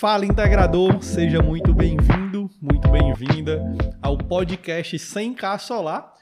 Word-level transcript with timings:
Fala 0.00 0.24
integrador, 0.24 1.02
seja 1.02 1.42
muito 1.42 1.74
bem-vindo, 1.74 2.50
muito 2.58 2.88
bem-vinda 2.88 3.60
ao 4.00 4.16
podcast 4.16 4.96
100K 4.96 5.58
Solar. 5.58 6.14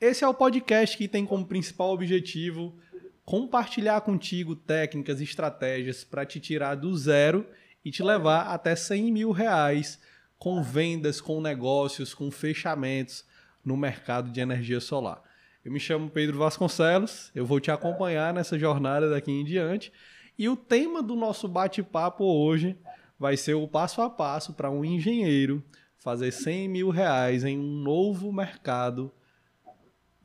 Esse 0.00 0.24
é 0.24 0.26
o 0.26 0.34
podcast 0.34 0.98
que 0.98 1.06
tem 1.06 1.24
como 1.24 1.46
principal 1.46 1.92
objetivo 1.92 2.76
compartilhar 3.24 4.00
contigo 4.00 4.56
técnicas 4.56 5.20
e 5.20 5.22
estratégias 5.22 6.02
para 6.02 6.26
te 6.26 6.40
tirar 6.40 6.74
do 6.74 6.92
zero 6.98 7.46
e 7.84 7.92
te 7.92 8.02
levar 8.02 8.48
até 8.48 8.74
100 8.74 9.12
mil 9.12 9.30
reais 9.30 10.00
com 10.36 10.60
vendas, 10.60 11.20
com 11.20 11.40
negócios, 11.40 12.12
com 12.12 12.32
fechamentos 12.32 13.24
no 13.64 13.76
mercado 13.76 14.32
de 14.32 14.40
energia 14.40 14.80
solar. 14.80 15.22
Eu 15.64 15.70
me 15.70 15.78
chamo 15.78 16.10
Pedro 16.10 16.36
Vasconcelos, 16.36 17.30
eu 17.32 17.46
vou 17.46 17.60
te 17.60 17.70
acompanhar 17.70 18.34
nessa 18.34 18.58
jornada 18.58 19.08
daqui 19.08 19.30
em 19.30 19.44
diante. 19.44 19.92
E 20.36 20.48
o 20.48 20.56
tema 20.56 21.00
do 21.00 21.14
nosso 21.14 21.46
bate-papo 21.46 22.24
hoje 22.24 22.76
vai 23.20 23.36
ser 23.36 23.52
o 23.52 23.68
passo 23.68 24.00
a 24.00 24.08
passo 24.08 24.54
para 24.54 24.70
um 24.70 24.82
engenheiro 24.82 25.62
fazer 25.98 26.32
100 26.32 26.68
mil 26.70 26.88
reais 26.88 27.44
em 27.44 27.58
um 27.58 27.82
novo 27.82 28.32
mercado 28.32 29.12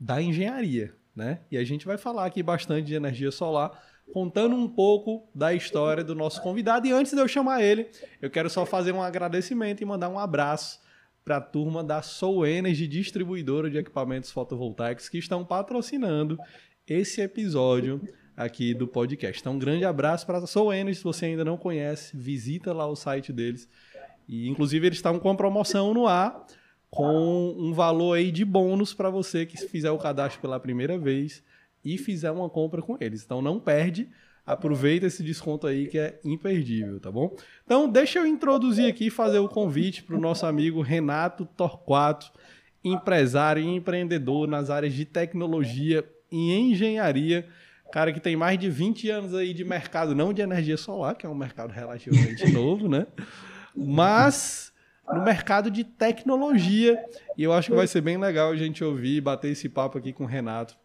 da 0.00 0.22
engenharia. 0.22 0.94
Né? 1.14 1.40
E 1.50 1.58
a 1.58 1.64
gente 1.64 1.84
vai 1.84 1.98
falar 1.98 2.24
aqui 2.24 2.42
bastante 2.42 2.86
de 2.86 2.94
energia 2.94 3.30
solar, 3.30 3.70
contando 4.14 4.56
um 4.56 4.66
pouco 4.66 5.28
da 5.34 5.52
história 5.52 6.02
do 6.02 6.14
nosso 6.14 6.40
convidado. 6.40 6.86
E 6.86 6.92
antes 6.92 7.12
de 7.12 7.20
eu 7.20 7.28
chamar 7.28 7.62
ele, 7.62 7.90
eu 8.22 8.30
quero 8.30 8.48
só 8.48 8.64
fazer 8.64 8.92
um 8.92 9.02
agradecimento 9.02 9.82
e 9.82 9.84
mandar 9.84 10.08
um 10.08 10.18
abraço 10.18 10.80
para 11.22 11.36
a 11.36 11.40
turma 11.40 11.84
da 11.84 12.00
Soul 12.00 12.46
Energy, 12.46 12.88
distribuidora 12.88 13.68
de 13.68 13.76
equipamentos 13.76 14.30
fotovoltaicos, 14.30 15.10
que 15.10 15.18
estão 15.18 15.44
patrocinando 15.44 16.38
esse 16.86 17.20
episódio 17.20 18.00
aqui 18.36 18.74
do 18.74 18.86
podcast. 18.86 19.40
Então, 19.40 19.54
um 19.54 19.58
grande 19.58 19.84
abraço 19.84 20.26
para 20.26 20.38
a 20.38 20.46
Soul 20.46 20.74
Energy. 20.74 20.98
Se 20.98 21.04
você 21.04 21.26
ainda 21.26 21.44
não 21.44 21.56
conhece, 21.56 22.16
visita 22.16 22.72
lá 22.72 22.86
o 22.86 22.94
site 22.94 23.32
deles. 23.32 23.68
E, 24.28 24.48
inclusive, 24.48 24.86
eles 24.86 24.98
estão 24.98 25.18
com 25.18 25.28
uma 25.28 25.36
promoção 25.36 25.94
no 25.94 26.06
ar 26.06 26.46
com 26.90 27.54
um 27.58 27.72
valor 27.72 28.14
aí 28.14 28.30
de 28.30 28.44
bônus 28.44 28.94
para 28.94 29.10
você 29.10 29.44
que 29.44 29.56
fizer 29.56 29.90
o 29.90 29.98
cadastro 29.98 30.40
pela 30.40 30.60
primeira 30.60 30.96
vez 30.98 31.42
e 31.84 31.98
fizer 31.98 32.30
uma 32.30 32.48
compra 32.48 32.82
com 32.82 32.96
eles. 33.00 33.24
Então, 33.24 33.40
não 33.40 33.58
perde 33.58 34.08
aproveita 34.46 35.06
esse 35.06 35.24
desconto 35.24 35.66
aí 35.66 35.88
que 35.88 35.98
é 35.98 36.20
imperdível, 36.24 37.00
tá 37.00 37.10
bom? 37.10 37.36
Então, 37.64 37.88
deixa 37.88 38.20
eu 38.20 38.26
introduzir 38.26 38.88
aqui 38.88 39.08
e 39.08 39.10
fazer 39.10 39.40
o 39.40 39.48
convite 39.48 40.04
para 40.04 40.14
o 40.14 40.20
nosso 40.20 40.46
amigo 40.46 40.80
Renato 40.80 41.44
Torquato, 41.44 42.30
empresário 42.84 43.60
e 43.62 43.66
empreendedor 43.66 44.46
nas 44.46 44.70
áreas 44.70 44.94
de 44.94 45.04
tecnologia 45.04 46.04
e 46.30 46.52
engenharia. 46.52 47.48
Cara 47.92 48.12
que 48.12 48.20
tem 48.20 48.36
mais 48.36 48.58
de 48.58 48.68
20 48.68 49.10
anos 49.10 49.34
aí 49.34 49.54
de 49.54 49.64
mercado, 49.64 50.14
não 50.14 50.32
de 50.32 50.42
energia 50.42 50.76
solar, 50.76 51.14
que 51.14 51.24
é 51.24 51.28
um 51.28 51.34
mercado 51.34 51.72
relativamente 51.72 52.46
novo, 52.52 52.88
né? 52.88 53.06
Mas 53.74 54.72
no 55.12 55.22
mercado 55.22 55.70
de 55.70 55.84
tecnologia. 55.84 57.02
E 57.36 57.42
eu 57.42 57.52
acho 57.52 57.70
que 57.70 57.76
vai 57.76 57.86
ser 57.86 58.00
bem 58.00 58.16
legal 58.16 58.50
a 58.50 58.56
gente 58.56 58.82
ouvir, 58.82 59.20
bater 59.20 59.50
esse 59.50 59.68
papo 59.68 59.98
aqui 59.98 60.12
com 60.12 60.24
o 60.24 60.26
Renato 60.26 60.76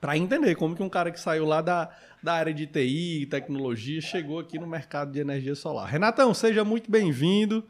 para 0.00 0.16
entender 0.16 0.54
como 0.54 0.76
que 0.76 0.82
um 0.82 0.88
cara 0.88 1.10
que 1.10 1.18
saiu 1.18 1.46
lá 1.46 1.62
da, 1.62 1.90
da 2.22 2.34
área 2.34 2.52
de 2.52 2.66
TI 2.66 3.22
e 3.22 3.26
tecnologia 3.26 4.00
chegou 4.00 4.38
aqui 4.38 4.58
no 4.58 4.66
mercado 4.66 5.10
de 5.10 5.18
energia 5.18 5.54
solar. 5.54 5.88
Renatão, 5.88 6.32
seja 6.34 6.64
muito 6.64 6.90
bem-vindo. 6.90 7.64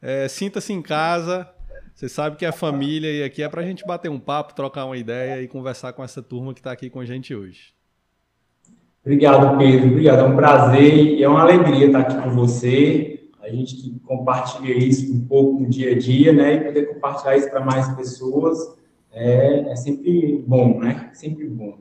É, 0.00 0.28
Sinta-se 0.28 0.72
em 0.72 0.80
casa. 0.80 1.48
Você 1.94 2.08
sabe 2.08 2.36
que 2.36 2.46
é 2.46 2.52
família 2.52 3.10
e 3.10 3.24
aqui 3.24 3.42
é 3.42 3.48
para 3.48 3.60
a 3.60 3.64
gente 3.64 3.84
bater 3.84 4.08
um 4.08 4.20
papo, 4.20 4.54
trocar 4.54 4.84
uma 4.84 4.96
ideia 4.96 5.42
e 5.42 5.48
conversar 5.48 5.92
com 5.92 6.04
essa 6.04 6.22
turma 6.22 6.54
que 6.54 6.60
está 6.60 6.70
aqui 6.70 6.88
com 6.88 7.00
a 7.00 7.04
gente 7.04 7.34
hoje. 7.34 7.74
Obrigado, 9.08 9.56
Pedro. 9.56 9.88
Obrigado. 9.88 10.18
É 10.18 10.24
um 10.24 10.36
prazer 10.36 10.94
e 11.14 11.22
é 11.22 11.26
uma 11.26 11.40
alegria 11.40 11.86
estar 11.86 12.00
aqui 12.00 12.20
com 12.20 12.28
você. 12.28 13.30
A 13.40 13.48
gente 13.48 13.74
que 13.74 13.98
compartilha 14.00 14.76
isso 14.76 15.10
um 15.10 15.26
pouco 15.26 15.62
no 15.62 15.66
dia 15.66 15.92
a 15.92 15.98
dia, 15.98 16.30
né? 16.30 16.56
E 16.56 16.60
poder 16.60 16.92
compartilhar 16.92 17.34
isso 17.38 17.48
para 17.48 17.64
mais 17.64 17.88
pessoas 17.96 18.58
é, 19.10 19.72
é 19.72 19.76
sempre 19.76 20.44
bom, 20.46 20.78
né? 20.78 21.08
Sempre 21.14 21.48
bom. 21.48 21.78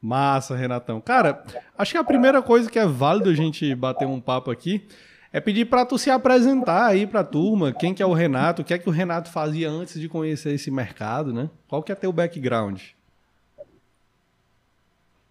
Massa, 0.00 0.56
Renatão. 0.56 1.02
Cara, 1.02 1.44
acho 1.76 1.92
que 1.92 1.98
a 1.98 2.04
primeira 2.04 2.40
coisa 2.40 2.70
que 2.70 2.78
é 2.78 2.86
válido 2.86 3.28
a 3.28 3.34
gente 3.34 3.74
bater 3.74 4.08
um 4.08 4.18
papo 4.18 4.50
aqui 4.50 4.86
é 5.34 5.38
pedir 5.38 5.66
para 5.66 5.84
tu 5.84 5.98
se 5.98 6.10
apresentar 6.10 6.86
aí 6.86 7.06
para 7.06 7.20
a 7.20 7.24
turma, 7.24 7.72
quem 7.72 7.92
que 7.92 8.02
é 8.02 8.06
o 8.06 8.14
Renato, 8.14 8.62
o 8.62 8.64
que 8.64 8.72
é 8.72 8.78
que 8.78 8.88
o 8.88 8.92
Renato 8.92 9.30
fazia 9.30 9.68
antes 9.68 10.00
de 10.00 10.08
conhecer 10.08 10.54
esse 10.54 10.70
mercado, 10.70 11.30
né? 11.30 11.50
Qual 11.68 11.82
que 11.82 11.92
é 11.92 11.94
teu 11.94 12.10
background? 12.10 12.80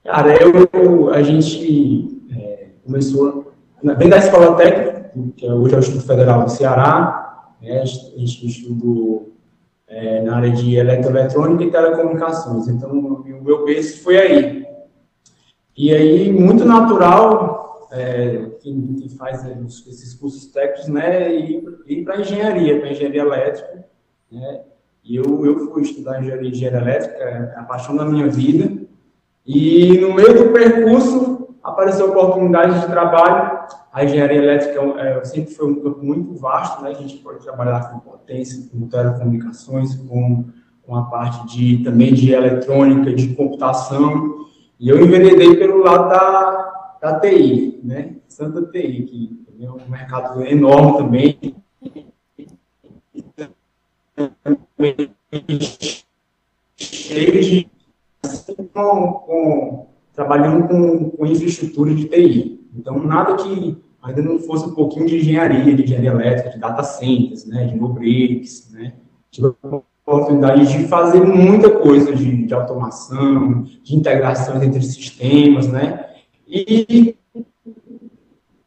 Cara, 0.03 0.35
eu, 0.41 1.13
a 1.13 1.22
gente 1.22 2.23
é, 2.35 2.69
começou 2.84 3.53
bem 3.84 4.09
da 4.09 4.17
escola 4.17 4.56
técnica, 4.56 5.12
que 5.38 5.45
é 5.45 5.53
hoje 5.53 5.75
é 5.75 5.78
o 5.78 5.79
Instituto 5.79 6.07
Federal 6.07 6.44
do 6.44 6.50
Ceará, 6.50 7.53
né? 7.62 7.81
a 7.81 7.85
gente 7.85 8.47
estudou 8.47 9.31
é, 9.88 10.23
na 10.23 10.38
área 10.38 10.50
de 10.50 10.75
eletroeletrônica 10.75 11.63
e 11.63 11.72
telecomunicações. 11.72 12.67
Então, 12.67 12.90
o 12.90 13.44
meu 13.44 13.63
berço 13.63 14.01
foi 14.01 14.17
aí. 14.17 14.66
E 15.78 15.94
aí, 15.94 16.34
muito 16.34 16.66
natural, 16.66 17.88
é, 17.91 18.50
quem, 18.59 18.95
quem, 18.95 19.09
faz 19.09 19.45
esses 19.45 20.16
cursos 20.16 20.47
técnicos, 20.47 20.88
né, 20.88 21.31
ir, 21.35 21.63
ir 21.85 22.03
para 22.03 22.22
engenharia, 22.22 22.79
para 22.79 22.90
engenharia 22.90 23.22
elétrica, 23.22 23.85
né, 24.31 24.61
e 25.03 25.16
eu, 25.16 25.45
eu 25.45 25.72
fui 25.72 25.84
estudar 25.84 26.22
engenharia, 26.22 26.50
engenharia 26.50 26.79
elétrica, 26.79 27.23
é 27.23 27.59
a 27.59 27.63
paixão 27.63 27.95
da 27.95 28.06
minha 28.06 28.28
vida, 28.28 28.80
e 29.46 29.97
no 30.00 30.13
meio 30.13 30.34
do 30.34 30.52
percurso 30.52 31.56
apareceu 31.63 32.09
oportunidade 32.09 32.79
de 32.79 32.88
trabalho 32.88 33.62
a 33.91 34.06
engenharia 34.06 34.38
elétrica 34.38 34.79
é, 35.00 35.24
sempre 35.25 35.53
foi 35.53 35.69
um 35.69 35.81
campo 35.81 36.03
muito 36.03 36.34
vasto, 36.35 36.81
né? 36.81 36.91
A 36.91 36.94
gente 36.94 37.18
pode 37.18 37.44
trabalhar 37.44 37.91
com 37.91 38.00
potência, 38.00 38.69
com 38.72 38.88
telecomunicações, 38.88 39.96
com, 39.96 40.46
com 40.84 40.96
a 40.96 41.03
parte 41.03 41.46
de 41.53 41.84
também 41.84 42.13
de 42.13 42.31
eletrônica, 42.31 43.13
de 43.13 43.35
computação. 43.35 44.47
E 44.79 44.88
eu 44.88 45.03
enveredei 45.03 45.58
pelo 45.58 45.84
lado 45.84 46.09
da, 46.09 46.97
da 47.02 47.19
TI, 47.19 47.81
né? 47.84 48.16
Santa 48.29 48.62
TI, 48.72 49.03
que 49.03 49.46
é 49.62 49.69
um 49.69 49.90
mercado 49.90 50.41
enorme 50.46 50.97
também. 50.97 51.56
Cheio 56.78 57.44
de 57.44 57.69
com, 58.73 59.13
com, 59.13 59.87
trabalhando 60.13 60.67
com, 60.67 61.09
com 61.11 61.25
infraestrutura 61.25 61.93
de 61.93 62.05
TI. 62.05 62.61
Então, 62.75 62.99
nada 62.99 63.35
que 63.35 63.77
ainda 64.01 64.21
não 64.21 64.39
fosse 64.39 64.65
um 64.65 64.73
pouquinho 64.73 65.05
de 65.05 65.17
engenharia, 65.17 65.75
de 65.75 65.83
engenharia 65.83 66.11
elétrica, 66.11 66.49
de 66.49 66.59
data 66.59 66.83
centers, 66.83 67.45
né, 67.45 67.65
de 67.65 67.75
no-breaks, 67.75 68.71
né, 68.71 68.93
tive 69.29 69.47
a 69.63 69.81
oportunidade 70.07 70.67
de 70.67 70.87
fazer 70.87 71.21
muita 71.21 71.69
coisa 71.69 72.13
de, 72.15 72.45
de 72.45 72.53
automação, 72.53 73.63
de 73.83 73.95
integração 73.95 74.61
entre 74.63 74.81
sistemas, 74.81 75.67
né, 75.67 76.07
e 76.47 77.15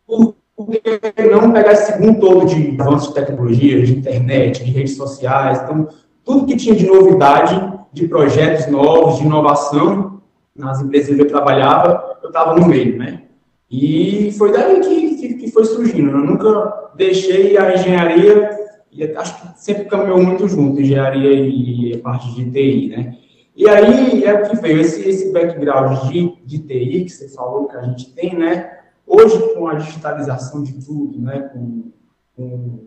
por 0.07 0.35
que 0.69 1.23
não 1.25 1.53
pegar 1.53 1.73
esse 1.73 1.93
segundo 1.93 2.21
todo 2.21 2.47
de 2.47 2.81
avanços 2.81 3.09
de 3.09 3.15
tecnologia, 3.15 3.85
de 3.85 3.97
internet, 3.99 4.65
de 4.65 4.71
redes 4.71 4.97
sociais, 4.97 5.61
então, 5.63 5.89
tudo 6.25 6.47
que 6.47 6.57
tinha 6.57 6.75
de 6.75 6.87
novidade, 6.87 7.55
de 7.95 8.09
projetos 8.09 8.67
novos, 8.67 9.19
de 9.19 9.25
inovação, 9.25 10.21
nas 10.55 10.83
empresas 10.83 11.13
onde 11.13 11.23
eu 11.23 11.29
trabalhava, 11.29 12.19
eu 12.23 12.29
estava 12.29 12.55
no 12.55 12.67
meio, 12.67 12.99
né? 12.99 13.23
E 13.71 14.33
foi 14.37 14.53
daí 14.53 14.81
que, 14.81 15.15
que, 15.17 15.35
que, 15.35 15.51
foi 15.51 15.65
surgindo. 15.65 16.11
Eu 16.11 16.19
nunca 16.19 16.91
deixei 16.97 17.57
a 17.57 17.73
engenharia, 17.73 18.51
e 18.91 19.05
acho 19.05 19.41
que 19.41 19.61
sempre 19.61 19.85
caminhou 19.85 20.23
muito 20.23 20.49
junto, 20.49 20.81
engenharia 20.81 21.33
e 21.33 21.95
a 21.95 21.99
parte 22.01 22.35
de 22.35 22.51
TI, 22.51 22.89
né? 22.89 23.17
E 23.57 23.69
aí 23.69 24.25
é 24.25 24.35
o 24.35 24.51
que 24.51 24.57
veio, 24.57 24.81
esse, 24.81 25.09
esse 25.09 25.33
background 25.33 26.11
de, 26.11 26.37
de 26.45 26.59
TI 26.59 27.05
que 27.05 27.11
você 27.11 27.29
falou 27.29 27.69
que 27.69 27.77
a 27.77 27.83
gente 27.83 28.13
tem, 28.13 28.37
né? 28.37 28.71
Hoje, 29.07 29.39
com 29.55 29.69
a 29.69 29.75
digitalização 29.75 30.65
de 30.65 30.85
tudo, 30.85 31.21
né? 31.21 31.51
Com, 31.53 31.93
com, 32.37 32.81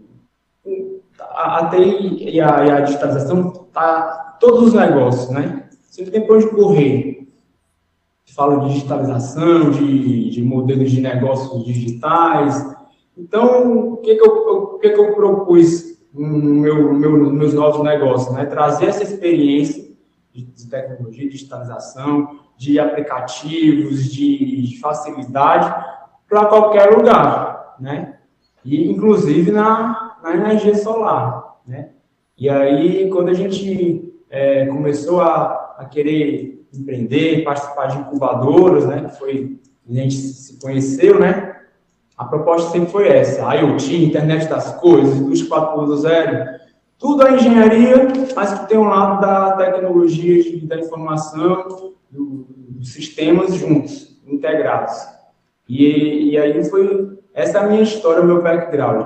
com 0.64 1.00
a, 1.20 1.60
a, 1.60 1.70
TI 1.70 2.30
e 2.30 2.42
a, 2.42 2.66
e 2.66 2.72
a 2.72 2.82
digitalização, 2.82 3.52
tá 3.72 4.27
todos 4.40 4.68
os 4.68 4.74
negócios, 4.74 5.30
né? 5.30 5.70
Você 5.90 6.04
não 6.04 6.12
tem 6.12 6.26
para 6.26 6.36
onde 6.36 6.48
correr 6.50 7.18
fala 8.38 8.60
de 8.60 8.74
digitalização, 8.74 9.72
de, 9.72 10.30
de 10.30 10.44
modelos 10.44 10.92
de 10.92 11.02
negócios 11.02 11.66
digitais. 11.66 12.78
Então, 13.18 13.94
o 13.94 13.98
que, 13.98 14.14
que, 14.14 14.22
eu, 14.22 14.32
o 14.32 14.78
que, 14.78 14.92
que 14.92 15.00
eu 15.00 15.16
propus 15.16 15.98
no 16.14 16.28
meu, 16.28 16.94
meu, 16.94 17.34
meus 17.34 17.56
novos 17.56 17.84
negócios? 17.84 18.32
Né? 18.36 18.46
Trazer 18.46 18.90
essa 18.90 19.02
experiência 19.02 19.88
de, 20.32 20.70
tecnologia, 20.70 21.24
de 21.24 21.32
digitalização, 21.32 22.40
de 22.56 22.80
aplicativos, 22.80 24.06
de, 24.06 24.68
de 24.68 24.80
facilidade 24.80 25.74
para 26.30 26.46
qualquer 26.46 26.96
lugar, 26.96 27.76
né? 27.80 28.20
E, 28.64 28.92
inclusive, 28.92 29.52
na, 29.52 30.18
na 30.22 30.36
energia 30.36 30.76
solar, 30.76 31.58
né? 31.66 31.90
E 32.38 32.50
aí, 32.50 33.10
quando 33.10 33.30
a 33.30 33.34
gente 33.34 34.07
é, 34.30 34.66
começou 34.66 35.22
a, 35.22 35.76
a 35.80 35.86
querer 35.86 36.66
empreender, 36.74 37.44
participar 37.44 37.88
de 37.88 38.00
incubadoras, 38.00 38.86
né? 38.86 39.06
Que 39.06 39.18
foi 39.18 39.60
a 39.90 39.94
gente 39.94 40.16
se 40.16 40.60
conheceu, 40.60 41.20
né? 41.20 41.56
A 42.18 42.26
proposta 42.26 42.72
sempre 42.72 42.92
foi 42.92 43.08
essa: 43.08 43.56
IoT, 43.56 44.06
internet 44.06 44.48
das 44.48 44.74
coisas, 44.80 45.16
indústria 45.16 45.62
4.0, 45.62 46.60
tudo 46.98 47.26
é 47.26 47.36
engenharia, 47.36 48.08
mas 48.36 48.60
que 48.60 48.68
tem 48.68 48.78
um 48.78 48.90
lado 48.90 49.22
da 49.22 49.52
tecnologia, 49.54 50.68
da 50.68 50.78
informação, 50.78 51.94
do, 52.10 52.48
dos 52.50 52.92
sistemas 52.92 53.54
juntos, 53.54 54.20
integrados. 54.26 54.96
E, 55.70 56.32
e 56.32 56.38
aí 56.38 56.64
foi 56.66 57.18
essa 57.38 57.60
é 57.60 57.62
a 57.62 57.68
minha 57.68 57.84
história, 57.84 58.24
o 58.24 58.26
meu 58.26 58.42
background. 58.42 59.06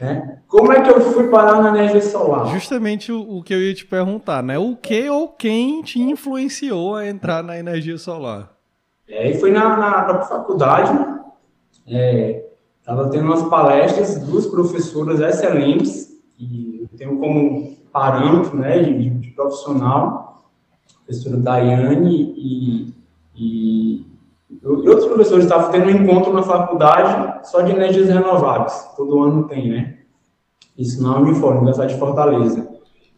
Né? 0.00 0.38
Como 0.48 0.72
é 0.72 0.82
que 0.82 0.90
eu 0.90 1.00
fui 1.00 1.28
parar 1.28 1.62
na 1.62 1.68
energia 1.68 2.02
solar? 2.02 2.46
Justamente 2.46 3.12
o, 3.12 3.38
o, 3.38 3.42
que 3.42 3.54
eu 3.54 3.62
ia 3.62 3.74
te 3.74 3.86
perguntar, 3.86 4.42
né? 4.42 4.58
O 4.58 4.76
que 4.76 5.08
ou 5.08 5.28
quem 5.28 5.82
te 5.82 6.00
influenciou 6.00 6.96
a 6.96 7.06
entrar 7.06 7.42
na 7.42 7.58
energia 7.58 7.96
solar? 7.96 8.52
É, 9.08 9.30
e 9.30 9.38
foi 9.38 9.50
na, 9.50 9.76
na 9.76 10.02
própria 10.02 10.26
faculdade, 10.26 10.92
estava 12.80 13.06
é, 13.06 13.10
tendo 13.10 13.24
umas 13.24 13.42
palestras, 13.48 14.18
duas 14.26 14.46
professoras 14.46 15.20
excelentes, 15.20 16.08
que 16.36 16.88
eu 16.90 16.98
tenho 16.98 17.18
como 17.18 17.76
parâmetro 17.92 18.56
né, 18.56 18.82
de, 18.82 19.10
de 19.10 19.30
profissional, 19.30 20.42
a 20.90 21.04
professora 21.04 21.36
Daiane 21.36 22.34
e, 22.36 22.94
e 23.36 24.06
e 24.62 24.88
outros 24.88 25.06
professores 25.06 25.44
estavam 25.44 25.70
tendo 25.70 25.86
um 25.86 25.90
encontro 25.90 26.32
na 26.32 26.42
faculdade 26.42 27.48
só 27.48 27.60
de 27.60 27.72
energias 27.72 28.08
renováveis. 28.08 28.90
Todo 28.96 29.22
ano 29.22 29.48
tem, 29.48 29.68
né? 29.68 29.94
Isso 30.76 31.02
na 31.02 31.18
Uniforme, 31.18 31.58
Universidade 31.58 31.94
de 31.94 31.98
Fortaleza. 31.98 32.68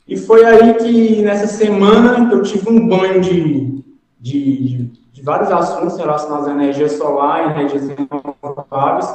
E 0.06 0.17
foi 0.17 0.44
aí 0.44 0.75
que, 0.75 1.23
nessa 1.23 1.47
semana, 1.47 2.33
eu 2.33 2.43
tive 2.43 2.69
um 2.71 2.88
banho 2.88 3.21
de, 3.21 3.85
de, 4.21 4.91
de 5.12 5.23
vários 5.23 5.50
assuntos 5.50 5.97
relacionados 5.99 6.47
à 6.47 6.53
energia 6.53 6.88
solar, 6.88 7.50
energias 7.50 7.89
renováveis, 7.89 9.12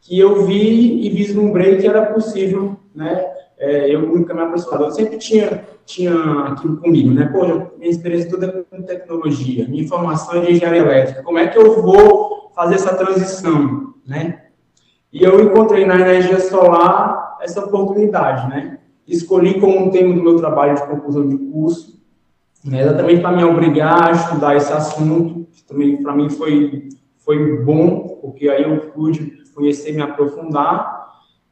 que 0.00 0.18
eu 0.18 0.44
vi 0.44 1.06
e 1.06 1.10
vislumbrei 1.10 1.78
que 1.78 1.86
era 1.86 2.06
possível, 2.06 2.76
né? 2.94 3.31
É, 3.62 3.94
eu 3.94 4.02
nunca 4.02 4.34
me 4.34 4.40
aproximava. 4.40 4.84
Eu 4.84 4.90
sempre 4.90 5.18
tinha, 5.18 5.64
tinha 5.86 6.12
aquilo 6.48 6.78
comigo, 6.78 7.10
né? 7.10 7.26
Pô, 7.26 7.46
minha 7.78 7.90
experiência 7.90 8.28
toda 8.28 8.46
é 8.46 8.64
com 8.76 8.82
tecnologia, 8.82 9.68
minha 9.68 9.86
formação 9.86 10.34
é 10.34 10.46
de 10.46 10.52
engenharia 10.52 10.80
elétrica. 10.80 11.22
Como 11.22 11.38
é 11.38 11.46
que 11.46 11.56
eu 11.56 11.80
vou 11.80 12.50
fazer 12.56 12.74
essa 12.74 12.96
transição, 12.96 13.94
né? 14.04 14.46
E 15.12 15.22
eu 15.22 15.40
encontrei 15.40 15.86
na 15.86 15.94
energia 15.94 16.40
solar 16.40 17.38
essa 17.40 17.64
oportunidade, 17.64 18.48
né? 18.48 18.80
Escolhi 19.06 19.60
como 19.60 19.78
um 19.78 19.90
tema 19.90 20.12
do 20.12 20.22
meu 20.22 20.36
trabalho 20.36 20.74
de 20.74 20.84
conclusão 20.84 21.28
de 21.28 21.38
curso, 21.38 22.02
né? 22.64 22.82
exatamente 22.82 23.20
para 23.20 23.36
me 23.36 23.44
obrigar 23.44 24.08
a 24.08 24.10
estudar 24.10 24.56
esse 24.56 24.72
assunto, 24.72 25.46
que 25.52 25.62
também 25.62 26.02
para 26.02 26.16
mim 26.16 26.28
foi, 26.30 26.88
foi 27.18 27.62
bom, 27.62 28.18
porque 28.20 28.48
aí 28.48 28.64
eu 28.64 28.90
pude 28.90 29.40
conhecer, 29.54 29.92
me 29.92 30.02
aprofundar, 30.02 31.01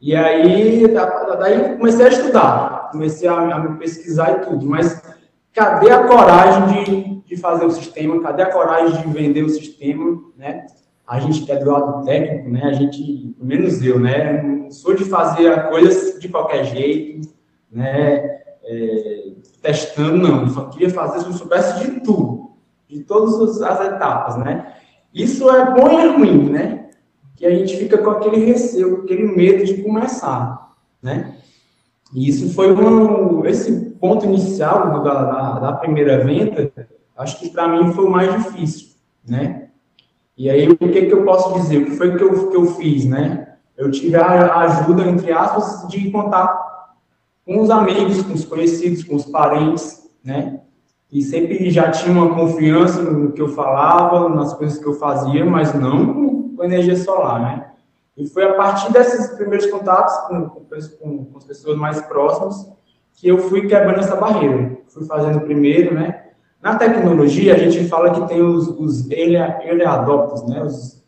e 0.00 0.16
aí, 0.16 0.86
daí 0.88 1.76
comecei 1.76 2.06
a 2.06 2.08
estudar, 2.08 2.88
comecei 2.90 3.28
a, 3.28 3.34
a 3.34 3.58
me 3.58 3.78
pesquisar 3.78 4.30
e 4.30 4.46
tudo, 4.46 4.64
mas 4.66 5.02
cadê 5.52 5.90
a 5.90 6.04
coragem 6.04 6.84
de, 6.84 7.20
de 7.26 7.36
fazer 7.36 7.66
o 7.66 7.70
sistema? 7.70 8.22
Cadê 8.22 8.42
a 8.42 8.50
coragem 8.50 9.02
de 9.02 9.08
vender 9.08 9.42
o 9.42 9.50
sistema, 9.50 10.18
né? 10.38 10.66
A 11.06 11.20
gente 11.20 11.42
que 11.42 11.52
é 11.52 11.56
do 11.56 11.70
lado 11.70 12.04
técnico, 12.04 12.48
né? 12.48 12.62
A 12.64 12.72
gente, 12.72 13.34
menos 13.38 13.84
eu, 13.84 13.98
né? 13.98 14.42
Não 14.42 14.70
sou 14.70 14.94
de 14.94 15.04
fazer 15.04 15.68
coisas 15.68 16.18
de 16.18 16.28
qualquer 16.28 16.64
jeito, 16.64 17.28
né? 17.70 18.40
É, 18.64 19.32
testando, 19.60 20.16
não. 20.16 20.42
Eu 20.42 20.48
só 20.48 20.64
queria 20.66 20.88
fazer 20.88 21.20
se 21.20 21.26
eu 21.26 21.32
soubesse 21.32 21.80
de 21.80 22.00
tudo, 22.00 22.52
de 22.88 23.00
todas 23.00 23.60
as 23.60 23.80
etapas, 23.86 24.36
né? 24.38 24.74
Isso 25.12 25.50
é 25.50 25.74
bom 25.74 25.90
e 25.90 25.96
é 25.96 26.06
ruim, 26.06 26.50
né? 26.50 26.79
Que 27.40 27.46
a 27.46 27.50
gente 27.50 27.74
fica 27.78 27.96
com 27.96 28.10
aquele 28.10 28.44
receio, 28.44 29.00
aquele 29.02 29.34
medo 29.34 29.64
de 29.64 29.82
começar, 29.82 30.74
né? 31.02 31.36
E 32.12 32.28
isso 32.28 32.52
foi 32.52 32.70
um, 32.70 33.46
esse 33.46 33.72
ponto 33.98 34.26
inicial 34.26 35.02
da, 35.02 35.24
da, 35.24 35.58
da 35.58 35.72
primeira 35.72 36.22
venda, 36.22 36.70
acho 37.16 37.40
que 37.40 37.48
para 37.48 37.66
mim 37.66 37.94
foi 37.94 38.04
o 38.04 38.10
mais 38.10 38.30
difícil, 38.44 38.88
né? 39.26 39.68
E 40.36 40.50
aí, 40.50 40.68
o 40.68 40.76
que, 40.76 41.06
que 41.06 41.12
eu 41.12 41.24
posso 41.24 41.54
dizer? 41.54 41.78
O 41.78 41.86
que 41.86 41.92
foi 41.92 42.14
que 42.14 42.22
eu, 42.22 42.50
que 42.50 42.56
eu 42.56 42.66
fiz, 42.74 43.06
né? 43.06 43.54
Eu 43.76 43.90
tive 43.90 44.16
a 44.16 44.58
ajuda, 44.58 45.08
entre 45.08 45.32
aspas, 45.32 45.88
de 45.88 46.10
contar 46.10 46.94
com 47.46 47.58
os 47.58 47.70
amigos, 47.70 48.22
com 48.22 48.34
os 48.34 48.44
conhecidos, 48.44 49.02
com 49.02 49.16
os 49.16 49.24
parentes, 49.24 50.10
né? 50.22 50.60
E 51.10 51.22
sempre 51.22 51.70
já 51.70 51.90
tinha 51.90 52.12
uma 52.12 52.34
confiança 52.34 53.00
no 53.02 53.32
que 53.32 53.40
eu 53.40 53.48
falava, 53.48 54.28
nas 54.28 54.52
coisas 54.52 54.78
que 54.78 54.86
eu 54.86 54.94
fazia, 54.94 55.44
mas 55.44 55.72
não 55.74 56.29
com 56.60 56.64
energia 56.64 56.94
solar, 56.94 57.40
né? 57.40 57.66
E 58.14 58.26
foi 58.26 58.44
a 58.44 58.52
partir 58.52 58.92
desses 58.92 59.34
primeiros 59.34 59.64
contatos 59.70 60.14
com, 60.28 60.50
com, 60.50 61.24
com 61.24 61.38
as 61.38 61.44
pessoas 61.44 61.78
mais 61.78 62.02
próximas 62.02 62.70
que 63.14 63.28
eu 63.28 63.38
fui 63.38 63.66
quebrando 63.66 64.00
essa 64.00 64.14
barreira. 64.14 64.76
Fui 64.88 65.06
fazendo 65.06 65.40
primeiro, 65.40 65.94
né? 65.94 66.24
Na 66.60 66.76
tecnologia, 66.76 67.54
a 67.54 67.58
gente 67.58 67.88
fala 67.88 68.10
que 68.10 68.28
tem 68.28 68.42
os, 68.42 68.68
os 68.68 69.10
early, 69.10 69.36
early 69.36 69.84
adopters, 69.86 70.46
né? 70.46 70.62
Os, 70.62 71.02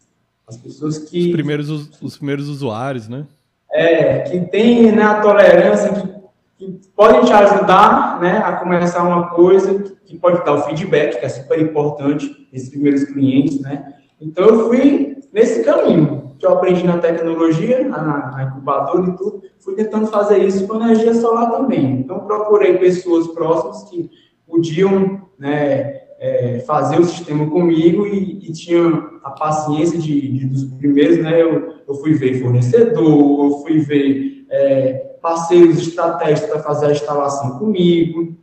as 0.49 0.57
pessoas 0.57 0.99
que... 1.01 1.27
Os 1.27 1.33
primeiros, 1.33 1.69
os, 1.69 2.01
os 2.01 2.17
primeiros 2.17 2.49
usuários, 2.49 3.07
né? 3.07 3.27
É, 3.71 4.21
que 4.21 4.41
tem 4.47 4.91
né, 4.91 5.03
a 5.03 5.21
tolerância, 5.21 5.93
que, 5.93 6.71
que 6.81 6.89
podem 6.97 7.25
te 7.25 7.33
ajudar 7.33 8.19
né, 8.23 8.39
a 8.39 8.53
começar 8.57 9.03
uma 9.03 9.29
coisa, 9.29 9.79
que 10.07 10.17
pode 10.17 10.43
dar 10.47 10.55
o 10.55 10.63
feedback, 10.63 11.19
que 11.21 11.27
é 11.27 11.29
super 11.29 11.61
importante, 11.61 12.49
esses 12.51 12.71
primeiros 12.71 13.05
clientes, 13.05 13.61
né? 13.61 13.99
Então, 14.23 14.47
eu 14.47 14.69
fui 14.69 15.17
nesse 15.33 15.65
caminho 15.65 16.23
que 16.39 16.47
eu 16.47 16.53
aprendi 16.53 16.85
na 16.85 16.99
tecnologia, 16.99 17.87
na, 17.87 18.31
na 18.33 18.45
incubadora 18.45 19.11
e 19.11 19.17
tudo, 19.17 19.43
fui 19.61 19.75
tentando 19.75 20.09
fazer 20.09 20.39
isso 20.39 20.67
com 20.67 20.77
energia 20.77 21.15
solar 21.15 21.51
também. 21.51 22.01
Então, 22.01 22.21
procurei 22.21 22.79
pessoas 22.79 23.29
próximas 23.29 23.85
que 23.85 24.11
podiam 24.47 25.23
né, 25.39 26.03
é, 26.19 26.63
fazer 26.67 27.01
o 27.01 27.05
sistema 27.05 27.49
comigo 27.49 28.07
e, 28.07 28.49
e 28.49 28.53
tinham 28.53 29.21
a 29.25 29.31
paciência 29.31 29.99
de, 29.99 30.29
de, 30.33 30.47
dos 30.47 30.65
primeiros, 30.75 31.19
né? 31.19 31.41
Eu, 31.41 31.75
eu 31.87 31.95
fui 31.95 32.15
ver 32.15 32.41
fornecedor, 32.41 33.45
eu 33.45 33.59
fui 33.63 33.79
ver 33.79 34.47
é, 34.51 34.93
parceiros 35.23 35.79
estratégicos 35.79 36.51
para 36.51 36.63
fazer 36.63 36.87
a 36.87 36.93
instalação 36.93 37.59
comigo, 37.59 38.37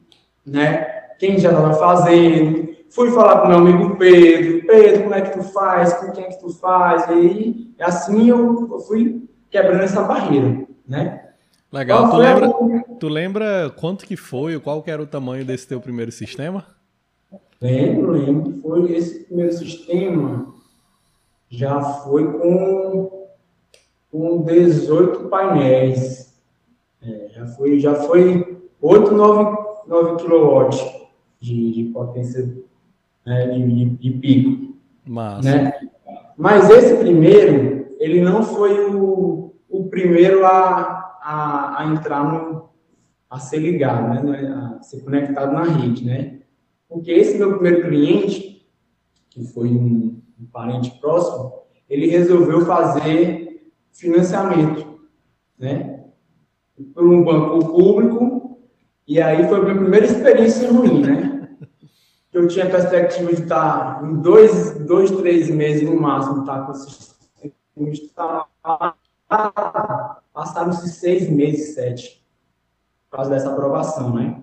né? 0.45 0.85
Quem 1.19 1.37
já 1.37 1.49
estava 1.49 1.73
fazendo, 1.73 2.68
Fui 2.89 3.11
falar 3.11 3.41
com 3.41 3.47
meu 3.47 3.57
amigo 3.57 3.95
Pedro, 3.97 4.65
Pedro, 4.65 5.03
como 5.03 5.15
é 5.15 5.21
que 5.21 5.37
tu 5.37 5.43
faz? 5.43 5.93
Com 5.93 6.11
quem 6.11 6.25
é 6.25 6.27
que 6.27 6.39
tu 6.39 6.49
faz? 6.49 7.07
E 7.07 7.11
aí, 7.11 7.71
assim 7.79 8.29
eu 8.29 8.79
fui 8.87 9.29
quebrando 9.49 9.83
essa 9.83 10.03
barreira, 10.03 10.65
né? 10.87 11.29
Legal. 11.71 12.09
Tu 12.09 12.17
lembra, 12.17 12.53
tu 12.99 13.07
lembra 13.07 13.69
quanto 13.69 14.05
que 14.05 14.15
foi, 14.15 14.59
qual 14.59 14.81
que 14.81 14.89
era 14.89 15.01
o 15.01 15.07
tamanho 15.07 15.45
desse 15.45 15.67
teu 15.67 15.79
primeiro 15.79 16.11
sistema? 16.11 16.65
Lembro, 17.61 18.11
lembro. 18.11 18.59
Foi 18.61 18.91
esse 18.91 19.25
primeiro 19.25 19.53
sistema, 19.53 20.53
já 21.47 21.79
foi 21.81 22.31
com, 22.31 23.27
com 24.11 24.41
18 24.41 25.29
painéis. 25.29 26.33
É, 27.01 27.29
já 27.33 27.45
foi, 27.45 27.79
já 27.79 27.93
foi 27.93 28.61
8, 28.81 29.11
9, 29.13 29.57
9 29.87 30.23
kW 30.23 30.69
de, 31.39 31.71
de 31.71 31.83
potência 31.93 32.51
né, 33.29 33.45
de, 33.47 33.85
de, 33.85 34.11
pico. 34.11 34.75
Massa. 35.05 35.47
Né? 35.47 35.73
Mas 36.35 36.67
esse 36.71 36.95
primeiro, 36.97 37.95
ele 37.99 38.21
não 38.21 38.41
foi 38.41 38.89
o, 38.89 39.53
o 39.69 39.83
primeiro 39.85 40.43
a, 40.45 41.19
a, 41.21 41.83
a 41.83 41.85
entrar 41.93 42.23
no, 42.23 42.69
a 43.29 43.39
ser 43.39 43.59
ligado, 43.59 44.23
né, 44.23 44.47
a 44.47 44.81
ser 44.81 45.01
conectado 45.01 45.53
na 45.53 45.63
rede, 45.63 46.03
né? 46.03 46.39
Porque 46.87 47.11
esse 47.11 47.37
meu 47.37 47.53
primeiro 47.53 47.87
cliente, 47.87 48.67
que 49.29 49.43
foi 49.43 49.69
um, 49.69 50.19
um 50.41 50.45
parente 50.51 50.89
próximo, 50.99 51.53
ele 51.87 52.07
resolveu 52.07 52.65
fazer 52.65 53.71
financiamento, 53.91 54.99
né? 55.57 56.05
Por 56.95 57.05
um 57.05 57.23
banco 57.23 57.67
público, 57.67 58.59
e 59.07 59.21
aí 59.21 59.47
foi 59.47 59.59
a 59.59 59.63
minha 59.63 59.75
primeira 59.75 60.05
experiência 60.07 60.71
ruim, 60.71 61.01
né? 61.01 61.38
Eu 62.39 62.47
tinha 62.47 62.65
a 62.65 62.69
perspectiva 62.69 63.33
de 63.33 63.41
estar 63.43 64.01
em 64.03 64.15
dois, 64.15 64.79
dois 64.79 65.11
três 65.11 65.49
meses 65.49 65.87
no 65.87 65.99
máximo, 65.99 66.41
estar 66.41 66.65
com 66.65 66.71
o 66.71 66.75
sistema 66.75 68.45
passaram-se 70.33 70.89
seis 70.89 71.29
meses, 71.29 71.75
sete, 71.75 72.25
por 73.09 73.17
causa 73.17 73.31
dessa 73.31 73.51
aprovação, 73.51 74.13
né? 74.13 74.41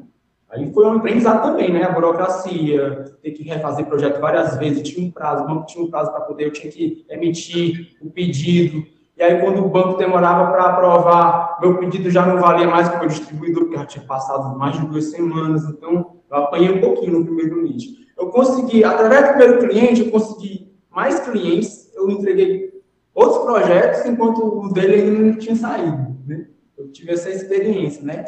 Aí 0.49 0.73
foi 0.73 0.87
um 0.87 0.99
aprendizado 0.99 1.43
também, 1.43 1.73
né? 1.73 1.85
A 1.85 1.91
burocracia, 1.91 3.17
ter 3.23 3.33
que 3.33 3.43
refazer 3.43 3.87
projeto 3.87 4.21
várias 4.21 4.57
vezes, 4.57 4.89
tinha 4.89 5.07
um 5.07 5.11
prazo, 5.11 5.45
o 5.45 5.47
banco 5.47 5.67
tinha 5.67 5.85
um 5.85 5.91
prazo 5.91 6.13
para 6.13 6.21
poder, 6.21 6.47
eu 6.47 6.53
tinha 6.53 6.73
que 6.73 7.05
emitir 7.11 7.97
o 8.01 8.11
pedido, 8.11 8.87
e 9.17 9.23
aí 9.23 9.41
quando 9.41 9.65
o 9.65 9.69
banco 9.69 9.99
demorava 9.99 10.51
para 10.53 10.65
aprovar, 10.65 11.59
meu 11.61 11.79
pedido 11.79 12.11
já 12.11 12.25
não 12.25 12.41
valia 12.41 12.69
mais 12.69 12.89
para 12.89 13.05
o 13.05 13.09
distribuidor, 13.09 13.65
porque 13.65 13.79
já 13.79 13.87
tinha 13.87 14.05
passado 14.05 14.57
mais 14.57 14.79
de 14.79 14.87
duas 14.87 15.07
semanas, 15.07 15.65
então 15.65 16.16
eu 16.31 16.37
apanhei 16.37 16.71
um 16.71 16.81
pouquinho 16.81 17.19
no 17.19 17.25
primeiro 17.25 17.63
lead. 17.63 18.07
Eu 18.17 18.31
consegui, 18.31 18.83
através 18.83 19.23
do 19.23 19.29
primeiro 19.35 19.59
cliente, 19.61 20.01
eu 20.01 20.11
consegui 20.11 20.73
mais 20.91 21.21
clientes, 21.21 21.93
eu 21.95 22.11
entreguei 22.11 22.83
outros 23.15 23.45
projetos 23.45 24.07
enquanto 24.07 24.43
o 24.43 24.73
dele 24.73 24.95
ainda 24.95 25.19
não 25.21 25.39
tinha 25.39 25.57
saído, 25.57 26.17
né? 26.27 26.49
Eu 26.77 26.91
tive 26.91 27.13
essa 27.13 27.31
experiência, 27.31 28.03
né? 28.03 28.25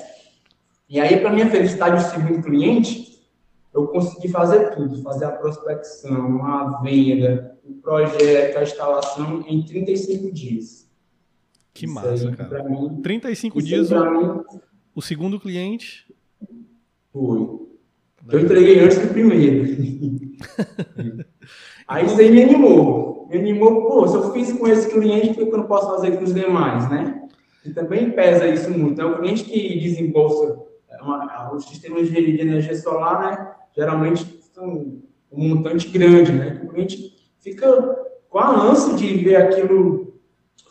E 0.89 0.99
aí, 0.99 1.21
para 1.21 1.33
minha 1.33 1.51
felicidade, 1.51 2.03
o 2.03 2.11
segundo 2.11 2.43
cliente, 2.43 3.23
eu 3.75 3.87
consegui 3.89 4.29
fazer 4.29 4.71
tudo, 4.75 5.03
fazer 5.03 5.27
a 5.27 5.33
prospecção, 5.33 6.45
a 6.45 6.81
venda, 6.81 7.59
o 7.63 7.75
projeto, 7.75 8.57
a 8.57 8.63
instalação 8.63 9.45
em 9.47 9.63
35 9.63 10.33
dias. 10.33 10.89
Que 11.75 11.85
isso 11.85 11.95
massa, 11.95 12.33
cara. 12.33 12.65
Mim, 12.65 13.01
35 13.03 13.63
dias 13.63 13.93
o, 13.93 14.11
mim, 14.11 14.43
o 14.95 15.03
segundo 15.03 15.39
cliente? 15.39 16.13
Foi. 17.13 17.68
Eu 18.31 18.41
entreguei 18.41 18.81
antes 18.81 18.99
do 18.99 19.09
primeiro. 19.09 19.65
aí 21.87 22.07
isso 22.07 22.19
aí 22.21 22.31
me 22.31 22.43
animou. 22.43 23.29
Me 23.31 23.39
animou, 23.39 23.83
pô, 23.83 24.09
se 24.09 24.17
eu 24.17 24.33
fiz 24.33 24.53
com 24.53 24.67
esse 24.67 24.91
cliente, 24.91 25.35
por 25.35 25.47
que 25.47 25.55
eu 25.55 25.59
não 25.59 25.67
posso 25.67 25.89
fazer 25.89 26.17
com 26.17 26.25
os 26.25 26.35
demais, 26.35 26.89
né? 26.91 27.29
E 27.65 27.71
também 27.71 28.11
pesa 28.11 28.47
isso 28.47 28.71
muito. 28.71 29.01
É 29.01 29.05
o 29.05 29.19
cliente 29.19 29.45
que 29.45 29.79
desembolsa 29.79 30.59
é 30.91 31.03
uma, 31.03 31.53
os 31.55 31.65
sistemas 31.67 32.11
de 32.11 32.41
energia 32.41 32.75
solar, 32.75 33.21
né? 33.21 33.53
Geralmente 33.77 34.41
são 34.55 35.01
um 35.31 35.49
montante 35.49 35.89
grande, 35.89 36.33
né? 36.33 36.61
O 36.65 36.69
cliente 36.69 37.15
fica 37.39 37.97
com 38.29 38.39
a 38.39 38.71
ânsia 38.71 38.95
de 38.95 39.15
ver 39.19 39.37
aquilo 39.37 40.15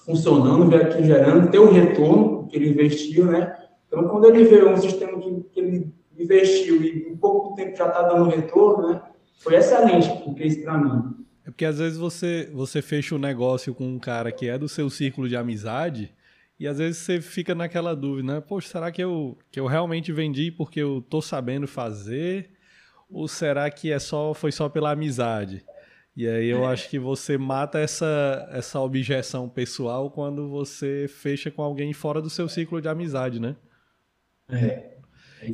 funcionando, 0.06 0.70
ver 0.70 0.84
aquilo 0.84 1.06
gerando, 1.06 1.52
ter 1.52 1.60
o 1.60 1.72
retorno 1.72 2.48
que 2.48 2.56
ele 2.56 2.70
investiu, 2.70 3.26
né? 3.26 3.56
Então, 3.88 4.08
quando 4.08 4.26
ele 4.26 4.44
vê 4.44 4.66
um 4.66 4.78
sistema 4.78 5.20
que, 5.20 5.44
que 5.52 5.60
ele 5.60 5.94
investiu 6.18 6.82
e 6.82 7.10
em 7.10 7.16
pouco 7.18 7.56
tempo 7.56 7.76
já 7.76 7.88
está 7.88 8.04
dando 8.04 8.30
retorno, 8.30 8.94
né? 8.94 9.02
Foi 9.40 9.56
excelente 9.56 10.10
o 10.26 10.34
que 10.34 10.44
isso 10.44 10.62
para 10.64 10.78
mim. 10.78 11.26
É 11.46 11.50
porque 11.50 11.66
às 11.66 11.80
vezes 11.80 11.98
você, 11.98 12.50
você 12.54 12.82
fecha 12.82 13.16
o 13.16 13.18
um 13.18 13.22
negócio 13.22 13.74
com 13.74 13.88
um 13.88 14.00
cara 14.00 14.32
que 14.32 14.50
é 14.50 14.58
do 14.58 14.68
seu 14.68 14.90
círculo 14.90 15.30
de 15.30 15.36
amizade 15.36 16.14
e 16.60 16.68
às 16.68 16.80
vezes 16.80 16.98
você 16.98 17.22
fica 17.22 17.54
naquela 17.54 17.96
dúvida, 17.96 18.34
né? 18.34 18.42
Poxa, 18.42 18.68
será 18.70 18.92
que 18.92 19.02
eu, 19.02 19.38
que 19.52 19.60
eu 19.60 19.68
realmente 19.68 20.12
vendi 20.12 20.52
porque 20.52 20.82
eu 20.82 21.02
tô 21.08 21.22
sabendo 21.22 21.68
fazer? 21.68 22.50
Ou 23.10 23.28
será 23.28 23.70
que 23.70 23.92
é 23.92 24.00
só 24.00 24.34
foi 24.34 24.52
só 24.52 24.68
pela 24.68 24.92
amizade? 24.92 25.64
E 26.16 26.28
aí 26.28 26.48
eu 26.48 26.66
acho 26.66 26.90
que 26.90 26.98
você 26.98 27.38
mata 27.38 27.78
essa, 27.78 28.50
essa 28.52 28.80
objeção 28.80 29.48
pessoal 29.48 30.10
quando 30.10 30.50
você 30.50 31.06
fecha 31.08 31.52
com 31.52 31.62
alguém 31.62 31.94
fora 31.94 32.20
do 32.20 32.30
seu 32.30 32.50
ciclo 32.50 32.82
de 32.82 32.90
amizade, 32.90 33.40
né? 33.40 33.56
É. 34.50 34.97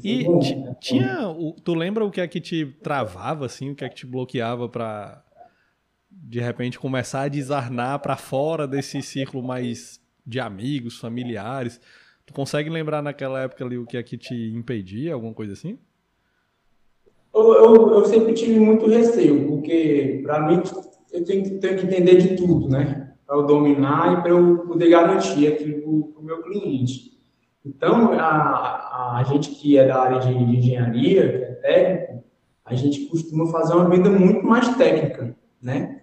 E 0.03 0.27
né? 0.27 0.75
tinha, 0.79 1.35
tu 1.63 1.73
lembra 1.73 2.05
o 2.05 2.11
que 2.11 2.21
é 2.21 2.27
que 2.27 2.39
te 2.39 2.65
travava 2.81 3.45
assim, 3.45 3.71
o 3.71 3.75
que 3.75 3.83
é 3.83 3.89
que 3.89 3.95
te 3.95 4.05
bloqueava 4.05 4.69
para 4.69 5.23
de 6.09 6.39
repente 6.39 6.79
começar 6.79 7.23
a 7.23 7.27
desarnar 7.27 7.99
para 7.99 8.15
fora 8.15 8.67
desse 8.67 9.01
círculo 9.01 9.43
mais 9.43 9.99
de 10.25 10.39
amigos, 10.39 10.99
familiares? 10.99 11.81
Tu 12.25 12.33
consegue 12.33 12.69
lembrar 12.69 13.01
naquela 13.01 13.41
época 13.41 13.65
ali 13.65 13.77
o 13.77 13.85
que 13.85 13.97
é 13.97 14.03
que 14.03 14.17
te 14.17 14.33
impedia, 14.33 15.13
alguma 15.13 15.33
coisa 15.33 15.53
assim? 15.53 15.77
Eu, 17.33 17.53
eu, 17.53 17.93
eu 17.93 18.05
sempre 18.05 18.33
tive 18.33 18.59
muito 18.59 18.87
receio, 18.87 19.47
porque 19.47 20.21
para 20.23 20.47
mim 20.47 20.61
eu 21.11 21.25
tenho 21.25 21.43
que, 21.43 21.49
tenho 21.51 21.77
que 21.77 21.85
entender 21.85 22.17
de 22.17 22.35
tudo, 22.35 22.69
né? 22.69 23.15
Para 23.25 23.37
eu 23.37 23.45
dominar 23.45 24.13
e 24.13 24.21
para 24.21 24.29
eu 24.29 24.59
poder 24.59 24.89
garantir 24.89 25.47
aquilo 25.47 26.13
para 26.13 26.21
o 26.21 26.25
meu 26.25 26.41
cliente. 26.43 27.12
Então, 27.65 28.11
a, 28.13 29.17
a 29.19 29.23
gente 29.23 29.51
que 29.51 29.77
é 29.77 29.87
da 29.87 30.01
área 30.01 30.19
de, 30.19 30.33
de 30.33 30.57
engenharia, 30.57 31.29
que 31.29 31.43
é 31.43 31.51
técnico, 31.55 32.23
a 32.65 32.75
gente 32.75 33.05
costuma 33.05 33.45
fazer 33.47 33.73
uma 33.73 33.89
venda 33.89 34.09
muito 34.09 34.45
mais 34.45 34.75
técnica, 34.75 35.35
né? 35.61 36.01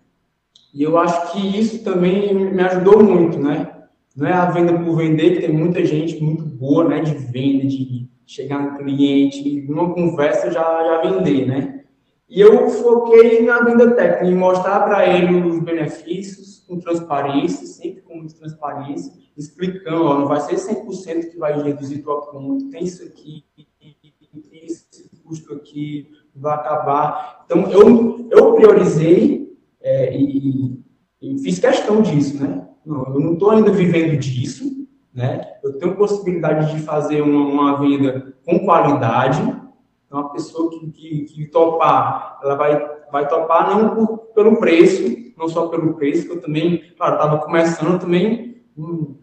E 0.73 0.83
eu 0.83 0.97
acho 0.99 1.33
que 1.33 1.59
isso 1.59 1.83
também 1.83 2.35
me 2.35 2.63
ajudou 2.63 3.03
muito, 3.03 3.39
né? 3.39 3.71
Não 4.17 4.27
é 4.27 4.33
a 4.33 4.51
venda 4.51 4.79
por 4.79 4.97
vender, 4.97 5.35
que 5.35 5.41
tem 5.41 5.53
muita 5.53 5.85
gente 5.85 6.23
muito 6.23 6.45
boa, 6.45 6.89
né, 6.89 7.01
de 7.01 7.15
venda, 7.15 7.67
de 7.67 8.09
chegar 8.27 8.63
no 8.63 8.79
cliente, 8.79 9.63
numa 9.63 9.93
conversa 9.93 10.51
já, 10.51 10.63
já 10.63 11.11
vender, 11.11 11.47
né? 11.47 11.80
E 12.31 12.41
eu 12.41 12.71
foquei 12.71 13.45
na 13.45 13.61
venda 13.63 13.91
técnica, 13.91 14.25
em 14.25 14.37
mostrar 14.37 14.85
para 14.85 15.05
ele 15.05 15.35
os 15.35 15.59
benefícios 15.59 16.65
com 16.67 16.79
transparência, 16.79 17.67
sempre 17.67 18.03
com 18.03 18.19
muita 18.19 18.37
transparência, 18.37 19.13
explicando, 19.37 20.05
ó, 20.05 20.19
não 20.19 20.29
vai 20.29 20.41
ser 20.41 20.55
100% 20.55 21.31
que 21.31 21.37
vai 21.37 21.61
reduzir 21.61 21.99
tua 21.99 22.21
conta, 22.23 22.71
tem 22.71 22.85
isso 22.85 23.03
aqui, 23.03 23.45
esse 24.53 25.11
custo 25.25 25.55
aqui, 25.55 26.09
vai 26.35 26.55
acabar. 26.55 27.43
Então, 27.45 27.69
eu, 27.71 28.29
eu 28.31 28.55
priorizei 28.55 29.57
é, 29.81 30.17
e, 30.17 30.81
e 31.21 31.39
fiz 31.39 31.59
questão 31.59 32.01
disso, 32.01 32.41
né? 32.43 32.69
Não, 32.85 33.05
eu 33.07 33.21
não 33.21 33.33
estou 33.35 33.51
ainda 33.51 33.71
vivendo 33.71 34.19
disso, 34.19 34.87
né? 35.13 35.59
Eu 35.63 35.79
tenho 35.79 35.97
possibilidade 35.97 36.75
de 36.75 36.83
fazer 36.83 37.23
uma, 37.23 37.45
uma 37.45 37.81
venda 37.81 38.35
com 38.45 38.61
qualidade. 38.61 39.41
Então, 40.11 40.23
a 40.23 40.29
pessoa 40.31 40.69
que, 40.71 40.91
que, 40.91 41.21
que, 41.21 41.47
topar, 41.47 42.41
ela 42.43 42.57
vai, 42.57 42.85
vai 43.13 43.29
topar 43.29 43.71
não 43.71 43.95
por, 43.95 44.19
pelo 44.35 44.57
preço, 44.59 45.05
não 45.39 45.49
só 45.49 45.69
pelo 45.69 45.95
preço, 45.95 46.27
que 46.27 46.33
eu 46.33 46.41
também, 46.41 46.83
claro, 46.99 47.15
estava 47.15 47.39
começando, 47.39 48.01
também 48.01 48.61
hum, 48.77 49.15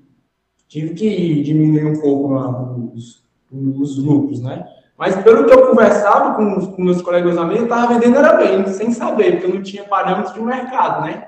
tive 0.65 0.93
que 0.93 1.43
diminuir 1.43 1.87
um 1.87 1.99
pouco 1.99 2.93
os, 2.95 3.21
os 3.51 3.97
lucros, 3.97 4.41
né? 4.41 4.65
Mas 4.97 5.21
pelo 5.23 5.45
que 5.45 5.53
eu 5.53 5.67
conversava 5.67 6.35
com, 6.35 6.71
com 6.71 6.81
meus 6.81 7.01
colegas 7.01 7.37
amigos, 7.37 7.59
eu 7.59 7.65
estava 7.65 7.93
vendendo 7.93 8.19
era 8.19 8.37
bem, 8.37 8.65
sem 8.67 8.93
saber, 8.93 9.33
porque 9.33 9.45
eu 9.47 9.55
não 9.55 9.61
tinha 9.61 9.83
parâmetros 9.83 10.33
de 10.33 10.41
mercado, 10.41 11.05
né? 11.05 11.27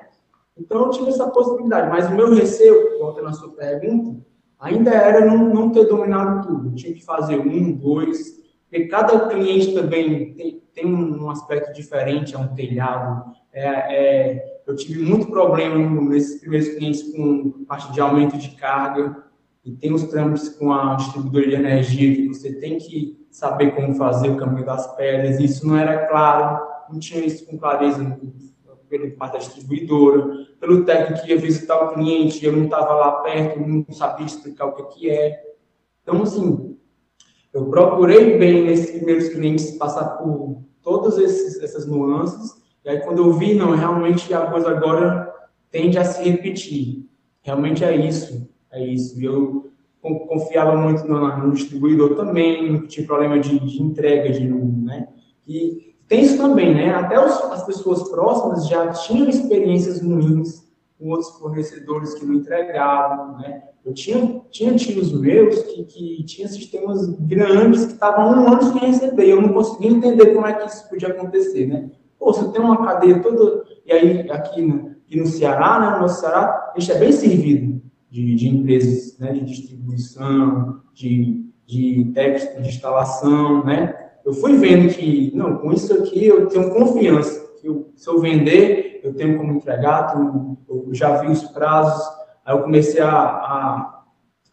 Então, 0.58 0.86
eu 0.86 0.90
tive 0.90 1.10
essa 1.10 1.28
possibilidade. 1.28 1.90
Mas 1.90 2.08
o 2.08 2.16
meu 2.16 2.34
receio, 2.34 2.98
voltando 2.98 3.28
à 3.28 3.34
sua 3.34 3.50
pergunta, 3.50 4.22
ainda 4.58 4.92
era 4.92 5.26
não, 5.26 5.38
não 5.54 5.70
ter 5.70 5.86
dominado 5.86 6.48
tudo. 6.48 6.70
Eu 6.70 6.76
tinha 6.76 6.94
que 6.94 7.04
fazer 7.04 7.38
um, 7.40 7.74
dois, 7.74 8.40
porque 8.70 8.86
cada 8.86 9.28
cliente 9.28 9.74
também 9.74 10.34
tem, 10.36 10.64
tem 10.74 10.86
um 10.86 11.30
aspecto 11.30 11.74
diferente, 11.74 12.36
é 12.36 12.38
um 12.38 12.54
telhado. 12.54 13.34
É, 13.52 13.66
é, 13.66 14.62
eu 14.68 14.76
tive 14.76 15.04
muito 15.04 15.28
problema 15.28 15.76
nesses 16.08 16.40
primeiros 16.40 16.70
clientes 16.70 17.12
com 17.12 17.66
parte 17.68 17.92
de 17.92 18.00
aumento 18.00 18.38
de 18.38 18.50
carga, 18.52 19.24
e 19.66 19.72
tem 19.72 19.92
os 19.92 20.04
trâmites 20.04 20.50
com 20.50 20.72
a 20.72 20.96
distribuidora 20.96 21.48
de 21.48 21.56
energia 21.56 22.16
que 22.16 22.28
você 22.28 22.54
tem 22.54 22.78
que 22.78 23.28
saber 23.30 23.76
como 23.76 23.96
fazer 23.96 24.30
o 24.30 24.38
caminho 24.38 24.66
das 24.66 24.96
pedras. 24.96 25.40
Isso 25.40 25.68
não 25.68 25.76
era 25.76 26.08
claro, 26.08 26.66
não 26.90 27.00
tinha 27.00 27.26
isso 27.26 27.46
com 27.46 27.58
clareza 27.58 28.20
pela 28.88 29.10
parte 29.12 29.34
da 29.34 29.40
distribuidora, 29.40 30.48
pelo 30.60 30.86
técnico 30.86 31.24
que 31.24 31.32
ia 31.32 31.38
visitar 31.38 31.78
o 31.78 31.94
cliente, 31.94 32.44
eu 32.44 32.52
não 32.56 32.66
estava 32.66 32.94
lá 32.94 33.12
perto, 33.22 33.60
não 33.60 33.86
sabia 33.92 34.26
explicar 34.26 34.66
o 34.66 34.74
que, 34.74 34.84
que 34.84 35.10
é. 35.10 35.44
Então, 36.02 36.24
assim, 36.24 36.79
eu 37.54 37.66
procurei 37.66 38.38
bem 38.38 38.64
nesses 38.66 38.92
primeiros 38.92 39.30
clientes 39.30 39.72
passar 39.72 40.06
por 40.18 40.62
todas 40.82 41.18
esses, 41.18 41.62
essas 41.62 41.86
nuances, 41.86 42.62
e 42.84 42.90
aí 42.90 43.00
quando 43.02 43.20
eu 43.20 43.34
vi, 43.34 43.54
não, 43.56 43.72
realmente 43.76 44.34
a 44.34 44.46
coisa 44.48 44.70
agora 44.70 45.34
tende 45.72 45.98
a 45.98 46.04
se 46.04 46.24
repetir. 46.24 47.10
Realmente 47.42 47.84
é 47.84 47.96
isso, 47.96 48.50
é 48.72 48.84
isso. 48.84 49.20
E 49.20 49.26
eu 49.26 49.72
confiava 50.02 50.78
muito 50.78 51.06
no, 51.06 51.38
no 51.38 51.52
distribuidor 51.52 52.16
também, 52.16 52.72
não 52.72 52.88
tinha 52.88 53.06
problema 53.06 53.40
de, 53.40 53.60
de 53.60 53.82
entrega, 53.82 54.32
de, 54.32 54.48
né? 54.48 55.08
E 55.48 55.96
tem 56.08 56.22
isso 56.22 56.38
também, 56.38 56.74
né? 56.74 56.94
Até 56.94 57.24
os, 57.24 57.34
as 57.52 57.66
pessoas 57.66 58.10
próximas 58.10 58.68
já 58.68 58.90
tinham 58.90 59.30
experiências 59.30 60.02
ruins 60.02 60.68
com 60.98 61.10
outros 61.10 61.30
fornecedores 61.38 62.14
que 62.14 62.26
não 62.26 62.36
entregavam, 62.36 63.38
né? 63.38 63.69
Eu 63.86 63.94
tinha, 63.94 64.42
tinha 64.52 64.76
tios 64.76 65.12
meus 65.14 65.62
que, 65.64 65.84
que 65.84 66.24
tinham 66.24 66.50
sistemas 66.50 67.08
grandes 67.20 67.86
que 67.86 67.94
estavam 67.94 68.32
um 68.32 68.48
ano 68.54 68.62
sem 68.62 68.90
receber. 68.90 69.30
Eu 69.30 69.42
não 69.42 69.54
conseguia 69.54 69.92
entender 69.92 70.34
como 70.34 70.46
é 70.46 70.54
que 70.54 70.68
isso 70.68 70.90
podia 70.90 71.10
acontecer, 71.10 71.66
né? 71.68 71.90
Pô, 72.18 72.34
você 72.34 72.52
tem 72.52 72.62
uma 72.62 72.86
cadeia 72.86 73.22
toda... 73.22 73.64
E 73.86 73.92
aí, 73.92 74.30
aqui 74.30 74.62
no, 74.62 74.96
aqui 75.06 75.20
no 75.20 75.26
Ceará, 75.26 75.80
né? 75.80 75.96
No 75.96 76.02
nosso 76.02 76.20
Ceará, 76.20 76.72
a 76.76 76.80
gente 76.80 76.92
é 76.92 77.00
bem 77.00 77.12
servido 77.12 77.82
de, 78.10 78.36
de 78.36 78.50
empresas 78.50 79.18
né? 79.18 79.32
de 79.32 79.46
distribuição, 79.46 80.82
de, 80.94 81.46
de 81.66 82.12
técnico 82.14 82.62
de 82.62 82.70
instalação, 82.70 83.64
né? 83.64 83.96
eu 84.30 84.34
fui 84.34 84.58
vendo 84.58 84.94
que, 84.94 85.32
não, 85.34 85.58
com 85.58 85.72
isso 85.72 85.94
aqui 85.94 86.26
eu 86.26 86.48
tenho 86.48 86.72
confiança, 86.72 87.50
eu, 87.64 87.92
se 87.96 88.08
eu 88.08 88.20
vender, 88.20 89.02
eu 89.04 89.14
tenho 89.14 89.38
como 89.38 89.54
entregar, 89.54 90.14
tenho, 90.14 90.58
eu 90.68 90.94
já 90.94 91.18
vi 91.22 91.32
os 91.32 91.44
prazos, 91.46 92.19
aí 92.46 92.56
eu 92.56 92.64
comecei 92.64 93.02
a, 93.02 93.12
a, 93.12 94.04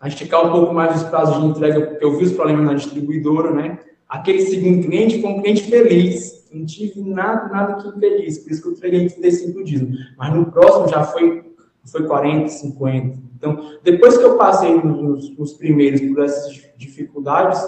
a, 0.00 0.08
esticar 0.08 0.46
um 0.46 0.52
pouco 0.52 0.74
mais 0.74 1.02
os 1.02 1.08
prazos 1.08 1.40
de 1.40 1.46
entrega, 1.46 1.86
porque 1.86 2.04
eu 2.04 2.16
vi 2.16 2.24
os 2.24 2.32
problemas 2.32 2.64
na 2.64 2.74
distribuidora, 2.74 3.52
né? 3.52 3.78
Aquele 4.08 4.42
segundo 4.42 4.86
cliente 4.86 5.20
foi 5.20 5.30
um 5.30 5.42
cliente 5.42 5.62
feliz, 5.64 6.48
não 6.52 6.64
tive 6.64 7.00
nada, 7.00 7.48
nada 7.48 7.74
que 7.74 7.88
infeliz, 7.88 8.38
por 8.38 8.52
isso 8.52 8.62
que 8.62 8.68
eu 8.68 8.72
entreguei 8.72 9.02
em 9.02 9.08
35 9.08 9.64
dias. 9.64 9.82
Mas 10.16 10.34
no 10.34 10.50
próximo 10.50 10.88
já 10.88 11.02
foi, 11.02 11.44
foi 11.84 12.06
40, 12.06 12.48
50. 12.48 13.18
Então, 13.36 13.78
depois 13.82 14.16
que 14.16 14.24
eu 14.24 14.36
passei 14.36 14.74
nos, 14.80 15.36
nos 15.36 15.52
primeiros 15.54 16.00
por 16.00 16.22
essas 16.22 16.62
dificuldades, 16.76 17.60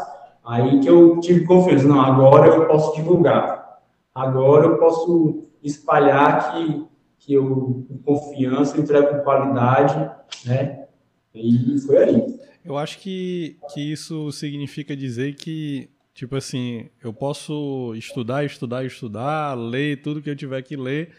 Aí 0.48 0.80
que 0.80 0.88
eu 0.88 1.20
tive 1.20 1.44
confiança, 1.44 1.86
não, 1.86 2.00
agora 2.00 2.46
eu 2.46 2.66
posso 2.66 2.96
divulgar, 2.96 3.80
agora 4.14 4.64
eu 4.64 4.78
posso 4.78 5.44
espalhar 5.62 6.52
que 6.52 6.87
que 7.18 7.34
eu, 7.34 7.86
com 7.88 7.98
confiança, 7.98 8.78
entrego 8.78 9.08
com 9.08 9.24
qualidade, 9.24 9.94
né? 10.44 10.86
E 11.34 11.78
foi 11.80 12.04
aí. 12.04 12.38
Eu 12.64 12.76
acho 12.76 12.98
que, 12.98 13.56
que 13.72 13.80
isso 13.80 14.30
significa 14.32 14.96
dizer 14.96 15.34
que, 15.34 15.88
tipo 16.14 16.36
assim, 16.36 16.88
eu 17.02 17.12
posso 17.12 17.94
estudar, 17.94 18.44
estudar, 18.44 18.84
estudar, 18.84 19.54
ler 19.54 20.02
tudo 20.02 20.20
que 20.20 20.30
eu 20.30 20.36
tiver 20.36 20.62
que 20.62 20.76
ler, 20.76 21.10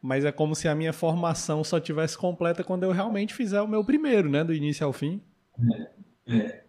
mas 0.00 0.24
é 0.24 0.32
como 0.32 0.54
se 0.54 0.68
a 0.68 0.74
minha 0.74 0.92
formação 0.92 1.64
só 1.64 1.80
tivesse 1.80 2.16
completa 2.16 2.62
quando 2.62 2.84
eu 2.84 2.92
realmente 2.92 3.34
fizer 3.34 3.60
o 3.60 3.68
meu 3.68 3.84
primeiro, 3.84 4.30
né? 4.30 4.44
Do 4.44 4.54
início 4.54 4.86
ao 4.86 4.92
fim. 4.92 5.20
É, 6.28 6.36
é. 6.36 6.62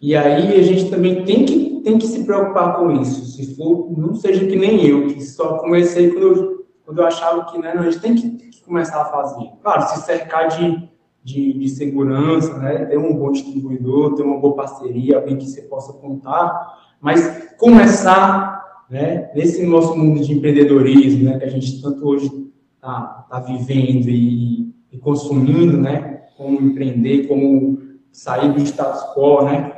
E 0.00 0.14
aí 0.14 0.54
a 0.54 0.62
gente 0.62 0.90
também 0.90 1.24
tem 1.24 1.44
que, 1.44 1.80
tem 1.82 1.98
que 1.98 2.06
se 2.06 2.24
preocupar 2.24 2.76
com 2.76 3.00
isso. 3.00 3.24
Se 3.24 3.54
for, 3.56 3.96
não 3.96 4.14
seja 4.14 4.46
que 4.46 4.56
nem 4.56 4.86
eu, 4.86 5.06
que 5.06 5.20
só 5.22 5.58
comecei 5.58 6.10
quando 6.10 6.22
eu, 6.26 6.63
quando 6.84 6.98
eu 6.98 7.06
achava 7.06 7.44
que 7.44 7.58
né, 7.58 7.72
a 7.72 7.82
gente 7.82 8.00
tem 8.00 8.14
que, 8.14 8.30
que 8.30 8.62
começar 8.62 9.00
a 9.00 9.06
fazer. 9.06 9.50
Claro, 9.62 9.88
se 9.88 10.02
cercar 10.02 10.48
de, 10.48 10.88
de, 11.22 11.52
de, 11.54 11.68
segurança, 11.68 12.58
né, 12.58 12.84
ter 12.84 12.98
um 12.98 13.16
bom 13.16 13.32
distribuidor, 13.32 14.14
ter 14.14 14.22
uma 14.22 14.38
boa 14.38 14.54
parceria, 14.54 15.16
alguém 15.16 15.36
que 15.36 15.46
você 15.46 15.62
possa 15.62 15.92
contar, 15.94 16.78
mas 17.00 17.54
começar 17.58 18.84
né, 18.90 19.30
nesse 19.34 19.64
nosso 19.66 19.96
mundo 19.96 20.20
de 20.20 20.32
empreendedorismo, 20.32 21.24
né, 21.24 21.38
que 21.38 21.44
a 21.44 21.50
gente 21.50 21.80
tanto 21.80 22.06
hoje 22.06 22.30
está 22.76 23.26
tá 23.30 23.40
vivendo 23.40 24.08
e, 24.08 24.74
e 24.92 24.98
consumindo, 24.98 25.78
né, 25.78 26.22
como 26.36 26.60
empreender, 26.60 27.26
como 27.26 27.78
sair 28.12 28.52
do 28.52 28.60
status 28.60 29.02
quo, 29.14 29.44
né, 29.44 29.72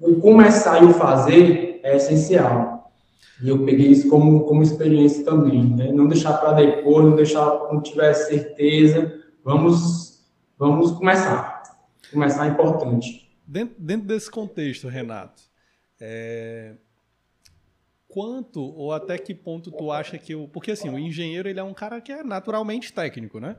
o 0.00 0.16
começar 0.16 0.82
e 0.82 0.86
o 0.86 0.94
fazer 0.94 1.80
é 1.82 1.96
essencial. 1.96 2.77
E 3.42 3.48
eu 3.48 3.64
peguei 3.64 3.88
isso 3.88 4.08
como, 4.08 4.44
como 4.44 4.62
experiência 4.62 5.24
também, 5.24 5.64
né? 5.76 5.92
Não 5.92 6.08
deixar 6.08 6.38
para 6.38 6.52
depois, 6.52 7.04
não 7.04 7.14
deixar 7.14 7.50
quando 7.50 7.82
tiver 7.82 8.12
certeza. 8.14 9.22
Vamos, 9.44 10.24
vamos 10.58 10.92
começar. 10.92 11.62
Começar 12.10 12.46
é 12.46 12.50
importante. 12.50 13.30
Dentro, 13.46 13.76
dentro 13.78 14.08
desse 14.08 14.30
contexto, 14.30 14.88
Renato, 14.88 15.42
é... 16.00 16.74
quanto 18.08 18.60
ou 18.60 18.92
até 18.92 19.16
que 19.16 19.34
ponto 19.34 19.70
tu 19.70 19.92
acha 19.92 20.18
que 20.18 20.34
o. 20.34 20.48
Porque 20.48 20.72
assim, 20.72 20.88
o 20.88 20.98
engenheiro 20.98 21.48
ele 21.48 21.60
é 21.60 21.64
um 21.64 21.74
cara 21.74 22.00
que 22.00 22.10
é 22.10 22.24
naturalmente 22.24 22.92
técnico, 22.92 23.38
né? 23.38 23.56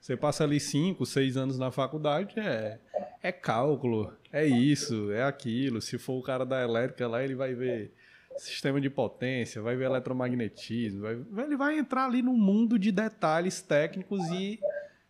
Você 0.00 0.16
passa 0.16 0.44
ali 0.44 0.60
cinco, 0.60 1.04
seis 1.04 1.36
anos 1.36 1.58
na 1.58 1.72
faculdade, 1.72 2.38
é, 2.38 2.78
é 3.22 3.32
cálculo, 3.32 4.12
é 4.32 4.46
isso, 4.46 5.10
é 5.10 5.24
aquilo. 5.24 5.80
Se 5.80 5.98
for 5.98 6.14
o 6.14 6.22
cara 6.22 6.46
da 6.46 6.62
elétrica 6.62 7.08
lá, 7.08 7.24
ele 7.24 7.34
vai 7.34 7.54
ver 7.54 7.92
sistema 8.38 8.80
de 8.80 8.90
potência, 8.90 9.62
vai 9.62 9.76
ver 9.76 9.84
eletromagnetismo, 9.84 11.02
vai, 11.02 11.44
ele 11.44 11.56
vai 11.56 11.78
entrar 11.78 12.06
ali 12.06 12.22
num 12.22 12.36
mundo 12.36 12.78
de 12.78 12.92
detalhes 12.92 13.60
técnicos 13.60 14.20
e 14.30 14.58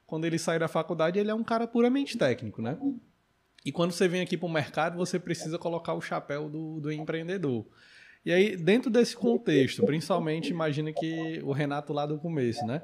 quando 0.06 0.24
ele 0.24 0.38
sai 0.38 0.58
da 0.58 0.68
faculdade, 0.68 1.18
ele 1.18 1.30
é 1.30 1.34
um 1.34 1.42
cara 1.42 1.66
puramente 1.66 2.16
técnico, 2.16 2.62
né? 2.62 2.78
E 3.64 3.72
quando 3.72 3.90
você 3.90 4.06
vem 4.06 4.20
aqui 4.20 4.36
para 4.36 4.46
o 4.46 4.52
mercado, 4.52 4.96
você 4.96 5.18
precisa 5.18 5.58
colocar 5.58 5.94
o 5.94 6.00
chapéu 6.00 6.48
do, 6.48 6.80
do 6.80 6.92
empreendedor. 6.92 7.66
E 8.24 8.32
aí, 8.32 8.56
dentro 8.56 8.90
desse 8.90 9.16
contexto, 9.16 9.84
principalmente, 9.84 10.50
imagina 10.50 10.92
que 10.92 11.40
o 11.42 11.52
Renato 11.52 11.92
lá 11.92 12.06
do 12.06 12.18
começo, 12.18 12.64
né? 12.64 12.80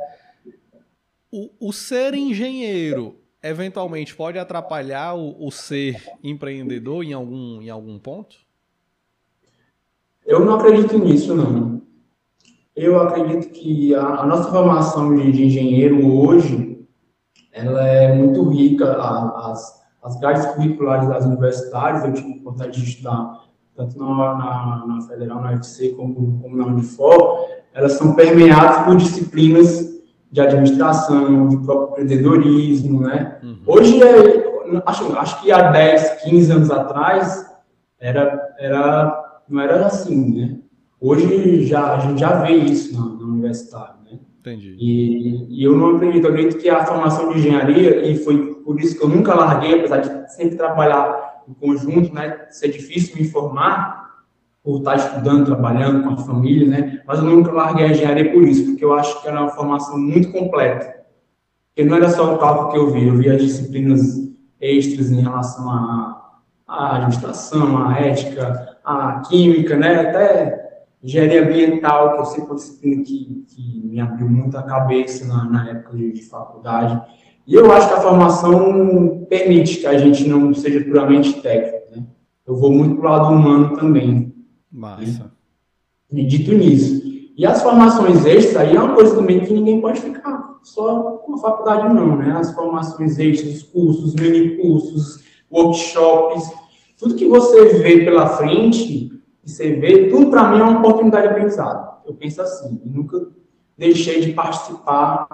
O, 1.30 1.68
o 1.68 1.72
ser 1.72 2.14
engenheiro 2.14 3.20
eventualmente 3.42 4.14
pode 4.14 4.38
atrapalhar 4.38 5.14
o, 5.14 5.46
o, 5.46 5.50
ser 5.50 6.02
empreendedor 6.22 7.04
em 7.04 7.12
algum, 7.12 7.60
em 7.60 7.70
algum 7.70 7.98
ponto? 7.98 8.36
Eu 10.26 10.44
não 10.44 10.54
acredito 10.54 10.98
nisso, 10.98 11.34
não. 11.34 11.82
Eu 12.74 13.00
acredito 13.00 13.52
que 13.52 13.94
a, 13.94 14.20
a 14.20 14.26
nossa 14.26 14.50
formação 14.50 15.14
de, 15.14 15.30
de, 15.30 15.44
engenheiro 15.44 16.06
hoje, 16.06 16.86
ela 17.52 17.86
é 17.86 18.14
muito 18.14 18.48
rica, 18.48 18.92
a, 18.92 19.50
as, 19.50 19.82
as 20.02 20.18
grades 20.18 20.46
curriculares 20.54 21.08
das 21.08 21.24
universidades, 21.26 22.04
eu 22.04 22.12
tive 22.14 22.40
vontade 22.40 22.80
de 22.80 22.88
estudar 22.88 23.42
tanto 23.76 23.98
na, 23.98 24.34
na, 24.34 24.84
na 24.86 25.00
Federal, 25.02 25.40
na 25.40 25.52
UFC, 25.52 25.90
como, 25.90 26.38
como 26.40 26.56
na 26.56 26.66
Unifor, 26.66 27.48
elas 27.72 27.92
são 27.92 28.14
permeadas 28.14 28.84
por 28.84 28.96
disciplinas 28.96 29.92
de 30.30 30.40
administração, 30.40 31.48
de 31.48 31.56
próprio 31.58 32.04
empreendedorismo, 32.04 33.00
né? 33.00 33.38
Uhum. 33.42 33.58
Hoje, 33.66 34.02
é, 34.02 34.80
acho, 34.86 35.16
acho 35.18 35.42
que 35.42 35.52
há 35.52 35.70
10, 35.70 36.22
15 36.22 36.52
anos 36.52 36.70
atrás, 36.70 37.50
era, 37.98 38.54
era, 38.58 39.21
não 39.48 39.60
era 39.60 39.86
assim, 39.86 40.34
né? 40.34 40.58
Hoje 41.00 41.64
já, 41.64 41.94
a 41.94 41.98
gente 42.00 42.20
já 42.20 42.42
vê 42.42 42.52
isso 42.52 42.94
na, 42.94 43.16
na 43.16 43.26
universidade, 43.26 43.98
né? 44.04 44.18
Entendi. 44.40 44.76
E, 44.78 45.60
e 45.60 45.64
eu 45.64 45.76
não 45.76 45.96
acredito, 45.96 46.26
eu 46.26 46.30
acredito 46.30 46.58
que 46.58 46.68
a 46.68 46.84
formação 46.84 47.32
de 47.32 47.38
engenharia, 47.38 48.06
e 48.06 48.16
foi 48.16 48.54
por 48.56 48.80
isso 48.80 48.96
que 48.96 49.04
eu 49.04 49.08
nunca 49.08 49.34
larguei, 49.34 49.78
apesar 49.78 49.98
de 49.98 50.32
sempre 50.34 50.56
trabalhar 50.56 51.42
em 51.48 51.54
conjunto, 51.54 52.14
né? 52.14 52.46
Ser 52.50 52.68
difícil 52.68 53.16
me 53.16 53.24
formar, 53.24 54.02
por 54.62 54.78
estar 54.78 54.94
estudando, 54.94 55.46
trabalhando 55.46 56.04
com 56.04 56.14
a 56.14 56.16
família, 56.18 56.68
né? 56.68 57.02
Mas 57.06 57.18
eu 57.18 57.24
nunca 57.24 57.50
larguei 57.50 57.86
a 57.86 57.90
engenharia 57.90 58.32
por 58.32 58.42
isso, 58.44 58.66
porque 58.66 58.84
eu 58.84 58.94
acho 58.94 59.20
que 59.20 59.28
era 59.28 59.40
uma 59.40 59.50
formação 59.50 59.98
muito 59.98 60.30
completa. 60.30 61.02
Porque 61.74 61.88
não 61.88 61.96
era 61.96 62.08
só 62.10 62.34
o 62.34 62.38
cálculo 62.38 62.70
que 62.70 62.78
eu 62.78 62.90
vi, 62.92 63.08
eu 63.08 63.16
via 63.16 63.36
disciplinas 63.36 64.30
extras 64.60 65.10
em 65.10 65.20
relação 65.20 65.68
à, 65.68 66.40
à 66.66 66.96
administração, 66.96 67.84
à 67.84 67.98
ética, 67.98 68.71
à 68.84 69.22
química, 69.28 69.76
né? 69.76 70.00
Até 70.00 70.62
engenharia 71.02 71.42
ambiental, 71.42 72.12
que 72.12 72.20
eu 72.20 72.24
sei 72.26 72.40
que 72.40 72.46
uma 72.46 72.54
disciplina 72.54 73.02
que, 73.02 73.44
que 73.48 73.82
me 73.84 74.00
abriu 74.00 74.28
muito 74.28 74.56
a 74.56 74.62
cabeça 74.62 75.26
na, 75.26 75.44
na 75.44 75.70
época 75.70 75.96
de, 75.96 76.12
de 76.12 76.22
faculdade. 76.22 77.02
E 77.46 77.54
eu 77.54 77.72
acho 77.72 77.88
que 77.88 77.94
a 77.94 78.00
formação 78.00 79.26
permite 79.28 79.78
que 79.78 79.86
a 79.86 79.98
gente 79.98 80.28
não 80.28 80.54
seja 80.54 80.80
puramente 80.84 81.40
técnico, 81.40 81.96
né? 81.96 82.04
Eu 82.46 82.56
vou 82.56 82.72
muito 82.72 82.96
para 82.96 83.08
o 83.08 83.12
lado 83.12 83.34
humano 83.34 83.76
também. 83.76 84.32
Massa. 84.70 85.32
Acredito 86.10 86.52
nisso. 86.52 87.02
E 87.36 87.46
as 87.46 87.62
formações 87.62 88.24
extras 88.26 88.56
aí 88.56 88.76
é 88.76 88.80
uma 88.80 88.94
coisa 88.94 89.16
também 89.16 89.40
que 89.40 89.52
ninguém 89.52 89.80
pode 89.80 90.00
ficar 90.00 90.60
só 90.62 91.18
com 91.24 91.34
a 91.34 91.38
faculdade, 91.38 91.92
não, 91.92 92.16
né? 92.16 92.32
As 92.32 92.54
formações 92.54 93.18
extras, 93.18 93.56
os 93.56 93.62
cursos, 93.64 94.14
mini 94.14 94.56
cursos, 94.58 95.24
workshops, 95.50 96.52
tudo 97.02 97.16
que 97.16 97.26
você 97.26 97.64
vê 97.78 98.04
pela 98.04 98.28
frente, 98.28 99.10
que 99.42 99.50
você 99.50 99.72
vê, 99.72 100.08
tudo 100.08 100.30
para 100.30 100.50
mim 100.50 100.60
é 100.60 100.62
uma 100.62 100.78
oportunidade 100.78 101.26
de 101.26 101.32
aprendizado. 101.32 102.00
Eu 102.06 102.14
penso 102.14 102.40
assim, 102.40 102.80
eu 102.84 102.92
nunca 102.92 103.26
deixei 103.76 104.20
de 104.20 104.32
participar 104.32 105.26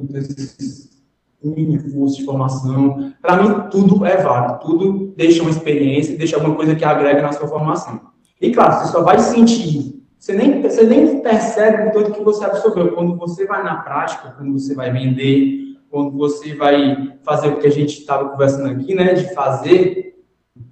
desses 0.00 1.02
mini 1.44 1.78
cursos 1.78 2.16
de 2.16 2.24
formação. 2.24 3.12
Para 3.20 3.42
mim, 3.42 3.68
tudo 3.70 4.06
é 4.06 4.16
válido, 4.22 4.60
tudo 4.60 5.12
deixa 5.14 5.42
uma 5.42 5.50
experiência, 5.50 6.16
deixa 6.16 6.36
alguma 6.36 6.56
coisa 6.56 6.74
que 6.74 6.84
agrega 6.84 7.20
na 7.20 7.32
sua 7.32 7.46
formação. 7.46 8.00
E 8.40 8.50
claro, 8.50 8.72
você 8.72 8.90
só 8.90 9.02
vai 9.02 9.18
sentir, 9.18 10.02
você 10.18 10.32
nem, 10.32 10.62
você 10.62 10.84
nem 10.84 11.20
percebe 11.20 11.88
o 11.88 11.92
tanto 11.92 12.12
que 12.12 12.24
você 12.24 12.42
absorveu. 12.42 12.92
Quando 12.92 13.18
você 13.18 13.44
vai 13.44 13.62
na 13.62 13.76
prática, 13.76 14.34
quando 14.34 14.58
você 14.58 14.74
vai 14.74 14.90
vender, 14.90 15.76
quando 15.90 16.16
você 16.16 16.54
vai 16.54 17.18
fazer 17.22 17.48
o 17.48 17.58
que 17.58 17.66
a 17.66 17.70
gente 17.70 18.00
estava 18.00 18.30
conversando 18.30 18.70
aqui, 18.70 18.94
né, 18.94 19.12
de 19.12 19.34
fazer, 19.34 20.09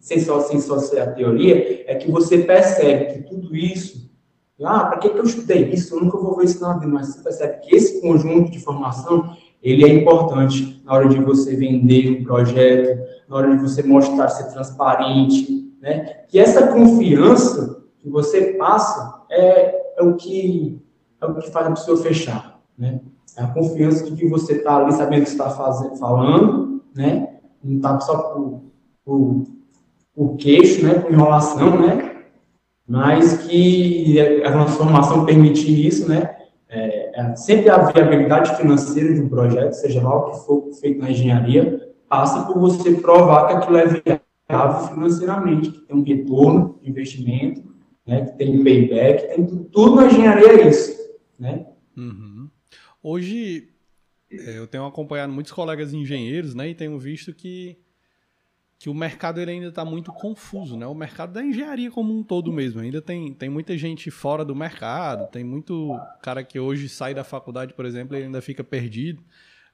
sem 0.00 0.20
só, 0.20 0.40
sem 0.40 0.60
só 0.60 0.78
ser 0.78 1.00
a 1.00 1.12
teoria, 1.12 1.84
é 1.86 1.94
que 1.94 2.10
você 2.10 2.38
percebe 2.38 3.12
que 3.12 3.28
tudo 3.28 3.54
isso, 3.56 4.08
ah, 4.62 4.86
para 4.86 4.98
que, 4.98 5.10
que 5.10 5.18
eu 5.18 5.24
estudei 5.24 5.70
isso? 5.70 5.94
Eu 5.94 6.00
nunca 6.00 6.18
vou 6.18 6.36
ver 6.36 6.46
isso 6.46 6.60
na 6.60 6.74
vida, 6.74 6.92
mas 6.92 7.08
você 7.08 7.22
percebe 7.22 7.60
que 7.60 7.74
esse 7.74 8.00
conjunto 8.00 8.50
de 8.50 8.58
formação, 8.58 9.36
ele 9.62 9.84
é 9.84 9.88
importante 9.88 10.82
na 10.84 10.94
hora 10.94 11.08
de 11.08 11.18
você 11.20 11.54
vender 11.54 12.20
um 12.20 12.24
projeto, 12.24 12.98
na 13.28 13.36
hora 13.36 13.56
de 13.56 13.62
você 13.62 13.82
mostrar 13.82 14.28
ser 14.28 14.52
transparente, 14.52 15.72
né? 15.80 16.24
Que 16.28 16.38
essa 16.38 16.68
confiança 16.68 17.82
que 17.98 18.08
você 18.08 18.54
passa 18.54 19.24
é, 19.30 19.98
é 19.98 20.02
o 20.02 20.16
que 20.16 20.80
é 21.20 21.26
o 21.26 21.34
que 21.34 21.50
faz 21.50 21.66
a 21.66 21.70
pessoa 21.70 21.96
fechar, 21.96 22.60
né? 22.76 23.00
É 23.36 23.42
a 23.42 23.48
confiança 23.48 24.04
de 24.04 24.16
que 24.16 24.28
você 24.28 24.54
está 24.54 24.76
ali 24.76 24.92
sabendo 24.92 25.20
o 25.20 25.24
que 25.24 25.30
está 25.30 25.50
fazendo, 25.50 25.96
falando, 25.96 26.82
né? 26.94 27.38
Não 27.62 27.76
está 27.76 28.00
só 28.00 28.18
por, 28.18 28.62
por, 29.04 29.44
por 30.18 30.36
queixo, 30.36 30.84
né? 30.84 30.94
Por 30.94 31.12
enrolação, 31.12 31.80
né? 31.80 32.16
Mas 32.88 33.46
que 33.46 34.18
a 34.42 34.50
transformação 34.50 35.24
permitir 35.24 35.86
isso, 35.86 36.08
né? 36.08 36.34
É, 36.68 37.20
é, 37.20 37.36
sempre 37.36 37.70
a 37.70 37.78
viabilidade 37.78 38.56
financeira 38.56 39.14
de 39.14 39.20
um 39.20 39.28
projeto, 39.28 39.74
seja 39.74 40.02
lá 40.02 40.16
o 40.16 40.30
que 40.30 40.44
for 40.44 40.72
feito 40.80 41.00
na 41.00 41.12
engenharia, 41.12 41.94
passa 42.08 42.46
por 42.46 42.58
você 42.58 42.94
provar 42.94 43.46
que 43.46 43.52
aquilo 43.54 43.76
é 43.76 43.86
viável 43.86 44.88
financeiramente, 44.88 45.70
que 45.70 45.80
tem 45.82 45.96
um 45.96 46.02
retorno 46.02 46.78
de 46.82 46.90
investimento, 46.90 47.62
né, 48.04 48.24
que 48.24 48.36
tem 48.36 48.62
payback, 48.64 49.34
tem 49.34 49.46
tudo, 49.46 49.64
tudo 49.64 49.96
na 49.96 50.06
engenharia 50.06 50.48
é 50.48 50.68
isso, 50.68 50.98
né? 51.38 51.66
Uhum. 51.96 52.48
Hoje, 53.02 53.68
é, 54.30 54.58
eu 54.58 54.66
tenho 54.66 54.84
acompanhado 54.84 55.32
muitos 55.32 55.52
colegas 55.52 55.94
engenheiros, 55.94 56.54
né, 56.54 56.68
e 56.68 56.74
tenho 56.74 56.98
visto 56.98 57.32
que 57.32 57.78
que 58.78 58.88
o 58.88 58.94
mercado 58.94 59.40
ele 59.40 59.50
ainda 59.50 59.68
está 59.68 59.84
muito 59.84 60.12
confuso, 60.12 60.76
né? 60.76 60.86
O 60.86 60.94
mercado 60.94 61.32
da 61.32 61.42
engenharia 61.42 61.90
como 61.90 62.16
um 62.16 62.22
todo 62.22 62.52
mesmo. 62.52 62.80
Ainda 62.80 63.02
tem, 63.02 63.32
tem 63.34 63.48
muita 63.48 63.76
gente 63.76 64.08
fora 64.10 64.44
do 64.44 64.54
mercado, 64.54 65.28
tem 65.30 65.42
muito 65.42 65.98
cara 66.22 66.44
que 66.44 66.60
hoje 66.60 66.88
sai 66.88 67.12
da 67.12 67.24
faculdade, 67.24 67.74
por 67.74 67.84
exemplo, 67.84 68.16
e 68.16 68.22
ainda 68.22 68.40
fica 68.40 68.62
perdido. 68.62 69.22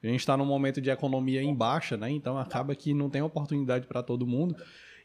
A 0.03 0.07
gente 0.07 0.21
está 0.21 0.37
num 0.37 0.47
momento 0.47 0.81
de 0.81 0.90
economia 0.90 1.43
em 1.43 1.55
baixa, 1.55 1.97
né? 1.97 2.11
Então 2.11 2.38
acaba 2.38 2.75
que 2.75 2.95
não 2.95 3.11
tem 3.11 3.21
oportunidade 3.21 3.87
para 3.87 4.03
todo 4.03 4.27
mundo. 4.27 4.57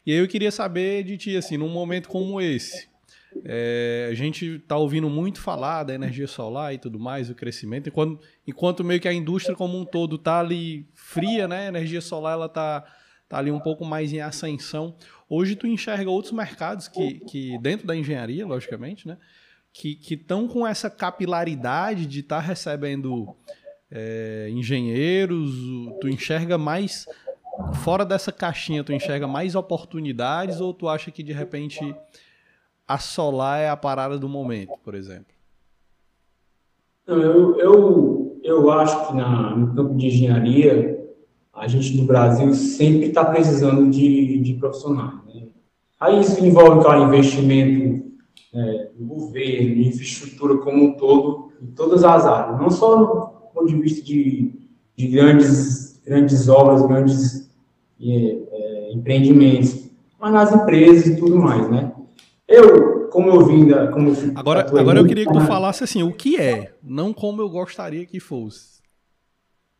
E 0.06 0.12
aí 0.12 0.18
eu 0.18 0.28
queria 0.28 0.50
saber 0.50 1.02
de 1.02 1.18
ti, 1.18 1.36
assim, 1.36 1.58
num 1.58 1.68
momento 1.68 2.08
como 2.08 2.40
esse, 2.40 2.88
é, 3.44 4.08
a 4.10 4.14
gente 4.14 4.56
está 4.56 4.76
ouvindo 4.76 5.08
muito 5.08 5.40
falar 5.40 5.84
da 5.84 5.94
energia 5.94 6.26
solar 6.26 6.74
e 6.74 6.78
tudo 6.78 6.98
mais, 6.98 7.30
o 7.30 7.34
crescimento, 7.34 7.88
enquanto, 7.88 8.20
enquanto 8.46 8.82
meio 8.82 9.00
que 9.00 9.08
a 9.08 9.12
indústria 9.12 9.54
como 9.54 9.78
um 9.78 9.84
todo 9.84 10.16
está 10.16 10.40
ali 10.40 10.86
fria, 10.94 11.46
né? 11.46 11.66
A 11.66 11.68
energia 11.68 12.00
solar 12.00 12.32
ela 12.32 12.46
está 12.46 12.84
tá 13.30 13.38
ali 13.38 13.50
um 13.50 13.60
pouco 13.60 13.84
mais 13.84 14.12
em 14.12 14.20
ascensão. 14.20 14.92
Hoje 15.28 15.54
tu 15.54 15.64
enxerga 15.64 16.10
outros 16.10 16.32
mercados 16.32 16.88
que, 16.88 17.20
que 17.20 17.56
dentro 17.58 17.86
da 17.86 17.94
engenharia, 17.94 18.44
logicamente, 18.44 19.06
né? 19.06 19.16
Que 19.72 19.96
estão 20.10 20.48
com 20.48 20.66
essa 20.66 20.90
capilaridade 20.90 22.06
de 22.06 22.20
estar 22.20 22.40
tá 22.40 22.42
recebendo 22.42 23.36
é, 23.88 24.48
engenheiros, 24.50 25.48
tu 26.00 26.08
enxerga 26.08 26.58
mais 26.58 27.06
fora 27.84 28.04
dessa 28.04 28.32
caixinha, 28.32 28.82
tu 28.82 28.92
enxerga 28.92 29.28
mais 29.28 29.54
oportunidades 29.54 30.60
ou 30.60 30.74
tu 30.74 30.88
acha 30.88 31.12
que 31.12 31.22
de 31.22 31.32
repente 31.32 31.94
a 32.86 32.98
solar 32.98 33.60
é 33.60 33.68
a 33.68 33.76
parada 33.76 34.18
do 34.18 34.28
momento, 34.28 34.76
por 34.82 34.96
exemplo? 34.96 35.32
Eu, 37.06 37.56
eu, 37.60 38.40
eu 38.42 38.70
acho 38.72 39.06
que 39.06 39.14
na, 39.14 39.54
no 39.54 39.72
campo 39.72 39.94
de 39.94 40.06
engenharia 40.08 40.99
a 41.52 41.66
gente 41.66 41.96
no 41.96 42.04
Brasil 42.04 42.52
sempre 42.54 43.06
está 43.06 43.24
precisando 43.24 43.90
de, 43.90 44.38
de 44.38 44.54
profissionais. 44.54 45.14
Né? 45.26 45.48
Aí 45.98 46.20
isso 46.20 46.44
envolve, 46.44 46.82
claro, 46.82 47.04
investimento 47.04 48.10
é, 48.54 48.90
do 48.96 49.04
governo, 49.04 49.82
infraestrutura 49.82 50.58
como 50.58 50.84
um 50.84 50.92
todo, 50.92 51.52
em 51.62 51.66
todas 51.72 52.04
as 52.04 52.24
áreas, 52.24 52.60
não 52.60 52.70
só 52.70 52.98
no 52.98 53.50
ponto 53.52 53.66
de 53.66 53.76
vista 53.80 54.02
de, 54.02 54.52
de 54.96 55.08
grandes, 55.08 56.00
grandes 56.04 56.48
obras, 56.48 56.86
grandes 56.86 57.50
é, 58.00 58.38
é, 58.50 58.92
empreendimentos, 58.92 59.90
mas 60.18 60.32
nas 60.32 60.52
empresas 60.54 61.06
e 61.06 61.16
tudo 61.16 61.36
mais, 61.36 61.68
né? 61.70 61.92
Eu, 62.46 63.08
como 63.10 63.30
eu 63.30 63.46
vim 63.46 63.68
da... 63.68 63.88
Como 63.88 64.12
agora, 64.34 64.66
agora 64.78 64.98
eu 64.98 65.06
queria 65.06 65.24
que 65.24 65.32
tu 65.32 65.40
falasse 65.42 65.84
assim, 65.84 66.02
o 66.02 66.12
que 66.12 66.36
é, 66.36 66.72
não 66.82 67.12
como 67.12 67.40
eu 67.40 67.48
gostaria 67.48 68.04
que 68.04 68.18
fosse. 68.18 68.79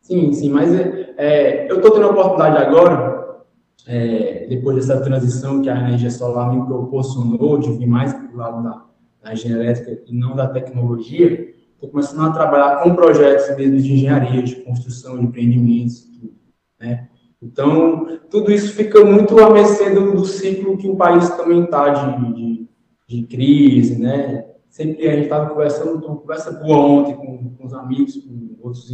Sim, 0.01 0.33
sim, 0.33 0.49
mas 0.49 0.73
é, 0.73 1.13
é 1.17 1.71
eu 1.71 1.77
estou 1.77 1.91
tendo 1.91 2.07
a 2.07 2.11
oportunidade 2.11 2.57
agora, 2.57 3.43
é, 3.87 4.47
depois 4.47 4.75
dessa 4.75 5.01
transição 5.01 5.61
que 5.61 5.69
a 5.69 5.77
energia 5.77 6.11
solar 6.11 6.53
me 6.53 6.65
proporcionou, 6.65 7.57
de 7.57 7.71
vir 7.71 7.87
mais 7.87 8.13
para 8.13 8.33
o 8.33 8.37
lado 8.37 8.63
da, 8.63 8.85
da 9.23 9.33
engenharia 9.33 9.63
elétrica 9.63 10.01
e 10.05 10.13
não 10.13 10.35
da 10.35 10.47
tecnologia, 10.47 11.53
estou 11.73 11.89
começando 11.89 12.27
a 12.27 12.31
trabalhar 12.31 12.83
com 12.83 12.95
projetos 12.95 13.55
mesmo 13.55 13.77
de 13.79 13.93
engenharia, 13.93 14.43
de 14.43 14.55
construção, 14.57 15.17
de 15.17 15.25
empreendimentos, 15.25 16.03
tudo, 16.03 16.33
né? 16.79 17.07
Então, 17.41 18.19
tudo 18.29 18.51
isso 18.51 18.73
fica 18.73 19.03
muito 19.03 19.39
a 19.39 19.49
mercê 19.49 19.89
do, 19.89 20.11
do 20.11 20.25
ciclo 20.25 20.77
que 20.77 20.87
o 20.87 20.95
país 20.95 21.27
também 21.31 21.63
está 21.63 21.89
de, 21.89 22.33
de, 22.35 22.69
de, 23.07 23.23
crise, 23.23 23.99
né? 23.99 24.45
Sempre 24.69 25.07
a 25.07 25.13
gente 25.13 25.23
estava 25.23 25.49
conversando, 25.49 26.01
conversa 26.01 26.51
boa 26.51 26.77
ontem 26.77 27.15
com, 27.15 27.55
com 27.55 27.65
os 27.65 27.73
amigos, 27.73 28.15
com 28.17 28.55
outros 28.61 28.91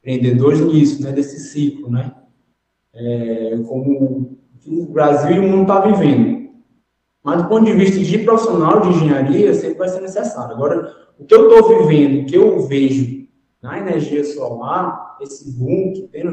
empreendedores 0.00 0.60
nisso, 0.60 1.02
né, 1.02 1.12
desse 1.12 1.38
ciclo, 1.38 1.90
né, 1.90 2.12
é, 2.94 3.58
como 3.66 4.38
o 4.66 4.86
Brasil 4.86 5.36
e 5.36 5.38
o 5.38 5.42
mundo 5.48 5.62
está 5.62 5.80
vivendo. 5.80 6.40
Mas 7.22 7.42
do 7.42 7.48
ponto 7.48 7.64
de 7.64 7.72
vista 7.72 7.98
de 7.98 8.18
profissional 8.18 8.80
de 8.80 8.88
engenharia, 8.88 9.52
sempre 9.52 9.78
vai 9.78 9.88
ser 9.88 10.00
necessário. 10.00 10.54
Agora, 10.54 10.94
o 11.18 11.24
que 11.24 11.34
eu 11.34 11.50
estou 11.50 11.86
vivendo, 11.86 12.22
o 12.22 12.26
que 12.26 12.36
eu 12.36 12.60
vejo 12.66 13.26
na 13.62 13.78
energia 13.78 14.24
solar, 14.24 15.18
esse 15.20 15.52
boom 15.52 15.92
que 15.92 16.08
tem, 16.08 16.24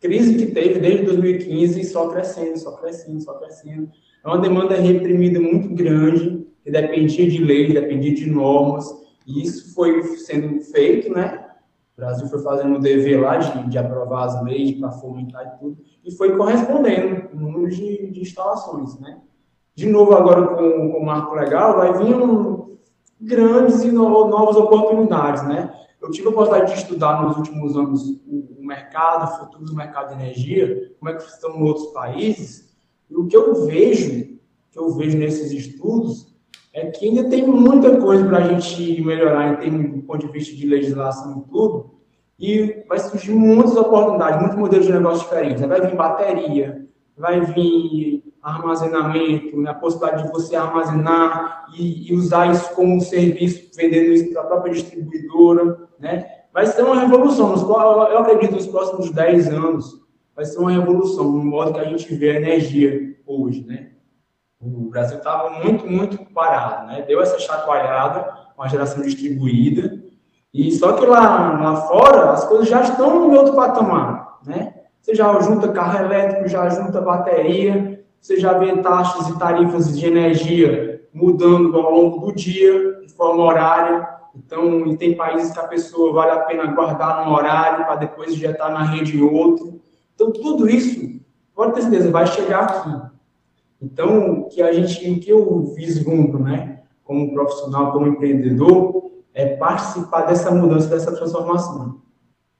crise 0.00 0.34
que 0.34 0.52
teve 0.52 0.80
desde 0.80 1.06
2015, 1.06 1.84
só 1.84 2.08
crescendo, 2.08 2.58
só 2.58 2.72
crescendo, 2.72 3.20
só 3.20 3.34
crescendo. 3.34 3.88
É 4.24 4.28
uma 4.28 4.40
demanda 4.40 4.74
reprimida 4.74 5.40
muito 5.40 5.68
grande, 5.68 6.44
que 6.62 6.70
dependia 6.70 7.30
de 7.30 7.44
leis, 7.44 7.72
dependia 7.72 8.14
de 8.14 8.28
normas, 8.28 8.86
e 9.26 9.42
isso 9.42 9.74
foi 9.74 10.02
sendo 10.16 10.60
feito, 10.60 11.10
né, 11.12 11.43
o 11.96 12.00
Brasil 12.00 12.26
foi 12.26 12.40
fazendo 12.40 12.74
o 12.74 12.80
dever 12.80 13.20
lá 13.20 13.36
de, 13.36 13.68
de 13.68 13.78
aprovar 13.78 14.24
as 14.24 14.42
leis 14.42 14.72
para 14.72 14.90
fomentar 14.90 15.46
e 15.46 15.58
tudo, 15.58 15.78
e 16.04 16.10
foi 16.10 16.36
correspondendo 16.36 17.28
o 17.32 17.36
número 17.36 17.70
de, 17.70 18.10
de, 18.10 18.20
instalações, 18.20 18.98
né? 18.98 19.20
De 19.76 19.88
novo, 19.88 20.12
agora 20.14 20.48
com, 20.48 20.90
com 20.90 20.98
o 20.98 21.06
marco 21.06 21.34
legal, 21.34 21.76
vai 21.76 21.92
vir 21.92 22.16
um, 22.16 22.76
grandes 23.20 23.84
e 23.84 23.92
no, 23.92 24.28
novas 24.28 24.56
oportunidades, 24.56 25.46
né? 25.46 25.72
Eu 26.02 26.10
tive 26.10 26.26
a 26.26 26.30
oportunidade 26.30 26.72
de 26.72 26.78
estudar 26.80 27.22
nos 27.22 27.36
últimos 27.36 27.76
anos 27.76 28.08
o, 28.26 28.60
o 28.60 28.66
mercado, 28.66 29.24
o 29.24 29.38
futuro 29.38 29.64
do 29.64 29.74
mercado 29.74 30.08
de 30.08 30.14
energia, 30.14 30.92
como 30.98 31.10
é 31.10 31.14
que 31.14 31.22
estão 31.22 31.56
em 31.56 31.62
outros 31.62 31.86
países, 31.92 32.76
e 33.08 33.16
o 33.16 33.26
que 33.26 33.36
eu 33.36 33.66
vejo, 33.66 34.36
que 34.70 34.78
eu 34.78 34.90
vejo 34.90 35.16
nesses 35.16 35.52
estudos, 35.52 36.33
é 36.74 36.86
que 36.86 37.06
ainda 37.06 37.30
tem 37.30 37.46
muita 37.46 37.96
coisa 37.98 38.26
para 38.26 38.38
a 38.38 38.48
gente 38.48 39.00
melhorar 39.00 39.52
em 39.52 39.56
termos 39.56 39.92
do 39.92 40.02
ponto 40.02 40.26
de 40.26 40.32
vista 40.32 40.56
de 40.56 40.66
legislação 40.66 41.44
e 41.46 41.50
tudo, 41.50 41.94
e 42.38 42.84
vai 42.88 42.98
surgir 42.98 43.32
muitas 43.32 43.76
oportunidades, 43.76 44.40
muitos 44.40 44.58
modelos 44.58 44.86
de 44.86 44.92
negócio 44.92 45.22
diferentes. 45.22 45.64
Vai 45.64 45.80
vir 45.80 45.94
bateria, 45.94 46.84
vai 47.16 47.40
vir 47.42 48.24
armazenamento, 48.42 49.56
né, 49.56 49.70
a 49.70 49.74
possibilidade 49.74 50.24
de 50.24 50.32
você 50.32 50.56
armazenar 50.56 51.66
e, 51.78 52.10
e 52.10 52.14
usar 52.14 52.50
isso 52.50 52.74
como 52.74 53.00
serviço, 53.00 53.70
vendendo 53.76 54.12
isso 54.12 54.32
para 54.32 54.42
a 54.42 54.46
própria 54.46 54.74
distribuidora, 54.74 55.78
né? 55.98 56.26
Vai 56.52 56.66
ser 56.66 56.82
uma 56.82 57.00
revolução. 57.00 57.54
Eu 57.54 58.18
acredito 58.18 58.54
nos 58.54 58.66
próximos 58.66 59.10
10 59.10 59.48
anos 59.48 60.04
vai 60.34 60.44
ser 60.44 60.58
uma 60.58 60.72
revolução 60.72 61.30
no 61.30 61.44
modo 61.44 61.72
que 61.72 61.80
a 61.80 61.84
gente 61.84 62.12
vê 62.16 62.30
a 62.30 62.40
energia 62.40 63.16
hoje, 63.24 63.64
né? 63.64 63.93
O 64.64 64.88
Brasil 64.88 65.18
estava 65.18 65.50
muito, 65.50 65.86
muito 65.86 66.24
parado, 66.32 66.86
né? 66.86 67.02
Deu 67.02 67.20
essa 67.20 67.38
chacoalhada 67.38 68.32
com 68.56 68.62
a 68.62 68.68
geração 68.68 69.02
distribuída. 69.02 70.02
E 70.52 70.72
só 70.72 70.92
que 70.92 71.04
lá, 71.04 71.60
lá 71.60 71.76
fora, 71.82 72.30
as 72.30 72.44
coisas 72.44 72.68
já 72.68 72.80
estão 72.80 73.30
em 73.30 73.36
outro 73.36 73.54
patamar, 73.54 74.38
né? 74.46 74.74
Você 75.02 75.14
já 75.14 75.38
junta 75.40 75.68
carro 75.68 76.04
elétrico, 76.04 76.48
já 76.48 76.68
junta 76.70 77.00
bateria, 77.00 78.02
você 78.18 78.38
já 78.38 78.54
vê 78.54 78.74
taxas 78.78 79.28
e 79.28 79.38
tarifas 79.38 79.98
de 79.98 80.06
energia 80.06 81.06
mudando 81.12 81.76
ao 81.76 81.92
longo 81.92 82.26
do 82.26 82.34
dia, 82.34 83.00
de 83.02 83.12
forma 83.12 83.42
horária. 83.42 84.08
Então, 84.34 84.86
e 84.86 84.96
tem 84.96 85.14
países 85.14 85.52
que 85.52 85.60
a 85.60 85.68
pessoa 85.68 86.12
vale 86.12 86.30
a 86.32 86.40
pena 86.40 86.66
guardar 86.66 87.24
num 87.24 87.32
horário 87.32 87.84
para 87.84 87.96
depois 87.96 88.32
injetar 88.32 88.72
na 88.72 88.82
rede 88.82 89.22
outro. 89.22 89.80
Então, 90.14 90.32
tudo 90.32 90.68
isso, 90.68 91.20
pode 91.54 91.74
ter 91.74 91.82
certeza, 91.82 92.10
vai 92.10 92.26
chegar 92.26 92.62
aqui. 92.62 93.13
Então, 93.80 94.48
que 94.48 94.62
a 94.62 94.72
gente, 94.72 95.10
o 95.10 95.20
que 95.20 95.30
eu 95.30 95.74
vislumbro, 95.74 96.42
né, 96.42 96.82
como 97.02 97.32
profissional, 97.34 97.92
como 97.92 98.06
empreendedor, 98.06 99.10
é 99.34 99.56
participar 99.56 100.22
dessa 100.22 100.50
mudança, 100.50 100.88
dessa 100.88 101.14
transformação, 101.14 102.00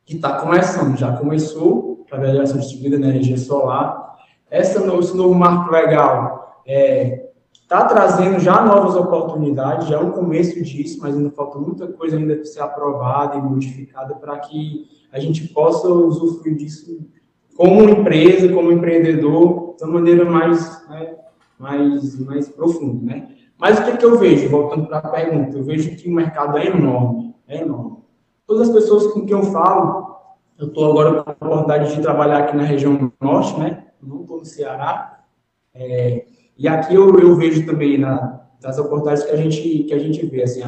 que 0.04 0.16
está 0.16 0.40
começando, 0.40 0.96
já 0.96 1.16
começou, 1.16 1.94
da 2.10 2.32
geração 2.32 2.58
distribuída 2.58 2.98
da 2.98 3.08
energia 3.08 3.36
solar. 3.36 4.18
Essa, 4.50 4.78
esse 4.98 5.16
novo 5.16 5.34
marco 5.34 5.72
legal 5.72 6.62
está 6.64 6.72
é, 6.72 7.30
tá 7.68 7.84
trazendo 7.86 8.38
já 8.38 8.64
novas 8.64 8.94
oportunidades, 8.94 9.88
já 9.88 9.96
é 9.96 10.00
o 10.00 10.12
começo 10.12 10.62
disso, 10.62 10.98
mas 11.00 11.16
ainda 11.16 11.30
falta 11.30 11.58
muita 11.58 11.88
coisa 11.88 12.16
ainda 12.16 12.44
ser 12.44 12.60
aprovada 12.60 13.36
e 13.36 13.42
modificada 13.42 14.14
para 14.14 14.38
que 14.38 14.86
a 15.12 15.18
gente 15.18 15.48
possa 15.48 15.88
usufruir 15.88 16.56
disso 16.56 17.00
como 17.56 17.88
empresa, 17.88 18.52
como 18.52 18.72
empreendedor, 18.72 19.76
de 19.76 19.84
uma 19.84 19.94
maneira 19.94 20.24
mais, 20.24 20.88
né, 20.88 21.16
mais, 21.58 22.18
mais 22.20 22.48
profunda, 22.48 23.04
né? 23.04 23.28
Mas 23.58 23.78
o 23.78 23.84
que, 23.84 23.96
que 23.96 24.04
eu 24.04 24.18
vejo, 24.18 24.48
voltando 24.48 24.88
para 24.88 24.98
a 24.98 25.08
pergunta, 25.08 25.56
eu 25.56 25.64
vejo 25.64 25.96
que 25.96 26.08
o 26.08 26.12
mercado 26.12 26.58
é 26.58 26.66
enorme, 26.66 27.34
é 27.46 27.62
enorme. 27.62 27.98
Todas 28.46 28.68
as 28.68 28.74
pessoas 28.74 29.12
com 29.12 29.24
quem 29.24 29.36
eu 29.36 29.44
falo, 29.44 30.16
eu 30.58 30.66
estou 30.66 30.90
agora 30.90 31.22
com 31.22 31.30
a 31.30 31.32
oportunidade 31.32 31.94
de 31.94 32.02
trabalhar 32.02 32.38
aqui 32.38 32.56
na 32.56 32.64
região 32.64 33.12
norte, 33.20 33.58
né? 33.58 33.84
Não 34.02 34.22
estou 34.22 34.38
no 34.38 34.44
Ceará. 34.44 35.24
É, 35.72 36.26
e 36.58 36.68
aqui 36.68 36.94
eu, 36.94 37.18
eu 37.18 37.34
vejo 37.36 37.64
também 37.64 37.98
na, 37.98 38.44
das 38.60 38.78
oportunidades 38.78 39.24
que 39.24 39.32
a 39.32 39.36
gente, 39.36 39.84
que 39.84 39.94
a 39.94 39.98
gente 39.98 40.26
vê, 40.26 40.42
assim, 40.42 40.62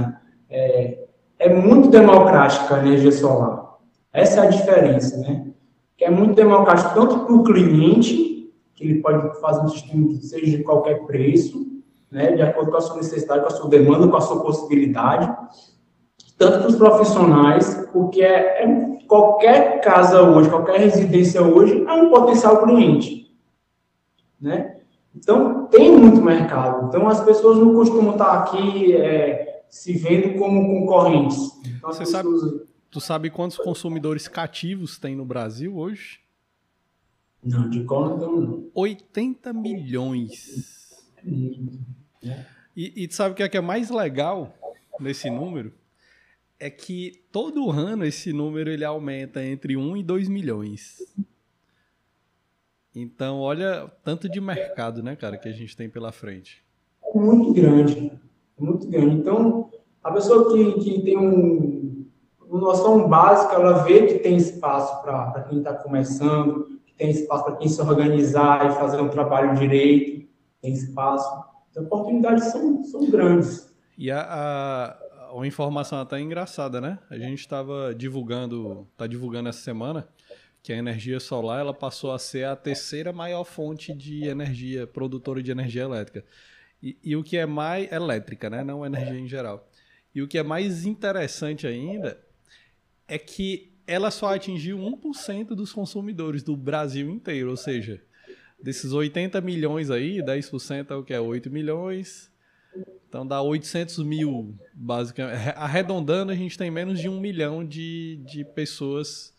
é, 0.48 1.06
é 1.38 1.52
muito 1.52 1.88
democrática 1.88 2.76
a 2.76 2.78
energia 2.78 3.12
solar. 3.12 3.76
Essa 4.12 4.40
é 4.40 4.46
a 4.46 4.50
diferença, 4.50 5.18
né? 5.18 5.52
Que 5.96 6.04
é 6.04 6.10
muito 6.10 6.34
democrático 6.34 6.94
tanto 6.94 7.20
para 7.20 7.34
o 7.34 7.42
cliente, 7.42 8.52
que 8.74 8.84
ele 8.84 9.00
pode 9.00 9.40
fazer 9.40 9.62
um 9.62 9.68
sistema 9.68 10.08
que 10.08 10.26
seja 10.26 10.58
de 10.58 10.62
qualquer 10.62 11.06
preço, 11.06 11.66
né, 12.10 12.32
de 12.32 12.42
acordo 12.42 12.70
com 12.70 12.76
a 12.76 12.80
sua 12.80 12.96
necessidade, 12.96 13.40
com 13.40 13.46
a 13.46 13.50
sua 13.50 13.68
demanda, 13.68 14.06
com 14.06 14.16
a 14.16 14.20
sua 14.20 14.42
possibilidade, 14.42 15.34
tanto 16.38 16.58
para 16.58 16.68
os 16.68 16.76
profissionais, 16.76 17.88
porque 17.92 18.22
é, 18.22 18.64
é, 18.64 18.98
qualquer 19.08 19.80
casa 19.80 20.22
hoje, 20.22 20.50
qualquer 20.50 20.78
residência 20.78 21.42
hoje 21.42 21.84
é 21.86 21.92
um 21.92 22.10
potencial 22.10 22.62
cliente. 22.62 23.34
né? 24.40 24.76
Então, 25.14 25.66
tem 25.68 25.90
muito 25.96 26.20
mercado. 26.20 26.88
Então, 26.88 27.08
as 27.08 27.20
pessoas 27.20 27.56
não 27.56 27.74
costumam 27.74 28.12
estar 28.12 28.34
aqui 28.34 28.94
é, 28.94 29.62
se 29.70 29.94
vendo 29.94 30.38
como 30.38 30.80
concorrentes. 30.80 31.52
Então, 31.66 31.90
Você 31.90 32.04
sabe, 32.04 32.28
tu 32.96 33.00
sabe 33.00 33.28
quantos 33.28 33.58
consumidores 33.58 34.26
cativos 34.26 34.98
tem 34.98 35.14
no 35.14 35.26
Brasil 35.26 35.76
hoje? 35.76 36.18
Não, 37.44 37.68
de 37.68 37.84
qual 37.84 38.16
não. 38.16 38.70
80 38.74 39.52
milhões. 39.52 41.04
E, 42.74 43.02
e 43.02 43.06
tu 43.06 43.14
sabe 43.14 43.32
o 43.32 43.36
que 43.36 43.42
é, 43.42 43.50
que 43.50 43.56
é 43.58 43.60
mais 43.60 43.90
legal 43.90 44.56
nesse 44.98 45.28
número? 45.28 45.74
É 46.58 46.70
que 46.70 47.22
todo 47.30 47.70
ano 47.70 48.02
esse 48.02 48.32
número 48.32 48.70
ele 48.70 48.84
aumenta 48.84 49.44
entre 49.44 49.76
1 49.76 49.98
e 49.98 50.02
2 50.02 50.28
milhões. 50.28 50.96
Então, 52.94 53.40
olha 53.40 53.92
tanto 54.02 54.26
de 54.26 54.40
mercado, 54.40 55.02
né, 55.02 55.14
cara, 55.14 55.36
que 55.36 55.50
a 55.50 55.52
gente 55.52 55.76
tem 55.76 55.90
pela 55.90 56.12
frente. 56.12 56.64
É 57.04 57.18
muito 57.18 57.52
grande, 57.52 58.10
muito 58.58 58.88
grande. 58.88 59.16
Então, 59.16 59.70
a 60.02 60.10
pessoa 60.12 60.50
que, 60.50 60.80
que 60.80 61.02
tem 61.02 61.18
um, 61.18 61.75
uma 62.48 62.60
noção 62.60 63.08
básica, 63.08 63.54
ela 63.54 63.84
vê 63.84 64.06
que 64.06 64.18
tem 64.20 64.36
espaço 64.36 65.02
para 65.02 65.44
quem 65.48 65.58
está 65.58 65.74
começando, 65.74 66.80
que 66.86 66.94
tem 66.94 67.10
espaço 67.10 67.44
para 67.44 67.56
quem 67.56 67.68
se 67.68 67.80
organizar 67.80 68.70
e 68.70 68.74
fazer 68.74 69.00
um 69.00 69.08
trabalho 69.08 69.54
direito, 69.56 70.28
tem 70.60 70.72
espaço. 70.72 71.28
Então, 71.70 71.84
oportunidades 71.84 72.44
são, 72.44 72.82
são 72.84 73.10
grandes. 73.10 73.74
E 73.98 74.10
a, 74.10 74.20
a, 74.20 75.32
uma 75.32 75.46
informação 75.46 76.00
até 76.00 76.20
engraçada, 76.20 76.80
né? 76.80 76.98
A 77.10 77.18
gente 77.18 77.40
estava 77.40 77.94
divulgando, 77.94 78.86
está 78.92 79.06
divulgando 79.06 79.48
essa 79.48 79.60
semana, 79.60 80.08
que 80.62 80.72
a 80.72 80.76
energia 80.76 81.20
solar 81.20 81.60
ela 81.60 81.74
passou 81.74 82.12
a 82.12 82.18
ser 82.18 82.44
a 82.44 82.56
terceira 82.56 83.12
maior 83.12 83.44
fonte 83.44 83.92
de 83.92 84.26
energia, 84.26 84.86
produtora 84.86 85.42
de 85.42 85.50
energia 85.50 85.82
elétrica. 85.82 86.24
E, 86.82 86.96
e, 87.02 87.16
o 87.16 87.22
que 87.22 87.36
é 87.36 87.46
mais 87.46 87.90
elétrica, 87.90 88.50
né? 88.50 88.62
não 88.62 88.84
energia 88.84 89.18
em 89.18 89.26
geral. 89.26 89.66
E 90.14 90.22
o 90.22 90.28
que 90.28 90.38
é 90.38 90.42
mais 90.42 90.84
interessante 90.84 91.66
ainda 91.66 92.25
é 93.08 93.18
que 93.18 93.72
ela 93.86 94.10
só 94.10 94.34
atingiu 94.34 94.78
1% 94.78 95.48
dos 95.48 95.72
consumidores 95.72 96.42
do 96.42 96.56
Brasil 96.56 97.08
inteiro, 97.10 97.50
ou 97.50 97.56
seja, 97.56 98.02
desses 98.60 98.92
80 98.92 99.40
milhões 99.40 99.90
aí, 99.90 100.20
10% 100.20 100.90
é 100.90 100.94
o 100.94 101.04
que 101.04 101.14
é 101.14 101.20
8 101.20 101.50
milhões. 101.50 102.30
Então 103.08 103.26
dá 103.26 103.40
800 103.40 104.02
mil, 104.04 104.54
basicamente. 104.74 105.36
Arredondando, 105.56 106.32
a 106.32 106.34
gente 106.34 106.58
tem 106.58 106.70
menos 106.70 107.00
de 107.00 107.08
um 107.08 107.20
milhão 107.20 107.64
de, 107.64 108.20
de 108.26 108.44
pessoas 108.44 109.32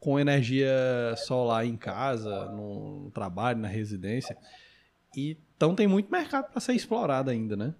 com 0.00 0.18
energia 0.18 0.70
solar 1.16 1.66
em 1.66 1.76
casa, 1.76 2.46
no 2.46 3.10
trabalho, 3.12 3.58
na 3.58 3.68
residência. 3.68 4.36
E, 5.16 5.36
então 5.56 5.74
tem 5.74 5.86
muito 5.86 6.10
mercado 6.10 6.50
para 6.50 6.60
ser 6.60 6.72
explorado 6.72 7.30
ainda, 7.30 7.56
né? 7.56 7.74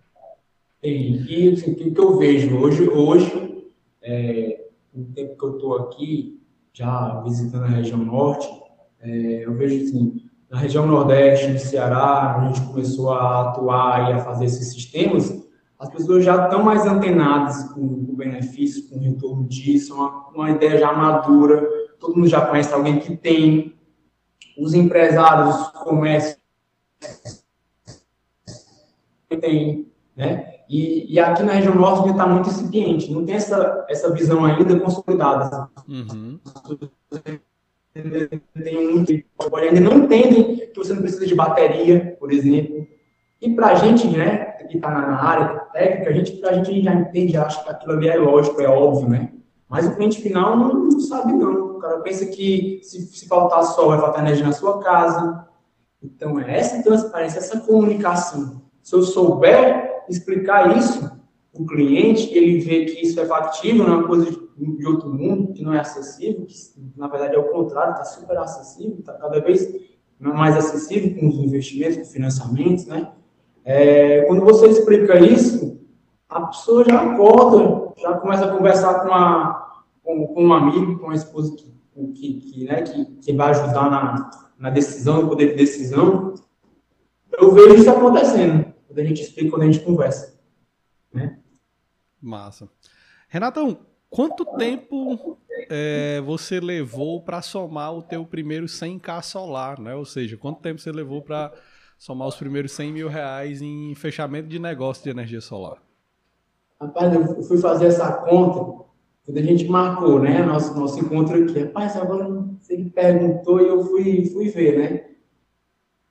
Tem. 0.80 1.24
E 1.28 1.48
assim, 1.48 1.72
o 1.72 1.94
que 1.94 1.98
eu 1.98 2.18
vejo 2.18 2.56
hoje, 2.56 2.88
hoje 2.88 3.64
é, 4.02 4.65
no 4.96 5.06
tempo 5.06 5.36
que 5.36 5.44
eu 5.44 5.54
estou 5.56 5.76
aqui, 5.76 6.40
já 6.72 7.20
visitando 7.20 7.64
a 7.64 7.68
região 7.68 7.98
norte, 7.98 8.48
é, 9.00 9.44
eu 9.44 9.54
vejo 9.54 9.84
assim, 9.84 10.22
na 10.50 10.58
região 10.58 10.86
nordeste, 10.86 11.48
no 11.48 11.58
Ceará, 11.58 12.36
a 12.36 12.46
gente 12.46 12.66
começou 12.66 13.12
a 13.12 13.48
atuar 13.48 14.10
e 14.10 14.12
a 14.14 14.18
fazer 14.20 14.46
esses 14.46 14.72
sistemas, 14.72 15.44
as 15.78 15.90
pessoas 15.90 16.24
já 16.24 16.44
estão 16.44 16.62
mais 16.62 16.86
antenadas 16.86 17.64
com 17.72 17.80
o 17.80 18.16
benefício, 18.16 18.88
com 18.88 18.96
o 18.96 19.02
retorno 19.02 19.44
disso, 19.46 19.94
uma, 19.94 20.28
uma 20.28 20.50
ideia 20.50 20.78
já 20.78 20.92
madura 20.92 21.76
todo 21.98 22.16
mundo 22.16 22.28
já 22.28 22.46
conhece 22.46 22.72
alguém 22.72 22.98
que 22.98 23.16
tem, 23.16 23.74
os 24.58 24.74
empresários, 24.74 25.54
os 25.54 25.68
comércios 25.82 26.40
tem, 29.40 29.92
né? 30.16 30.55
E, 30.68 31.14
e, 31.14 31.20
aqui 31.20 31.42
na 31.44 31.52
região 31.52 31.74
norte 31.74 32.10
está 32.10 32.26
muito 32.26 32.48
incipiente, 32.48 33.12
não 33.12 33.24
tem 33.24 33.36
essa, 33.36 33.86
essa 33.88 34.12
visão 34.12 34.44
ainda 34.44 34.78
consolidada. 34.80 35.68
Uhum. 35.88 36.40
Tem 37.94 39.24
ainda 39.54 39.80
não 39.80 39.98
entendem 39.98 40.56
que 40.56 40.72
você 40.76 40.92
não 40.92 41.02
precisa 41.02 41.26
de 41.26 41.34
bateria, 41.34 42.16
por 42.18 42.32
exemplo. 42.32 42.86
E 43.40 43.54
para 43.54 43.68
a 43.68 43.74
gente, 43.74 44.08
né, 44.08 44.56
que 44.68 44.76
está 44.76 44.90
na 44.90 45.22
área 45.22 45.60
técnica, 45.72 46.10
a 46.10 46.12
gente, 46.12 46.44
a 46.44 46.52
gente 46.52 46.82
já 46.82 46.94
entende, 46.94 47.36
acha 47.36 47.62
que 47.62 47.70
aquilo 47.70 47.92
ali 47.92 48.08
é 48.08 48.16
lógico, 48.16 48.60
é 48.60 48.68
óbvio, 48.68 49.08
né? 49.08 49.32
Mas 49.68 49.86
o 49.86 49.94
cliente 49.94 50.20
final 50.20 50.56
não, 50.56 50.74
não 50.74 51.00
sabe, 51.00 51.32
não. 51.32 51.76
O 51.76 51.78
cara 51.78 52.00
pensa 52.00 52.26
que 52.26 52.80
se, 52.82 53.02
se 53.02 53.28
faltar 53.28 53.62
sol, 53.64 53.88
vai 53.88 54.00
faltar 54.00 54.24
energia 54.24 54.46
na 54.46 54.52
sua 54.52 54.80
casa. 54.82 55.46
Então, 56.02 56.38
é 56.40 56.58
essa 56.58 56.82
transparência, 56.82 57.38
essa 57.38 57.60
comunicação. 57.60 58.62
Se 58.82 58.94
eu 58.94 59.02
souber 59.02 59.85
explicar 60.08 60.76
isso 60.76 61.00
para 61.52 61.62
o 61.62 61.66
cliente, 61.66 62.32
ele 62.36 62.60
vê 62.60 62.84
que 62.84 63.02
isso 63.04 63.18
é 63.20 63.26
factível, 63.26 63.86
não 63.86 63.94
é 63.94 63.96
uma 63.98 64.06
coisa 64.06 64.30
de, 64.30 64.86
outro 64.86 65.12
mundo, 65.12 65.52
que 65.52 65.62
não 65.62 65.72
é 65.74 65.80
acessível, 65.80 66.46
que 66.46 66.54
na 66.96 67.08
verdade 67.08 67.34
é 67.34 67.38
o 67.38 67.50
contrário, 67.50 67.92
está 67.92 68.04
super 68.04 68.38
acessível, 68.38 68.96
está 68.98 69.12
cada 69.14 69.40
vez 69.40 69.68
mais 70.18 70.56
acessível 70.56 71.18
com 71.18 71.28
os 71.28 71.38
investimentos, 71.38 71.96
com 71.98 72.04
financiamentos, 72.04 72.86
né? 72.86 73.12
É, 73.64 74.22
quando 74.22 74.44
você 74.44 74.68
explica 74.68 75.18
isso, 75.18 75.80
a 76.28 76.42
pessoa 76.42 76.84
já 76.84 77.00
acorda, 77.00 77.92
já 77.98 78.14
começa 78.14 78.44
a 78.44 78.56
conversar 78.56 79.00
com, 79.00 79.12
a, 79.12 79.82
com, 80.02 80.26
com 80.28 80.44
um 80.44 80.52
amigo, 80.52 80.98
com 80.98 81.10
a 81.10 81.14
esposa 81.14 81.54
que, 81.56 81.72
que, 82.14 82.34
que, 82.40 82.64
né, 82.64 82.82
que, 82.82 83.04
que 83.04 83.32
vai 83.32 83.50
ajudar 83.50 83.90
na, 83.90 84.30
na 84.58 84.70
decisão, 84.70 85.22
no 85.22 85.28
poder 85.28 85.50
de 85.50 85.56
decisão. 85.56 86.34
Eu 87.38 87.52
vejo 87.52 87.74
isso 87.74 87.90
acontecendo, 87.90 88.65
a 89.00 89.04
gente 89.04 89.22
explica, 89.22 89.50
quando 89.50 89.62
a 89.62 89.66
gente 89.66 89.80
conversa. 89.80 90.38
Né? 91.12 91.38
Massa. 92.20 92.68
Renatão, 93.28 93.78
quanto 94.08 94.44
tempo 94.56 95.38
é, 95.68 96.20
você 96.20 96.60
levou 96.60 97.22
para 97.22 97.42
somar 97.42 97.94
o 97.94 98.02
teu 98.02 98.24
primeiro 98.24 98.66
100k 98.66 99.22
solar, 99.22 99.80
né? 99.80 99.94
Ou 99.94 100.04
seja, 100.04 100.36
quanto 100.36 100.60
tempo 100.60 100.80
você 100.80 100.92
levou 100.92 101.22
para 101.22 101.52
somar 101.98 102.28
os 102.28 102.36
primeiros 102.36 102.72
100 102.72 102.92
mil 102.92 103.08
reais 103.08 103.62
em 103.62 103.94
fechamento 103.94 104.48
de 104.48 104.58
negócio 104.58 105.02
de 105.02 105.10
energia 105.10 105.40
solar? 105.40 105.82
Rapaz, 106.80 107.14
eu 107.14 107.42
fui 107.42 107.58
fazer 107.58 107.86
essa 107.86 108.12
conta 108.12 108.84
quando 109.24 109.38
a 109.38 109.42
gente 109.42 109.66
marcou, 109.66 110.20
né? 110.20 110.44
Nosso, 110.44 110.78
nosso 110.78 111.00
encontro 111.00 111.42
aqui. 111.42 111.60
Rapaz, 111.60 111.96
agora 111.96 112.28
você 112.60 112.76
me 112.76 112.90
perguntou 112.90 113.60
e 113.60 113.66
eu 113.66 113.84
fui, 113.84 114.26
fui 114.26 114.48
ver, 114.50 114.78
né? 114.78 115.06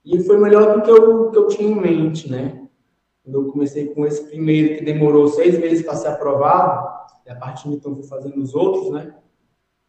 E 0.03 0.21
foi 0.23 0.37
melhor 0.37 0.75
do 0.75 0.81
que 0.83 0.91
eu, 0.91 1.31
que 1.31 1.37
eu 1.37 1.47
tinha 1.47 1.69
em 1.69 1.79
mente, 1.79 2.29
né? 2.29 2.64
Quando 3.25 3.41
eu 3.41 3.51
comecei 3.51 3.87
com 3.87 4.05
esse 4.05 4.23
primeiro, 4.27 4.77
que 4.77 4.85
demorou 4.85 5.27
seis 5.27 5.59
meses 5.59 5.83
para 5.83 5.95
ser 5.95 6.09
aprovado, 6.09 6.87
e 7.25 7.31
a 7.31 7.35
partir 7.35 7.67
de 7.69 7.75
então 7.75 7.95
fui 7.95 8.03
fazendo 8.03 8.39
os 8.39 8.53
outros, 8.53 8.93
né? 8.93 9.15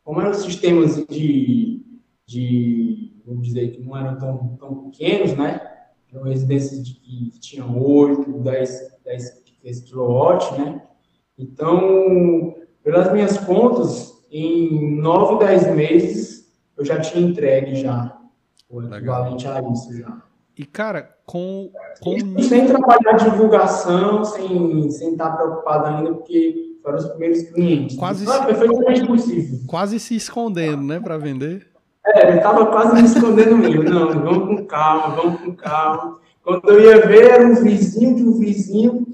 Como 0.02 0.20
eram 0.22 0.32
sistemas 0.32 1.06
de, 1.06 1.84
de 2.24 3.12
vamos 3.26 3.46
dizer, 3.46 3.72
que 3.72 3.82
não 3.82 3.94
eram 3.94 4.18
tão, 4.18 4.56
tão 4.56 4.90
pequenos, 4.90 5.36
né? 5.36 5.60
Eram 6.10 6.24
residências 6.24 6.82
de, 6.82 6.94
que 6.94 7.38
tinham 7.38 7.78
8, 7.78 8.32
10, 8.40 9.00
10 9.04 9.44
esse 9.64 9.82
kilowatt, 9.82 10.58
né? 10.58 10.82
Então, 11.36 12.54
pelas 12.82 13.12
minhas 13.12 13.36
contas, 13.36 14.24
em 14.30 14.98
9, 14.98 15.44
10 15.44 15.76
meses, 15.76 16.56
eu 16.76 16.84
já 16.84 17.00
tinha 17.00 17.26
entregue 17.26 17.76
já 17.76 18.18
o 18.68 18.82
equivalente 18.82 19.46
a 19.46 19.60
isso 19.70 19.94
já. 19.96 20.25
E, 20.58 20.64
cara, 20.64 21.14
com... 21.26 21.70
com... 22.00 22.42
sem 22.42 22.66
trabalhar 22.66 23.12
divulgação, 23.18 24.24
sem, 24.24 24.90
sem 24.90 25.12
estar 25.12 25.36
preocupado 25.36 25.86
ainda, 25.86 26.14
porque 26.14 26.78
foram 26.82 26.98
os 26.98 27.06
primeiros 27.08 27.42
clientes. 27.50 27.96
Quase 27.96 28.24
então, 28.24 28.40
se... 28.40 28.46
perfeitamente 28.46 29.06
possível. 29.06 29.58
Quase 29.66 30.00
se 30.00 30.16
escondendo, 30.16 30.82
né, 30.82 30.98
para 30.98 31.18
vender. 31.18 31.66
É, 32.06 32.30
eu 32.30 32.36
estava 32.36 32.66
quase 32.66 32.94
me 32.94 33.08
escondendo 33.08 33.56
mesmo. 33.56 33.82
Não, 33.82 34.08
vamos 34.08 34.60
com 34.60 34.66
calma, 34.66 35.16
vamos 35.16 35.40
com 35.40 35.54
calma. 35.56 36.18
Quando 36.42 36.70
eu 36.70 36.80
ia 36.80 37.06
ver, 37.06 37.30
era 37.32 37.44
um 37.44 37.56
vizinho 37.56 38.14
de 38.14 38.22
um 38.22 38.38
vizinho 38.38 39.06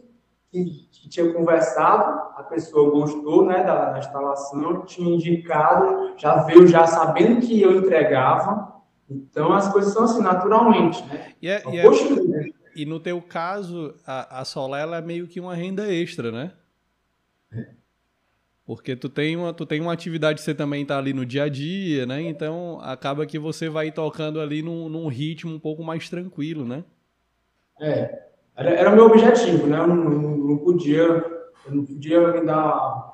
que, 0.50 0.86
que 0.92 1.08
tinha 1.08 1.32
conversado, 1.32 2.20
a 2.36 2.42
pessoa 2.42 2.90
gostou 2.90 3.46
né, 3.46 3.64
da, 3.64 3.92
da, 3.92 3.98
instalação, 3.98 4.82
tinha 4.84 5.14
indicado, 5.14 6.12
já 6.18 6.42
veio 6.42 6.66
já 6.66 6.86
sabendo 6.86 7.40
que 7.40 7.60
eu 7.60 7.78
entregava. 7.78 8.70
Então 9.10 9.52
as 9.52 9.72
coisas 9.72 9.92
são 9.92 10.04
assim, 10.04 10.22
naturalmente. 10.22 11.04
Né? 11.06 11.32
E, 11.40 11.48
é, 11.48 11.62
e, 11.70 11.78
é, 11.78 12.50
e, 12.74 12.86
no 12.86 12.98
teu 13.00 13.20
caso, 13.20 13.94
a, 14.06 14.40
a 14.40 14.44
Solar 14.44 14.88
é 14.92 15.00
meio 15.00 15.26
que 15.26 15.40
uma 15.40 15.54
renda 15.54 15.92
extra, 15.92 16.30
né? 16.30 16.52
É. 17.52 17.66
Porque 18.64 18.94
tu 18.94 19.08
tem 19.08 19.36
uma, 19.36 19.52
tu 19.52 19.66
tem 19.66 19.80
uma 19.80 19.92
atividade 19.92 20.38
que 20.38 20.44
você 20.44 20.54
também 20.54 20.82
está 20.82 20.96
ali 20.96 21.12
no 21.12 21.26
dia 21.26 21.44
a 21.44 21.48
dia, 21.48 22.06
né? 22.06 22.22
Então 22.22 22.80
acaba 22.80 23.26
que 23.26 23.38
você 23.38 23.68
vai 23.68 23.90
tocando 23.90 24.40
ali 24.40 24.62
num, 24.62 24.88
num 24.88 25.08
ritmo 25.08 25.52
um 25.52 25.58
pouco 25.58 25.82
mais 25.82 26.08
tranquilo, 26.08 26.64
né? 26.64 26.84
É, 27.80 28.28
era, 28.56 28.70
era 28.70 28.90
o 28.90 28.94
meu 28.94 29.06
objetivo, 29.06 29.66
né? 29.66 29.78
Eu 29.78 29.86
não, 29.88 29.96
não, 29.96 30.36
não 30.36 30.58
podia, 30.58 31.02
eu 31.02 31.74
não 31.74 31.84
podia 31.84 32.32
me 32.32 32.46
dar 32.46 33.11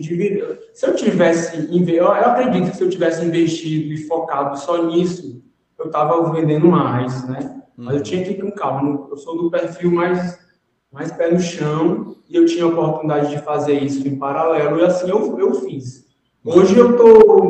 de 0.00 0.14
vida. 0.14 0.58
Se 0.72 0.86
eu 0.86 0.94
tivesse, 0.94 1.68
eu 1.88 2.08
acredito 2.08 2.70
que 2.70 2.76
se 2.76 2.82
eu 2.82 2.90
tivesse 2.90 3.24
investido 3.24 3.92
e 3.92 3.98
focado 4.06 4.58
só 4.58 4.86
nisso, 4.86 5.42
eu 5.78 5.86
estava 5.86 6.32
vendendo 6.32 6.66
mais, 6.66 7.28
né? 7.28 7.62
Mas 7.76 7.96
eu 7.96 8.02
tinha 8.02 8.22
que 8.24 8.32
ir 8.32 8.40
com 8.40 8.50
calma. 8.50 9.08
Eu 9.10 9.16
sou 9.16 9.36
do 9.36 9.50
perfil 9.50 9.90
mais, 9.90 10.38
mais 10.92 11.12
pé 11.12 11.30
no 11.30 11.40
chão 11.40 12.16
e 12.28 12.36
eu 12.36 12.46
tinha 12.46 12.64
a 12.64 12.68
oportunidade 12.68 13.30
de 13.30 13.38
fazer 13.42 13.74
isso 13.74 14.06
em 14.06 14.18
paralelo 14.18 14.78
e 14.78 14.84
assim 14.84 15.08
eu, 15.08 15.38
eu 15.38 15.54
fiz. 15.54 16.06
Hoje 16.44 16.78
eu 16.78 16.92
estou 16.92 17.48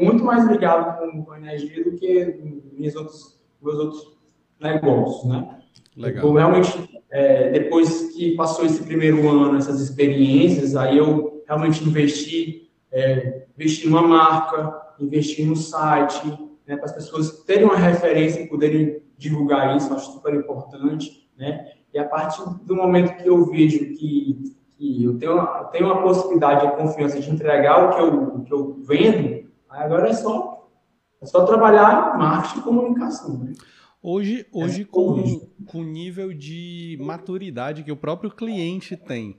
muito 0.00 0.24
mais 0.24 0.46
ligado 0.46 0.98
com, 0.98 1.24
com 1.24 1.34
energia 1.34 1.84
do 1.84 1.92
que 1.92 2.40
meus 2.72 2.94
outros, 2.96 3.40
meus 3.62 3.78
outros 3.78 4.18
negócios, 4.60 5.30
né? 5.30 5.58
Legal. 5.96 6.24
Eu, 6.24 6.32
realmente, 6.34 7.02
é, 7.10 7.50
depois 7.50 8.14
que 8.14 8.34
passou 8.36 8.64
esse 8.64 8.82
primeiro 8.82 9.28
ano, 9.28 9.56
essas 9.56 9.80
experiências, 9.80 10.76
aí 10.76 10.96
eu 10.96 11.39
realmente 11.50 11.82
investi, 11.82 12.70
é, 12.92 13.44
investi 13.56 13.88
numa 13.88 14.06
marca, 14.06 14.94
investi 15.00 15.44
no 15.44 15.56
site, 15.56 16.28
né, 16.64 16.76
para 16.76 16.84
as 16.84 16.92
pessoas 16.92 17.42
terem 17.42 17.64
uma 17.64 17.76
referência 17.76 18.40
e 18.40 18.46
poderem 18.46 19.02
divulgar 19.18 19.76
isso, 19.76 19.92
acho 19.92 20.12
super 20.12 20.32
importante, 20.32 21.28
né? 21.36 21.72
E 21.92 21.98
a 21.98 22.04
partir 22.04 22.42
do 22.64 22.76
momento 22.76 23.20
que 23.20 23.28
eu 23.28 23.44
vejo 23.46 23.80
que, 23.96 24.54
que 24.76 25.02
eu, 25.04 25.18
tenho, 25.18 25.32
eu 25.32 25.64
tenho 25.72 25.86
uma 25.86 26.00
possibilidade 26.02 26.70
de 26.70 26.76
confiança 26.76 27.20
de 27.20 27.28
entregar 27.28 27.84
o 27.84 27.96
que 27.96 28.00
eu, 28.00 28.22
o 28.36 28.44
que 28.44 28.54
eu 28.54 28.80
vendo, 28.84 29.50
agora 29.68 30.08
é 30.08 30.12
só, 30.12 30.70
é 31.20 31.26
só 31.26 31.44
trabalhar 31.44 32.16
marketing 32.16 32.60
e 32.60 32.62
comunicação, 32.62 33.38
né? 33.38 33.52
Hoje, 34.00 34.46
hoje 34.52 34.82
é, 34.82 34.84
com, 34.84 35.50
com 35.66 35.80
o 35.80 35.84
nível 35.84 36.32
de 36.32 36.96
maturidade 37.00 37.82
que 37.82 37.92
o 37.92 37.96
próprio 37.96 38.30
cliente 38.30 38.96
tem, 38.96 39.36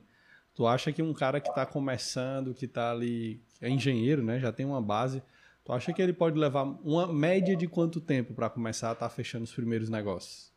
tu 0.54 0.68
acha 0.68 0.92
que 0.92 1.02
um 1.02 1.14
cara 1.14 1.40
que 1.40 1.50
está 1.50 1.66
começando, 1.66 2.54
que 2.54 2.66
está 2.66 2.92
ali, 2.92 3.42
é 3.62 3.70
engenheiro, 3.70 4.24
né, 4.24 4.40
já 4.40 4.52
tem 4.52 4.66
uma 4.66 4.82
base, 4.82 5.22
tu 5.64 5.72
acha 5.72 5.94
que 5.94 6.02
ele 6.02 6.14
pode 6.14 6.38
levar 6.38 6.64
uma 6.84 7.12
média 7.12 7.56
de 7.56 7.68
quanto 7.68 8.00
tempo 8.00 8.34
para 8.34 8.50
começar 8.50 8.90
a 8.90 8.94
estar 8.94 9.10
tá 9.10 9.14
fechando 9.14 9.44
os 9.44 9.54
primeiros 9.54 9.90
negócios? 9.90 10.52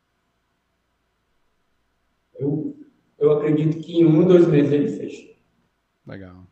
Eu, 2.38 2.76
eu 3.18 3.32
acredito 3.38 3.78
que 3.78 4.00
em 4.00 4.04
um, 4.04 4.26
dois 4.26 4.46
meses 4.48 4.72
ele 4.72 4.88
fecha. 4.88 5.34
Legal. 6.06 6.46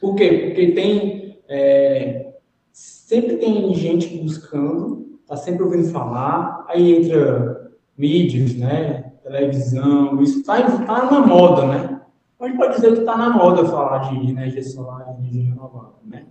Por 0.00 0.16
quê? 0.16 0.46
Porque 0.46 0.72
tem. 0.72 1.40
É, 1.48 2.34
sempre 2.72 3.36
tem 3.36 3.74
gente 3.74 4.18
buscando 4.18 5.00
está 5.30 5.36
sempre 5.36 5.62
ouvindo 5.62 5.88
falar, 5.92 6.64
aí 6.68 6.96
entra 6.96 7.70
mídias, 7.96 8.56
né, 8.56 9.12
televisão, 9.22 10.20
isso 10.20 10.40
está 10.40 10.60
tá 10.84 11.08
na 11.08 11.24
moda, 11.24 11.66
né? 11.66 11.99
A 12.40 12.46
gente 12.46 12.56
pode 12.56 12.76
dizer 12.76 12.94
que 12.94 13.00
está 13.00 13.18
na 13.18 13.28
moda 13.28 13.66
falar 13.66 14.10
de 14.10 14.30
energia 14.30 14.64
solar 14.64 15.06
e 15.06 15.20
energia 15.20 15.44
renovável, 15.50 15.98
né? 16.04 16.26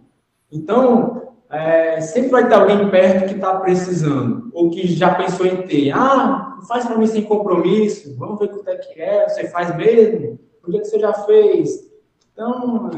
Então, 0.51 1.35
é, 1.51 2.01
sempre 2.01 2.31
vai 2.31 2.47
ter 2.47 2.55
alguém 2.55 2.89
perto 2.89 3.27
que 3.27 3.35
está 3.35 3.59
precisando, 3.59 4.49
ou 4.51 4.71
que 4.71 4.87
já 4.87 5.13
pensou 5.13 5.45
em 5.45 5.61
ter. 5.67 5.91
Ah, 5.91 6.57
faz 6.67 6.85
para 6.85 6.97
mim 6.97 7.05
sem 7.05 7.23
compromisso, 7.23 8.17
vamos 8.17 8.39
ver 8.39 8.47
quanto 8.49 8.67
é 8.69 8.75
que 8.77 8.99
é, 8.99 9.29
você 9.29 9.47
faz 9.49 9.75
mesmo? 9.75 10.39
O 10.63 10.71
que, 10.71 10.77
é 10.77 10.79
que 10.79 10.87
você 10.87 10.99
já 10.99 11.13
fez? 11.13 11.91
Então, 12.33 12.89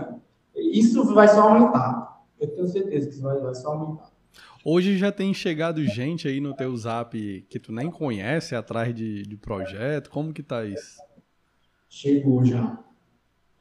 isso 0.56 1.14
vai 1.14 1.28
só 1.28 1.50
aumentar. 1.50 2.24
Eu 2.40 2.48
tenho 2.48 2.68
certeza 2.68 3.08
que 3.08 3.14
isso 3.14 3.22
vai, 3.22 3.38
vai 3.40 3.54
só 3.54 3.74
aumentar. 3.74 4.10
Hoje 4.64 4.98
já 4.98 5.12
tem 5.12 5.34
chegado 5.34 5.84
gente 5.84 6.28
aí 6.28 6.40
no 6.40 6.56
teu 6.56 6.76
zap 6.78 7.46
que 7.50 7.60
tu 7.60 7.74
nem 7.74 7.90
conhece 7.92 8.56
atrás 8.56 8.94
de, 8.96 9.24
de 9.24 9.36
projeto. 9.36 10.10
Como 10.10 10.32
que 10.32 10.44
tá 10.44 10.64
isso? 10.64 10.98
Chegou 11.90 12.46
já. 12.46 12.80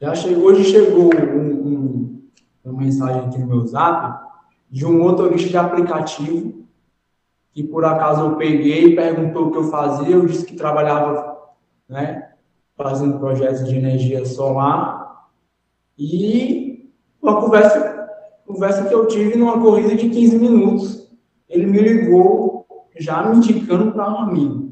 Já 0.01 0.15
chegou, 0.15 0.45
hoje 0.45 0.63
chegou 0.63 1.11
um, 1.13 1.67
um, 1.67 2.29
uma 2.65 2.81
mensagem 2.81 3.21
aqui 3.21 3.37
no 3.37 3.47
meu 3.47 3.67
zap 3.67 4.27
de 4.69 4.85
um 4.85 4.97
motorista 4.97 5.49
de 5.49 5.57
aplicativo 5.57 6.65
que 7.53 7.63
por 7.63 7.85
acaso 7.85 8.21
eu 8.21 8.35
peguei, 8.37 8.95
perguntou 8.95 9.47
o 9.47 9.51
que 9.51 9.57
eu 9.57 9.65
fazia, 9.65 10.15
eu 10.15 10.25
disse 10.25 10.45
que 10.45 10.55
trabalhava, 10.55 11.37
né, 11.87 12.31
fazendo 12.75 13.19
projetos 13.19 13.67
de 13.67 13.75
energia 13.75 14.25
solar 14.25 15.29
e 15.97 16.89
uma 17.21 17.39
conversa 17.39 18.01
Conversa 18.51 18.85
que 18.85 18.93
eu 18.93 19.07
tive 19.07 19.37
numa 19.37 19.61
corrida 19.61 19.95
de 19.95 20.09
15 20.09 20.37
minutos. 20.37 21.09
Ele 21.47 21.65
me 21.65 21.79
ligou, 21.79 22.65
já 22.99 23.23
me 23.23 23.37
indicando 23.37 23.93
para 23.93 24.11
um 24.11 24.17
amigo. 24.17 24.71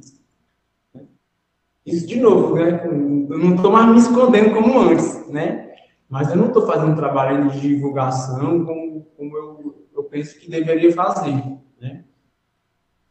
Isso 1.89 2.07
de 2.07 2.19
novo, 2.19 2.55
né? 2.55 2.81
Eu 2.83 3.37
não 3.37 3.55
estou 3.55 3.71
mais 3.71 3.91
me 3.91 3.97
escondendo 3.97 4.53
como 4.53 4.79
antes, 4.79 5.27
né? 5.29 5.73
Mas 6.09 6.29
eu 6.29 6.37
não 6.37 6.47
estou 6.47 6.65
fazendo 6.65 6.95
trabalho 6.95 7.49
de 7.51 7.59
divulgação 7.59 8.65
como, 8.65 9.05
como 9.15 9.37
eu, 9.37 9.87
eu 9.95 10.03
penso 10.05 10.39
que 10.39 10.49
deveria 10.49 10.91
fazer, 10.93 11.35
né? 11.79 12.03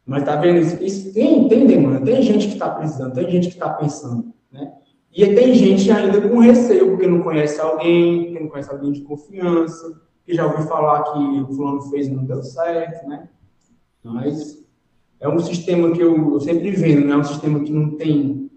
Mas 0.05 0.23
tá 0.23 0.35
vendo 0.35 0.59
isso? 0.59 0.83
isso 0.83 1.13
tem, 1.13 1.47
tem 1.47 1.65
demanda, 1.65 2.03
tem 2.03 2.21
gente 2.21 2.47
que 2.47 2.53
está 2.53 2.69
precisando, 2.69 3.13
tem 3.13 3.29
gente 3.29 3.47
que 3.47 3.53
está 3.53 3.69
pensando, 3.69 4.33
né? 4.51 4.73
E 5.11 5.25
tem 5.33 5.53
gente 5.53 5.89
ainda 5.91 6.21
com 6.27 6.39
receio, 6.39 6.89
porque 6.89 7.07
não 7.07 7.21
conhece 7.21 7.59
alguém, 7.59 8.25
porque 8.25 8.39
não 8.39 8.49
conhece 8.49 8.71
alguém 8.71 8.91
de 8.91 9.01
confiança, 9.01 10.01
que 10.25 10.33
já 10.33 10.45
ouviu 10.45 10.67
falar 10.67 11.03
que 11.03 11.19
o 11.19 11.47
fulano 11.47 11.81
fez 11.83 12.07
e 12.07 12.11
não 12.11 12.25
deu 12.25 12.43
certo, 12.43 13.07
né? 13.07 13.29
Mas 14.03 14.63
é 15.19 15.27
um 15.27 15.39
sistema 15.39 15.91
que 15.91 16.01
eu, 16.01 16.33
eu 16.33 16.39
sempre 16.39 16.71
vendo, 16.71 17.07
né? 17.07 17.13
É 17.13 17.17
um 17.17 17.23
sistema 17.23 17.59
que 17.61 17.71
não 17.71 17.91
tem 17.91 18.48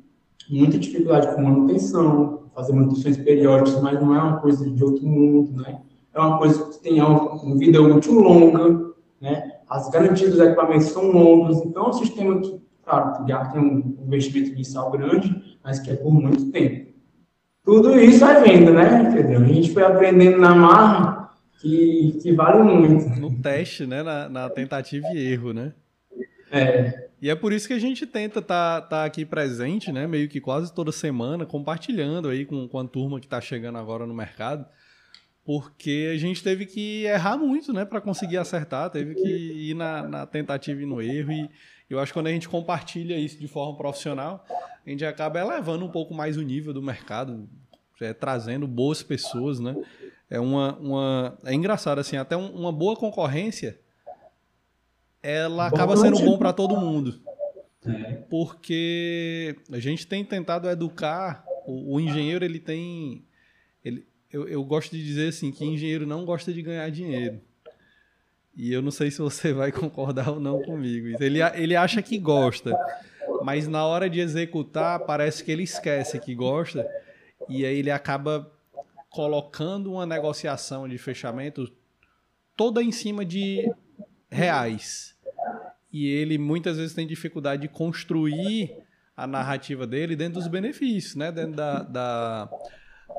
muita 0.58 0.78
dificuldade 0.78 1.34
com 1.34 1.42
manutenção, 1.42 2.42
fazer 2.54 2.72
manutenções 2.72 3.16
periódicas, 3.16 3.80
mas 3.82 4.00
não 4.00 4.14
é 4.14 4.22
uma 4.22 4.36
coisa 4.38 4.68
de 4.68 4.84
outro 4.84 5.06
mundo, 5.06 5.52
né? 5.62 5.80
É 6.14 6.20
uma 6.20 6.38
coisa 6.38 6.68
que 6.70 6.82
tem 6.82 7.00
uma 7.00 7.56
vida 7.56 7.80
útil 7.80 8.20
longa, 8.20 8.92
né? 9.20 9.52
As 9.68 9.88
garantias 9.88 10.30
dos 10.30 10.40
equipamentos 10.40 10.88
são 10.88 11.10
longas, 11.10 11.64
então 11.64 11.86
é 11.86 11.88
um 11.88 11.92
sistema 11.92 12.38
que, 12.40 12.60
claro, 12.84 13.26
já 13.26 13.46
tem 13.46 13.60
um 13.60 13.96
investimento 14.04 14.50
inicial 14.50 14.90
grande, 14.90 15.58
mas 15.64 15.78
que 15.78 15.90
é 15.90 15.96
por 15.96 16.12
muito 16.12 16.50
tempo. 16.50 16.92
Tudo 17.64 17.98
isso 17.98 18.24
é 18.24 18.40
venda, 18.42 18.72
né, 18.72 19.10
Pedro? 19.14 19.44
A 19.44 19.46
gente 19.46 19.72
foi 19.72 19.84
aprendendo 19.84 20.38
na 20.38 20.54
marra 20.54 21.30
que, 21.60 22.18
que 22.20 22.32
vale 22.32 22.62
muito. 22.62 23.08
No 23.20 23.40
teste, 23.40 23.86
né? 23.86 24.02
Na, 24.02 24.28
na, 24.28 24.50
tentativa 24.50 25.06
e 25.14 25.32
erro, 25.32 25.52
né? 25.52 25.72
É. 26.52 27.08
E 27.20 27.30
é 27.30 27.34
por 27.34 27.52
isso 27.52 27.66
que 27.66 27.72
a 27.72 27.78
gente 27.78 28.06
tenta 28.06 28.40
estar 28.40 28.82
tá, 28.82 28.86
tá 28.86 29.04
aqui 29.04 29.24
presente, 29.24 29.90
né? 29.90 30.06
Meio 30.06 30.28
que 30.28 30.40
quase 30.40 30.74
toda 30.74 30.92
semana, 30.92 31.46
compartilhando 31.46 32.28
aí 32.28 32.44
com, 32.44 32.68
com 32.68 32.78
a 32.78 32.86
turma 32.86 33.20
que 33.20 33.26
está 33.26 33.40
chegando 33.40 33.78
agora 33.78 34.06
no 34.06 34.12
mercado. 34.12 34.66
Porque 35.44 36.10
a 36.14 36.18
gente 36.18 36.42
teve 36.42 36.66
que 36.66 37.04
errar 37.04 37.36
muito, 37.36 37.72
né? 37.72 37.84
Para 37.84 38.00
conseguir 38.00 38.36
acertar, 38.36 38.90
teve 38.90 39.14
que 39.14 39.70
ir 39.70 39.74
na, 39.74 40.06
na 40.06 40.26
tentativa 40.26 40.82
e 40.82 40.86
no 40.86 41.00
erro. 41.00 41.32
E 41.32 41.48
eu 41.88 41.98
acho 41.98 42.12
que 42.12 42.18
quando 42.18 42.28
a 42.28 42.32
gente 42.32 42.48
compartilha 42.48 43.16
isso 43.16 43.38
de 43.40 43.48
forma 43.48 43.76
profissional, 43.76 44.44
a 44.84 44.90
gente 44.90 45.04
acaba 45.04 45.40
elevando 45.40 45.84
um 45.84 45.90
pouco 45.90 46.14
mais 46.14 46.36
o 46.36 46.42
nível 46.42 46.72
do 46.72 46.82
mercado, 46.82 47.48
é, 48.00 48.12
trazendo 48.12 48.66
boas 48.66 49.02
pessoas, 49.02 49.58
né? 49.58 49.76
é 50.32 50.40
uma, 50.40 50.78
uma 50.78 51.38
é 51.44 51.52
engraçado 51.52 51.98
assim, 51.98 52.16
até 52.16 52.34
um, 52.34 52.46
uma 52.52 52.72
boa 52.72 52.96
concorrência 52.96 53.78
ela 55.22 55.66
acaba 55.66 55.96
sendo 55.96 56.18
bom 56.18 56.36
para 56.36 56.52
todo 56.52 56.76
mundo. 56.76 57.20
É. 57.86 58.14
Porque 58.30 59.56
a 59.70 59.78
gente 59.78 60.06
tem 60.06 60.24
tentado 60.24 60.68
educar 60.68 61.44
o, 61.66 61.96
o 61.96 62.00
engenheiro, 62.00 62.44
ele 62.44 62.58
tem 62.58 63.24
ele, 63.84 64.06
eu, 64.32 64.48
eu 64.48 64.64
gosto 64.64 64.92
de 64.96 65.04
dizer 65.04 65.28
assim 65.28 65.50
que 65.50 65.64
engenheiro 65.64 66.06
não 66.06 66.24
gosta 66.24 66.52
de 66.52 66.62
ganhar 66.62 66.88
dinheiro. 66.90 67.40
E 68.56 68.72
eu 68.72 68.82
não 68.82 68.90
sei 68.90 69.10
se 69.10 69.18
você 69.18 69.52
vai 69.52 69.70
concordar 69.72 70.30
ou 70.30 70.40
não 70.40 70.62
comigo. 70.62 71.08
Ele, 71.22 71.40
ele 71.54 71.76
acha 71.76 72.02
que 72.02 72.18
gosta, 72.18 72.76
mas 73.42 73.66
na 73.66 73.84
hora 73.84 74.08
de 74.08 74.20
executar 74.20 75.00
parece 75.00 75.42
que 75.44 75.50
ele 75.50 75.62
esquece 75.62 76.18
que 76.18 76.34
gosta 76.34 76.88
e 77.48 77.64
aí 77.64 77.78
ele 77.78 77.90
acaba 77.90 78.50
colocando 79.10 79.92
uma 79.92 80.06
negociação 80.06 80.88
de 80.88 80.96
fechamento 80.96 81.70
toda 82.56 82.82
em 82.82 82.92
cima 82.92 83.24
de 83.24 83.70
reais. 84.32 85.14
E 85.92 86.08
ele 86.08 86.38
muitas 86.38 86.78
vezes 86.78 86.94
tem 86.94 87.06
dificuldade 87.06 87.62
de 87.62 87.68
construir 87.68 88.74
a 89.16 89.26
narrativa 89.26 89.86
dele 89.86 90.16
dentro 90.16 90.34
dos 90.34 90.48
benefícios, 90.48 91.14
né? 91.14 91.30
dentro 91.30 91.52
da, 91.52 91.82
da, 91.82 92.50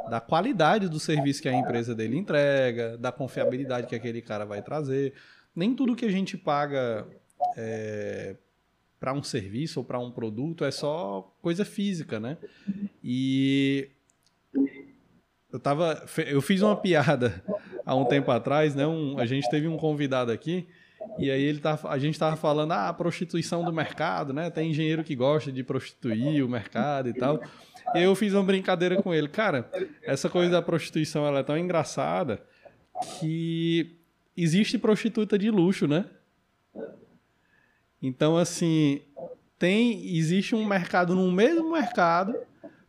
da 0.10 0.19
qualidade 0.19 0.89
do 0.89 0.99
serviço 0.99 1.41
que 1.41 1.47
a 1.47 1.53
empresa 1.53 1.93
dele 1.93 2.18
entrega, 2.18 2.97
da 2.97 3.11
confiabilidade 3.11 3.88
que 3.88 3.95
aquele 3.95 4.22
cara 4.22 4.43
vai 4.43 4.61
trazer. 4.61 5.14
Nem 5.55 5.76
tudo 5.76 5.95
que 5.95 6.05
a 6.05 6.11
gente 6.11 6.36
paga 6.36 7.07
é, 7.55 8.36
para 8.99 9.14
um 9.14 9.22
serviço 9.22 9.80
ou 9.80 9.86
para 9.86 9.99
um 9.99 10.11
produto 10.11 10.66
é 10.66 10.72
só 10.72 11.32
coisa 11.41 11.64
física, 11.64 12.20
né? 12.20 12.38
E 13.03 13.89
eu 15.51 15.59
tava. 15.59 16.03
Eu 16.26 16.41
fiz 16.41 16.64
uma 16.64 16.76
piada 16.76 17.43
há 17.86 17.93
um 17.93 18.05
tempo 18.05 18.32
atrás, 18.32 18.74
né? 18.74 18.88
Um, 18.88 19.20
a 19.20 19.26
gente 19.28 19.47
teve 19.51 19.68
um 19.68 19.78
convidado 19.78 20.32
aqui. 20.32 20.68
E 21.18 21.30
aí 21.30 21.43
ele 21.43 21.60
tá, 21.60 21.80
a 21.84 21.97
gente 21.97 22.14
estava 22.14 22.36
falando, 22.36 22.72
ah, 22.72 22.89
a 22.89 22.93
prostituição 22.93 23.64
do 23.64 23.72
mercado, 23.72 24.34
né? 24.34 24.49
Tem 24.49 24.72
engenheiro 24.72 25.04
que 25.04 25.16
gosta 25.16 25.51
de 25.51 25.64
prostituir 25.64 26.43
o 26.43 26.49
mercado 26.49 27.10
e 27.10 27.14
tal. 27.14 27.41
E 27.93 28.01
eu 28.01 28.16
fiz 28.16 28.34
uma 28.34 28.43
brincadeira 28.43 29.01
com 29.01 29.14
ele. 29.14 29.28
Cara, 29.28 29.70
essa 30.01 30.30
coisa 30.30 30.51
da 30.51 30.62
prostituição 30.62 31.26
ela 31.26 31.39
é 31.39 31.43
tão 31.43 31.58
engraçada 31.58 32.41
que 33.20 33.97
existe 34.36 34.78
prostituta 34.78 35.38
de 35.38 35.51
luxo, 35.51 35.88
né? 35.88 36.06
Então, 38.01 38.38
assim, 38.38 39.01
tem 39.58 40.16
existe 40.18 40.56
um 40.56 40.66
mercado 40.66 41.16
no 41.16 41.32
mesmo 41.32 41.72
mercado, 41.72 42.36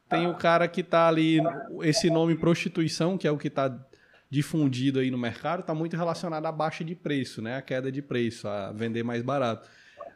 tem 0.08 0.26
o 0.26 0.34
cara 0.34 0.66
que 0.66 0.80
está 0.80 1.08
ali, 1.08 1.38
esse 1.82 2.10
nome 2.10 2.36
prostituição, 2.36 3.16
que 3.16 3.26
é 3.26 3.30
o 3.30 3.38
que 3.38 3.48
está 3.48 3.68
difundido 4.34 4.98
aí 4.98 5.12
no 5.12 5.16
mercado, 5.16 5.60
está 5.60 5.72
muito 5.72 5.96
relacionado 5.96 6.44
à 6.44 6.50
baixa 6.50 6.82
de 6.82 6.92
preço, 6.96 7.40
né? 7.40 7.56
A 7.56 7.62
queda 7.62 7.92
de 7.92 8.02
preço, 8.02 8.48
a 8.48 8.72
vender 8.72 9.04
mais 9.04 9.22
barato. 9.22 9.68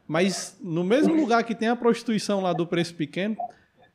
Mas 0.08 0.58
no 0.60 0.82
mesmo 0.82 1.14
lugar 1.14 1.44
que 1.44 1.54
tem 1.54 1.68
a 1.68 1.76
prostituição 1.76 2.40
lá 2.40 2.52
do 2.52 2.66
preço 2.66 2.96
pequeno, 2.96 3.36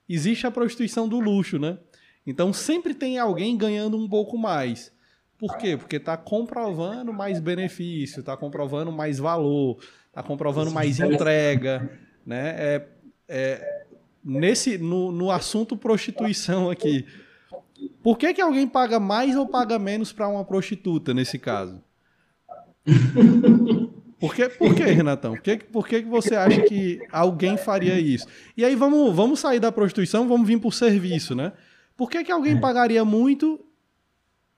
existe 0.07 0.47
a 0.47 0.51
prostituição 0.51 1.09
do 1.09 1.19
luxo, 1.19 1.59
né? 1.59 1.77
Então 2.25 2.53
sempre 2.53 2.93
tem 2.93 3.19
alguém 3.19 3.57
ganhando 3.57 3.97
um 3.97 4.07
pouco 4.07 4.37
mais. 4.37 4.93
Por 5.37 5.57
quê? 5.57 5.75
Porque 5.75 5.97
está 5.97 6.15
comprovando 6.15 7.11
mais 7.11 7.41
benefício, 7.41 8.21
está 8.21 8.37
comprovando 8.37 8.93
mais 8.93 9.19
valor, 9.19 9.77
está 10.07 10.23
comprovando 10.23 10.71
mais 10.71 11.01
entrega, 11.01 11.99
né? 12.25 12.55
É, 12.57 12.87
é, 13.27 13.85
nesse 14.23 14.77
no, 14.77 15.11
no 15.11 15.29
assunto 15.29 15.75
prostituição 15.75 16.69
aqui, 16.69 17.05
por 18.01 18.17
que, 18.17 18.33
que 18.33 18.41
alguém 18.41 18.67
paga 18.67 18.99
mais 18.99 19.35
ou 19.35 19.47
paga 19.47 19.79
menos 19.79 20.11
para 20.11 20.27
uma 20.27 20.43
prostituta 20.43 21.13
nesse 21.13 21.39
caso? 21.39 21.81
Por 24.19 24.33
que, 24.33 24.47
por 24.47 24.73
que 24.73 24.83
Renatão? 24.83 25.33
Por, 25.33 25.41
que, 25.41 25.57
por 25.57 25.85
que, 25.85 26.01
que 26.01 26.09
você 26.09 26.35
acha 26.35 26.61
que 26.61 26.97
alguém 27.11 27.57
faria 27.57 27.99
isso? 27.99 28.25
E 28.55 28.63
aí 28.63 28.73
vamos, 28.73 29.13
vamos 29.13 29.39
sair 29.39 29.59
da 29.59 29.69
prostituição, 29.71 30.27
vamos 30.29 30.47
vir 30.47 30.59
por 30.59 30.73
serviço, 30.73 31.35
né? 31.35 31.51
Por 31.97 32.09
que, 32.09 32.23
que 32.23 32.31
alguém 32.31 32.57
pagaria 32.59 33.03
muito 33.03 33.59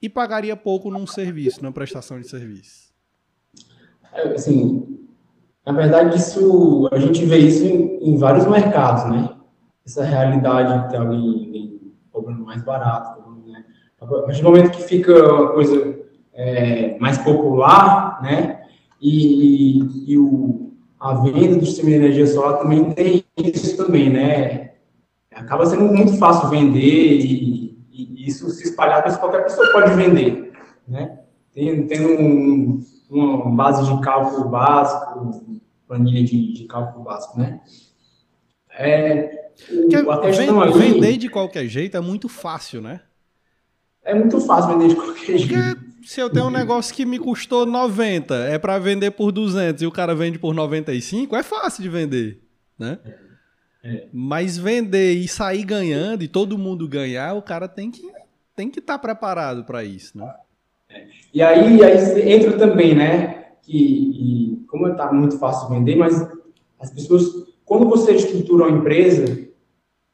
e 0.02 0.08
pagaria 0.08 0.56
pouco 0.56 0.92
num 0.92 1.08
serviço, 1.08 1.64
numa 1.64 1.72
prestação 1.72 2.20
de 2.20 2.30
serviço? 2.30 2.94
É, 4.14 4.34
assim, 4.34 5.00
na 5.66 5.74
verdade, 5.74 6.16
isso 6.16 6.88
a 6.92 7.00
gente 7.00 7.26
vê 7.26 7.40
isso 7.40 7.66
em, 7.66 8.12
em 8.12 8.18
vários 8.18 8.46
mercados, 8.46 9.12
né? 9.12 9.36
Essa 9.84 10.04
realidade 10.04 10.90
de 10.90 10.96
alguém 10.96 11.75
cobrando 12.16 12.46
mais 12.46 12.64
barato, 12.64 13.22
né? 13.46 13.66
A 14.00 14.06
partir 14.06 14.42
do 14.42 14.50
momento 14.50 14.72
que 14.72 14.84
fica 14.84 15.34
uma 15.34 15.52
coisa 15.52 16.00
é, 16.34 16.98
mais 16.98 17.18
popular, 17.18 18.22
né? 18.24 18.62
E, 19.02 19.82
e, 19.82 20.14
e, 20.14 20.18
o, 20.18 20.74
a 21.00 21.14
venda 21.16 21.58
do 21.58 21.66
sistema 21.66 21.90
de 21.90 21.96
energia 21.96 22.26
solar 22.26 22.60
também 22.60 22.92
tem 22.94 23.26
isso 23.38 23.76
também, 23.76 24.10
né? 24.10 24.72
Acaba 25.34 25.66
sendo 25.66 25.84
muito 25.94 26.18
fácil 26.18 26.50
vender 26.50 27.20
e, 27.20 27.78
e 27.92 28.28
isso 28.28 28.50
se 28.50 28.64
espalhar, 28.64 29.04
porque 29.04 29.20
qualquer 29.20 29.44
pessoa 29.44 29.72
pode 29.72 29.94
vender, 29.94 30.54
né? 30.88 31.20
Tem, 31.54 31.86
tem 31.88 32.06
um, 32.06 32.80
uma 33.10 33.50
base 33.52 33.86
de 33.86 34.02
cálculo 34.02 34.50
básico, 34.50 35.42
planilha 35.88 36.24
de, 36.24 36.54
de 36.54 36.64
cálculo 36.66 37.04
básico, 37.04 37.38
né? 37.38 37.60
É, 38.78 39.45
o, 39.70 40.12
a 40.12 40.22
questão 40.22 40.74
vender, 40.74 41.18
de 41.18 41.30
qualquer 41.30 41.68
jeito 41.68 41.98
é 41.98 42.02
muito 42.02 42.28
fácil, 42.28 42.82
né? 42.82 43.02
É 44.04 44.14
muito 44.14 44.40
fácil 44.42 44.78
vender 44.78 44.90
de 44.90 44.96
qualquer 44.96 45.38
jeito. 45.38 45.48
Porque 45.48 46.08
se 46.08 46.20
eu 46.20 46.30
tenho 46.30 46.46
um 46.46 46.52
negócio 46.52 46.94
que 46.94 47.06
me 47.06 47.18
custou 47.18 47.66
90, 47.66 48.36
é 48.36 48.60
para 48.60 48.78
vender 48.78 49.12
por 49.12 49.32
200 49.32 49.82
e 49.82 49.88
o 49.88 49.92
cara 49.92 50.14
vende 50.14 50.38
por 50.38 50.54
95, 50.54 51.36
é 51.36 51.44
fácil 51.44 51.82
de 51.82 51.90
vender, 51.90 52.42
né? 52.78 53.00
É. 53.84 54.08
Mas 54.12 54.58
vender 54.58 55.14
e 55.14 55.28
sair 55.28 55.64
ganhando 55.64 56.24
e 56.24 56.28
todo 56.28 56.58
mundo 56.58 56.88
ganhar, 56.88 57.34
o 57.34 57.42
cara 57.42 57.68
tem 57.68 57.92
que 57.92 58.02
tem 58.56 58.70
que 58.70 58.80
estar 58.80 58.94
tá 58.94 59.00
preparado 59.00 59.64
para 59.66 59.84
isso, 59.84 60.18
né? 60.18 60.34
É. 60.90 61.06
E 61.34 61.42
aí, 61.42 61.84
aí 61.84 62.34
entra 62.34 62.58
também, 62.58 62.96
né? 62.96 63.46
Que 63.62 63.78
e, 63.78 64.66
como 64.68 64.88
está 64.88 65.12
muito 65.12 65.38
fácil 65.38 65.70
vender, 65.70 65.96
mas 65.96 66.28
as 66.80 66.92
pessoas, 66.92 67.26
quando 67.66 67.90
você 67.90 68.14
estrutura 68.14 68.68
uma 68.68 68.78
empresa, 68.78 69.26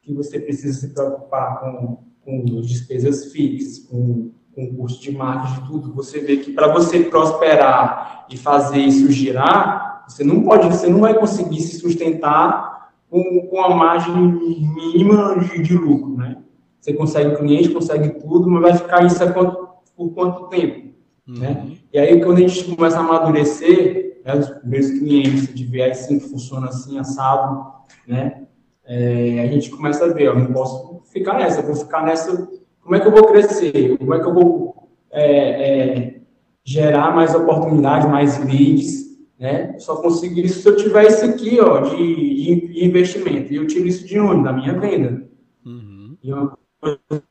que 0.02 0.14
você 0.14 0.40
precisa 0.40 0.80
se 0.80 0.94
preocupar 0.94 1.60
com, 1.60 1.98
com 2.22 2.62
despesas 2.62 3.32
fixas, 3.32 3.80
com 3.80 4.32
com 4.54 4.76
custo 4.76 5.02
de 5.02 5.12
marketing, 5.12 5.66
tudo, 5.66 5.94
você 5.94 6.20
vê 6.20 6.38
que 6.38 6.52
para 6.52 6.72
você 6.72 7.04
prosperar 7.04 8.26
e 8.30 8.38
fazer 8.38 8.80
isso 8.80 9.12
girar, 9.12 10.06
você 10.08 10.24
não 10.24 10.44
pode, 10.44 10.68
você 10.68 10.88
não 10.88 11.00
vai 11.00 11.18
conseguir 11.18 11.62
se 11.62 11.80
sustentar 11.80 12.92
com, 13.10 13.48
com 13.50 13.62
a 13.62 13.76
margem 13.76 14.14
mínima 14.16 15.40
de, 15.40 15.62
de 15.62 15.78
lucro, 15.78 16.18
né? 16.18 16.38
Você 16.80 16.94
consegue 16.94 17.36
cliente, 17.38 17.70
consegue 17.70 18.20
tudo, 18.20 18.50
mas 18.50 18.62
vai 18.62 18.74
ficar 18.78 19.06
isso 19.06 19.34
quanto, 19.34 19.70
por 19.96 20.10
quanto 20.10 20.48
tempo, 20.48 20.94
uhum. 21.28 21.40
né? 21.40 21.68
E 21.94 22.00
aí, 22.00 22.22
quando 22.22 22.38
a 22.38 22.48
gente 22.48 22.76
começa 22.76 22.98
a 22.98 23.02
amadurecer, 23.02 24.11
né, 24.24 24.36
os 24.36 24.50
primeiros 24.50 24.92
clientes, 24.92 25.54
de 25.54 25.66
ver 25.66 25.92
assim 25.92 26.20
que 26.20 26.30
funciona 26.30 26.68
assim, 26.68 27.00
assado, 27.00 27.72
né? 28.08 28.44
É, 28.86 29.42
a 29.42 29.48
gente 29.48 29.70
começa 29.70 30.06
a 30.06 30.14
ver, 30.14 30.30
ó, 30.30 30.36
não 30.36 30.52
posso 30.52 31.02
ficar 31.12 31.38
nessa, 31.38 31.62
vou 31.62 31.76
ficar 31.76 32.04
nessa 32.04 32.50
como 32.82 32.96
é 32.96 33.00
que 33.00 33.08
eu 33.08 33.12
vou 33.12 33.28
crescer? 33.28 33.98
Como 33.98 34.14
é 34.14 34.20
que 34.20 34.28
eu 34.28 34.34
vou 34.34 34.90
é, 35.12 35.28
é, 35.70 36.22
gerar 36.64 37.16
mais 37.16 37.34
oportunidades, 37.34 38.10
mais 38.10 38.38
leads? 38.44 39.02
Né? 39.40 39.78
Só 39.80 40.02
consigo 40.02 40.40
isso 40.40 40.62
se 40.62 40.70
eu 40.70 40.76
tiver 40.76 41.08
isso 41.08 41.26
aqui 41.26 41.60
ó, 41.60 41.80
de, 41.82 42.74
de 42.74 42.86
investimento. 42.86 43.54
E 43.54 43.56
eu 43.56 43.68
tiro 43.68 43.88
isso 43.88 44.06
de 44.06 44.20
onde? 44.20 44.44
Da 44.44 44.54
minha 44.54 44.78
venda. 44.80 45.28
Uhum. 45.66 46.18
E 46.24 46.34
uma 46.34 46.58
coisa 46.80 47.22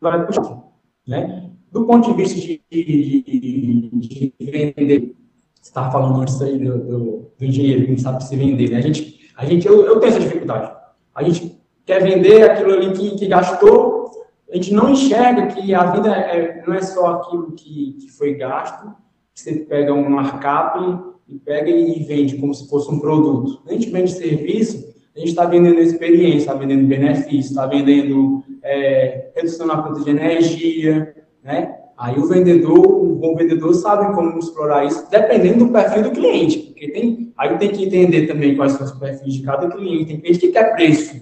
vai 0.00 0.26
puxar. 0.26 0.62
Né? 1.06 1.50
Do 1.72 1.86
ponto 1.86 2.10
de 2.10 2.16
vista 2.22 2.38
de, 2.38 2.62
de, 2.70 3.22
de, 3.22 4.34
de 4.38 4.50
vender, 4.50 5.16
você 5.60 5.70
estava 5.70 5.90
falando 5.90 6.20
antes 6.20 6.40
aí 6.42 6.58
do, 6.58 6.78
do, 6.78 7.30
do, 7.38 7.44
engenheiro 7.44 7.86
que 7.86 7.90
não 7.92 7.98
sabe 7.98 8.22
se 8.22 8.36
vender. 8.36 8.70
Né? 8.70 8.76
A 8.76 8.82
gente, 8.82 9.30
a 9.34 9.46
gente 9.46 9.66
eu, 9.66 9.86
eu 9.86 9.98
tenho 9.98 10.10
essa 10.10 10.20
dificuldade. 10.20 10.70
A 11.14 11.22
gente 11.22 11.58
quer 11.86 12.02
vender 12.02 12.42
aquilo 12.42 12.74
ali 12.74 12.92
que, 12.92 13.16
que 13.16 13.26
gastou, 13.26 14.10
a 14.52 14.56
gente 14.56 14.74
não 14.74 14.90
enxerga 14.90 15.46
que 15.46 15.74
a 15.74 15.92
vida 15.92 16.14
é, 16.14 16.62
não 16.66 16.74
é 16.74 16.82
só 16.82 17.06
aquilo 17.06 17.52
que, 17.52 17.96
que 18.00 18.08
foi 18.10 18.34
gasto, 18.34 18.94
que 19.34 19.40
você 19.40 19.54
pega 19.60 19.94
um 19.94 20.10
markup 20.10 21.14
e 21.26 21.38
pega 21.38 21.70
e 21.70 22.02
vende 22.04 22.36
como 22.36 22.52
se 22.52 22.68
fosse 22.68 22.90
um 22.90 23.00
produto. 23.00 23.62
A 23.66 23.72
gente 23.72 23.88
vende 23.88 24.12
serviço, 24.12 24.92
a 25.16 25.18
gente 25.18 25.30
está 25.30 25.46
vendendo 25.46 25.80
experiência, 25.80 26.38
está 26.38 26.54
vendendo 26.54 26.86
benefício, 26.86 27.50
está 27.50 27.64
vendendo 27.64 28.44
é, 28.62 29.30
redução 29.34 29.66
na 29.66 29.82
conta 29.82 30.04
de 30.04 30.10
energia, 30.10 31.21
né? 31.42 31.78
Aí 31.96 32.18
o 32.18 32.26
vendedor, 32.26 32.78
o 32.78 33.14
bom 33.14 33.36
vendedor 33.36 33.74
sabe 33.74 34.14
como 34.14 34.38
explorar 34.38 34.84
isso, 34.84 35.08
dependendo 35.10 35.66
do 35.66 35.72
perfil 35.72 36.02
do 36.02 36.10
cliente, 36.10 36.58
porque 36.58 36.90
tem, 36.90 37.32
aí 37.36 37.58
tem 37.58 37.70
que 37.70 37.84
entender 37.84 38.26
também 38.26 38.56
quais 38.56 38.72
são 38.72 38.86
os 38.86 38.92
perfis 38.92 39.34
de 39.34 39.42
cada 39.42 39.68
cliente. 39.68 40.06
Tem 40.06 40.20
cliente 40.20 40.38
que 40.38 40.48
quer 40.48 40.74
preço, 40.74 41.20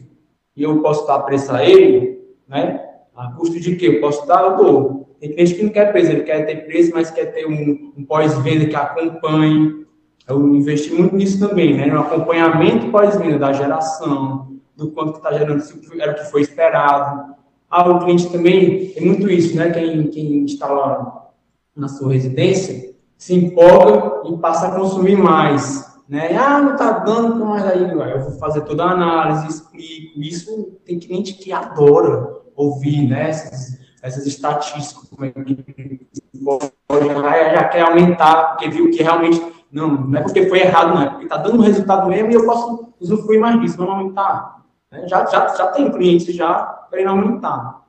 e 0.57 0.62
eu 0.62 0.81
posso 0.81 1.07
dar 1.07 1.21
preço 1.21 1.53
a 1.53 1.64
ele, 1.64 2.21
né? 2.49 2.85
A 3.14 3.33
custo 3.33 3.61
de 3.61 3.77
quê? 3.77 3.89
Eu 3.89 4.01
posso 4.01 4.27
dar, 4.27 4.43
eu 4.43 4.57
dou. 4.57 5.16
Tem 5.21 5.33
cliente 5.33 5.55
que 5.55 5.62
não 5.62 5.71
quer 5.71 5.93
preço, 5.93 6.12
ele 6.12 6.23
quer 6.23 6.47
ter 6.47 6.64
preço, 6.64 6.93
mas 6.95 7.11
quer 7.11 7.27
ter 7.27 7.47
um, 7.47 7.93
um 7.97 8.05
pós-venda 8.05 8.64
que 8.66 8.77
acompanhe. 8.77 9.85
Eu 10.27 10.55
investi 10.55 10.95
muito 10.95 11.14
nisso 11.14 11.47
também, 11.47 11.77
né? 11.77 11.87
No 11.87 12.01
acompanhamento 12.01 12.91
pós-venda 12.91 13.39
da 13.39 13.53
geração, 13.53 14.57
do 14.77 14.91
quanto 14.93 15.12
que 15.12 15.18
está 15.18 15.33
gerando, 15.33 15.61
se 15.61 15.79
era 16.01 16.12
o 16.12 16.14
que 16.14 16.31
foi 16.31 16.41
esperado. 16.41 17.35
Ah, 17.71 17.89
o 17.89 18.01
cliente 18.01 18.31
também 18.31 18.91
tem 18.91 19.07
muito 19.07 19.31
isso, 19.31 19.57
né? 19.57 19.71
Quem, 19.71 20.09
quem 20.09 20.41
instala 20.41 21.31
na 21.75 21.89
sua 21.89 22.12
residência 22.12 22.95
se 23.16 23.35
empolga 23.35 24.29
e 24.29 24.37
passa 24.39 24.68
a 24.68 24.75
consumir 24.75 25.16
mais 25.16 25.91
né? 26.11 26.37
Ah, 26.37 26.61
não 26.61 26.77
tá 26.77 26.91
dando, 26.91 27.47
mas 27.47 27.64
aí 27.64 27.89
eu 27.89 28.21
vou 28.21 28.33
fazer 28.33 28.62
toda 28.62 28.83
a 28.83 28.91
análise, 28.91 29.47
explico. 29.47 30.21
Isso 30.21 30.77
tem 30.85 30.99
cliente 30.99 31.35
que 31.35 31.53
adora 31.53 32.37
ouvir, 32.57 33.09
né? 33.09 33.31
Essas, 33.31 33.79
essas 34.03 34.27
estatísticas, 34.27 35.09
como 35.09 35.25
é 35.25 35.31
que 35.31 36.01
já, 36.35 37.55
já 37.55 37.64
quer 37.68 37.83
aumentar, 37.83 38.49
porque 38.49 38.68
viu 38.68 38.91
que 38.91 39.01
realmente 39.01 39.41
não, 39.71 39.89
não 39.89 40.18
é 40.18 40.23
porque 40.23 40.49
foi 40.49 40.62
errado, 40.62 40.95
não 40.95 41.03
é 41.03 41.11
porque 41.11 41.27
tá 41.27 41.37
dando 41.37 41.62
resultado 41.62 42.09
mesmo 42.09 42.33
e 42.33 42.35
eu 42.35 42.45
posso 42.45 42.93
usufruir 42.99 43.41
mais 43.41 43.61
disso, 43.61 43.77
vamos 43.77 43.95
aumentar. 43.95 44.64
Né? 44.91 45.07
Já, 45.07 45.25
já, 45.27 45.55
já 45.55 45.68
tem 45.68 45.93
clientes 45.93 46.35
já 46.35 46.80
querendo 46.91 47.11
aumentar 47.11 47.86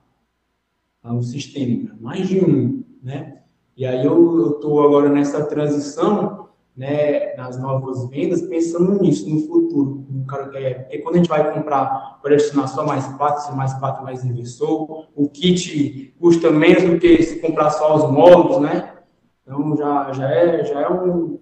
o 1.04 1.22
sistema, 1.22 1.98
mais 2.00 2.28
de 2.28 2.40
um, 2.40 2.84
né? 3.02 3.40
E 3.76 3.86
aí 3.86 4.06
eu 4.06 4.52
estou 4.52 4.84
agora 4.84 5.10
nessa 5.10 5.44
transição 5.46 6.42
né, 6.76 7.36
nas 7.36 7.60
novas 7.60 8.08
vendas, 8.10 8.42
pensando 8.42 9.02
nisso, 9.02 9.30
no 9.30 9.42
futuro. 9.42 10.06
Quer, 10.52 10.84
porque 10.84 11.00
quando 11.00 11.16
a 11.16 11.18
gente 11.18 11.30
vai 11.30 11.54
comprar, 11.54 12.20
pode 12.22 12.36
adicionar 12.36 12.68
só 12.68 12.86
mais 12.86 13.06
quatro, 13.14 13.44
se 13.44 13.56
mais 13.56 13.74
quatro 13.74 14.04
mais 14.04 14.24
inversor, 14.24 15.08
o 15.16 15.30
kit 15.30 16.14
custa 16.20 16.50
menos 16.50 16.84
do 16.84 17.00
que 17.00 17.22
se 17.24 17.40
comprar 17.40 17.70
só 17.72 17.96
os 17.96 18.12
módulos, 18.12 18.62
né? 18.62 18.94
Então 19.42 19.76
já, 19.76 20.12
já 20.14 20.30
é, 20.32 20.64
já 20.64 20.82
é 20.82 20.90
um, 20.90 21.40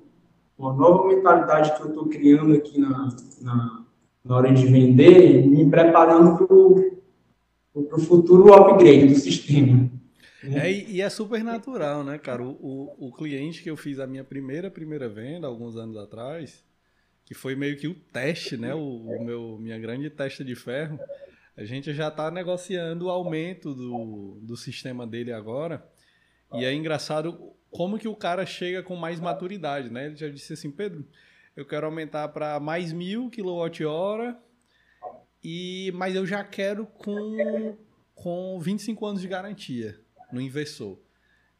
uma 0.57 0.73
nova 0.73 1.07
mentalidade 1.07 1.75
que 1.75 1.81
eu 1.81 1.89
estou 1.89 2.07
criando 2.07 2.55
aqui 2.55 2.79
na, 2.79 3.09
na, 3.41 3.85
na, 4.25 4.35
hora 4.35 4.51
de 4.51 4.65
vender, 4.65 5.47
me 5.47 5.69
preparando 5.69 6.37
para 6.37 6.55
o 7.91 7.99
futuro 7.99 8.53
upgrade 8.53 9.07
do 9.07 9.15
sistema. 9.15 9.89
É, 10.43 10.71
e 10.71 11.01
é 11.01 11.09
super 11.09 11.43
natural, 11.43 12.03
né, 12.03 12.17
cara? 12.17 12.43
O, 12.43 12.51
o, 12.51 13.07
o, 13.07 13.11
cliente 13.11 13.61
que 13.61 13.69
eu 13.69 13.75
fiz 13.75 13.99
a 13.99 14.07
minha 14.07 14.23
primeira, 14.23 14.71
primeira 14.71 15.09
venda, 15.09 15.47
alguns 15.47 15.75
anos 15.75 15.97
atrás, 15.97 16.63
que 17.25 17.33
foi 17.33 17.55
meio 17.55 17.77
que 17.77 17.87
o 17.87 17.93
teste, 17.93 18.55
né? 18.55 18.73
O, 18.73 18.79
o 18.79 19.23
meu, 19.23 19.57
minha 19.59 19.77
grande 19.77 20.09
testa 20.09 20.43
de 20.43 20.55
ferro. 20.55 20.97
A 21.57 21.65
gente 21.65 21.93
já 21.93 22.07
está 22.07 22.31
negociando 22.31 23.07
o 23.07 23.09
aumento 23.09 23.73
do, 23.75 24.39
do 24.41 24.55
sistema 24.55 25.05
dele 25.05 25.33
agora. 25.33 25.85
E 26.53 26.63
é 26.63 26.73
engraçado 26.73 27.53
como 27.69 27.99
que 27.99 28.07
o 28.07 28.15
cara 28.15 28.45
chega 28.45 28.81
com 28.81 28.95
mais 28.95 29.19
maturidade, 29.19 29.91
né? 29.91 30.07
Ele 30.07 30.15
já 30.15 30.29
disse 30.29 30.53
assim, 30.53 30.71
Pedro, 30.71 31.05
eu 31.55 31.65
quero 31.65 31.85
aumentar 31.85 32.29
para 32.29 32.59
mais 32.59 32.93
mil 32.93 33.29
quilowatt-hora, 33.29 34.39
e, 35.43 35.91
mas 35.95 36.15
eu 36.15 36.25
já 36.25 36.43
quero 36.43 36.85
com, 36.85 37.77
com 38.13 38.59
25 38.59 39.05
anos 39.05 39.21
de 39.21 39.27
garantia 39.27 39.99
no 40.31 40.41
inversor. 40.41 40.97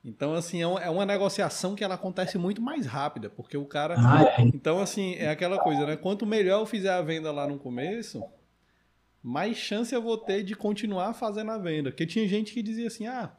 Então, 0.03 0.33
assim, 0.33 0.59
é, 0.59 0.85
é 0.85 0.89
uma 0.89 1.05
negociação 1.05 1.75
que 1.75 1.83
ela 1.83 1.95
acontece 1.95 2.37
muito 2.37 2.61
mais 2.61 2.85
rápida, 2.85 3.29
porque 3.29 3.57
o 3.57 3.65
cara. 3.65 3.95
Ah, 3.97 4.23
é. 4.37 4.41
Então, 4.41 4.79
assim, 4.79 5.15
é 5.15 5.29
aquela 5.29 5.59
coisa, 5.59 5.85
né? 5.85 5.97
Quanto 5.97 6.25
melhor 6.25 6.61
eu 6.61 6.65
fizer 6.65 6.91
a 6.91 7.01
venda 7.01 7.31
lá 7.31 7.45
no 7.47 7.59
começo, 7.59 8.23
mais 9.21 9.57
chance 9.57 9.93
eu 9.93 10.01
vou 10.01 10.17
ter 10.17 10.43
de 10.43 10.55
continuar 10.55 11.13
fazendo 11.13 11.51
a 11.51 11.57
venda. 11.57 11.91
Porque 11.91 12.05
tinha 12.05 12.27
gente 12.27 12.53
que 12.53 12.63
dizia 12.63 12.87
assim: 12.87 13.07
ah, 13.07 13.35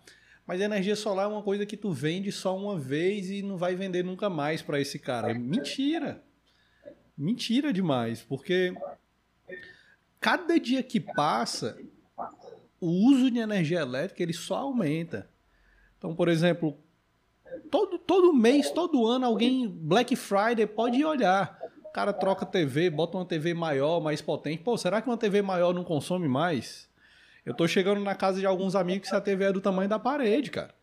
mas 0.47 0.61
energia 0.61 0.97
solar 0.97 1.25
é 1.25 1.29
uma 1.29 1.43
coisa 1.43 1.65
que 1.65 1.77
tu 1.77 1.93
vende 1.93 2.31
só 2.31 2.57
uma 2.57 2.79
vez 2.79 3.31
e 3.31 3.43
não 3.43 3.57
vai 3.57 3.75
vender 3.75 4.05
nunca 4.05 4.29
mais 4.29 4.61
para 4.61 4.81
esse 4.81 4.99
cara. 4.99 5.33
Mentira! 5.33 6.23
Mentira 7.17 7.73
demais, 7.73 8.23
porque 8.23 8.75
cada 10.21 10.61
dia 10.61 10.83
que 10.83 11.01
passa, 11.01 11.79
o 12.81 12.89
uso 13.09 13.31
de 13.31 13.39
energia 13.39 13.81
elétrica 13.81 14.23
ele 14.23 14.33
só 14.33 14.57
aumenta. 14.57 15.29
Então, 15.99 16.15
por 16.15 16.29
exemplo, 16.29 16.79
todo, 17.71 17.99
todo 17.99 18.33
mês, 18.33 18.71
todo 18.71 19.07
ano, 19.07 19.27
alguém, 19.27 19.69
Black 19.69 20.15
Friday, 20.15 20.67
pode 20.67 21.05
olhar. 21.05 21.59
O 21.85 21.93
cara 21.93 22.13
troca 22.13 22.47
TV, 22.47 22.89
bota 22.91 23.17
uma 23.17 23.25
TV 23.25 23.53
maior, 23.53 24.01
mais 24.01 24.23
potente. 24.23 24.63
Pô, 24.63 24.77
será 24.77 25.03
que 25.03 25.09
uma 25.09 25.17
TV 25.17 25.43
maior 25.43 25.75
não 25.75 25.83
consome 25.83 26.29
mais? 26.29 26.89
Eu 27.45 27.55
tô 27.55 27.67
chegando 27.67 28.01
na 28.01 28.15
casa 28.15 28.39
de 28.39 28.47
alguns 28.47 28.77
amigos 28.77 29.09
que 29.09 29.17
a 29.17 29.21
TV 29.21 29.47
é 29.47 29.53
do 29.53 29.61
tamanho 29.61 29.89
da 29.89 29.99
parede, 29.99 30.51
cara. 30.51 30.75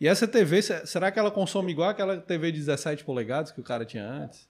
E 0.00 0.06
essa 0.06 0.26
TV, 0.26 0.62
será 0.62 1.10
que 1.10 1.18
ela 1.18 1.30
consome 1.30 1.72
igual 1.72 1.90
aquela 1.90 2.16
TV 2.18 2.52
de 2.52 2.58
17 2.58 3.04
polegadas 3.04 3.52
que 3.52 3.60
o 3.60 3.64
cara 3.64 3.84
tinha 3.84 4.04
antes? 4.04 4.48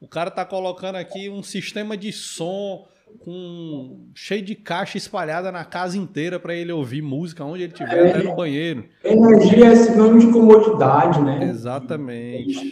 O 0.00 0.08
cara 0.08 0.30
tá 0.30 0.44
colocando 0.44 0.96
aqui 0.96 1.28
um 1.28 1.42
sistema 1.42 1.96
de 1.96 2.12
som 2.12 2.86
com 3.18 4.10
cheio 4.14 4.42
de 4.42 4.54
caixa 4.54 4.98
espalhada 4.98 5.50
na 5.50 5.64
casa 5.64 5.96
inteira 5.96 6.38
para 6.38 6.54
ele 6.54 6.72
ouvir 6.72 7.02
música 7.02 7.44
onde 7.44 7.62
ele 7.62 7.72
estiver, 7.72 8.06
é, 8.06 8.10
até 8.10 8.22
no 8.22 8.34
banheiro. 8.34 8.88
Energia 9.02 9.66
é 9.66 9.76
sinônimo 9.76 10.20
de 10.20 10.32
comodidade, 10.32 11.20
né? 11.22 11.44
Exatamente. 11.44 12.64
né? 12.64 12.70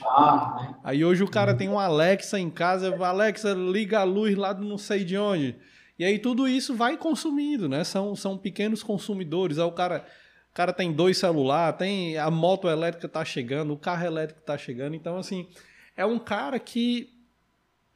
Aí 0.84 1.05
hoje 1.05 1.22
o 1.22 1.30
cara 1.30 1.55
tem 1.55 1.68
um 1.68 1.78
Alexa 1.78 2.38
em 2.38 2.51
casa, 2.51 2.95
Alexa 3.05 3.53
liga 3.53 4.01
a 4.01 4.05
luz 4.05 4.36
lá 4.36 4.53
do 4.53 4.64
não 4.64 4.78
sei 4.78 5.05
de 5.05 5.16
onde. 5.16 5.57
E 5.99 6.05
aí 6.05 6.18
tudo 6.18 6.49
isso 6.49 6.74
vai 6.74 6.97
consumindo, 6.97 7.68
né? 7.68 7.84
São, 7.84 8.14
são 8.16 8.36
pequenos 8.36 8.82
consumidores. 8.82 9.59
Aí 9.59 9.64
o 9.64 9.72
cara, 9.72 10.05
o 10.51 10.55
cara 10.55 10.72
tem 10.72 10.93
dois 10.93 11.18
celulares, 11.18 11.78
tem 11.78 12.18
a 12.18 12.30
moto 12.30 12.68
elétrica 12.68 13.09
tá 13.09 13.24
chegando, 13.24 13.72
o 13.72 13.78
carro 13.78 14.05
elétrico 14.05 14.40
tá 14.43 14.59
chegando. 14.59 14.95
Então 14.95 15.16
assim, 15.16 15.47
é 15.97 16.05
um 16.05 16.18
cara 16.18 16.59
que 16.59 17.09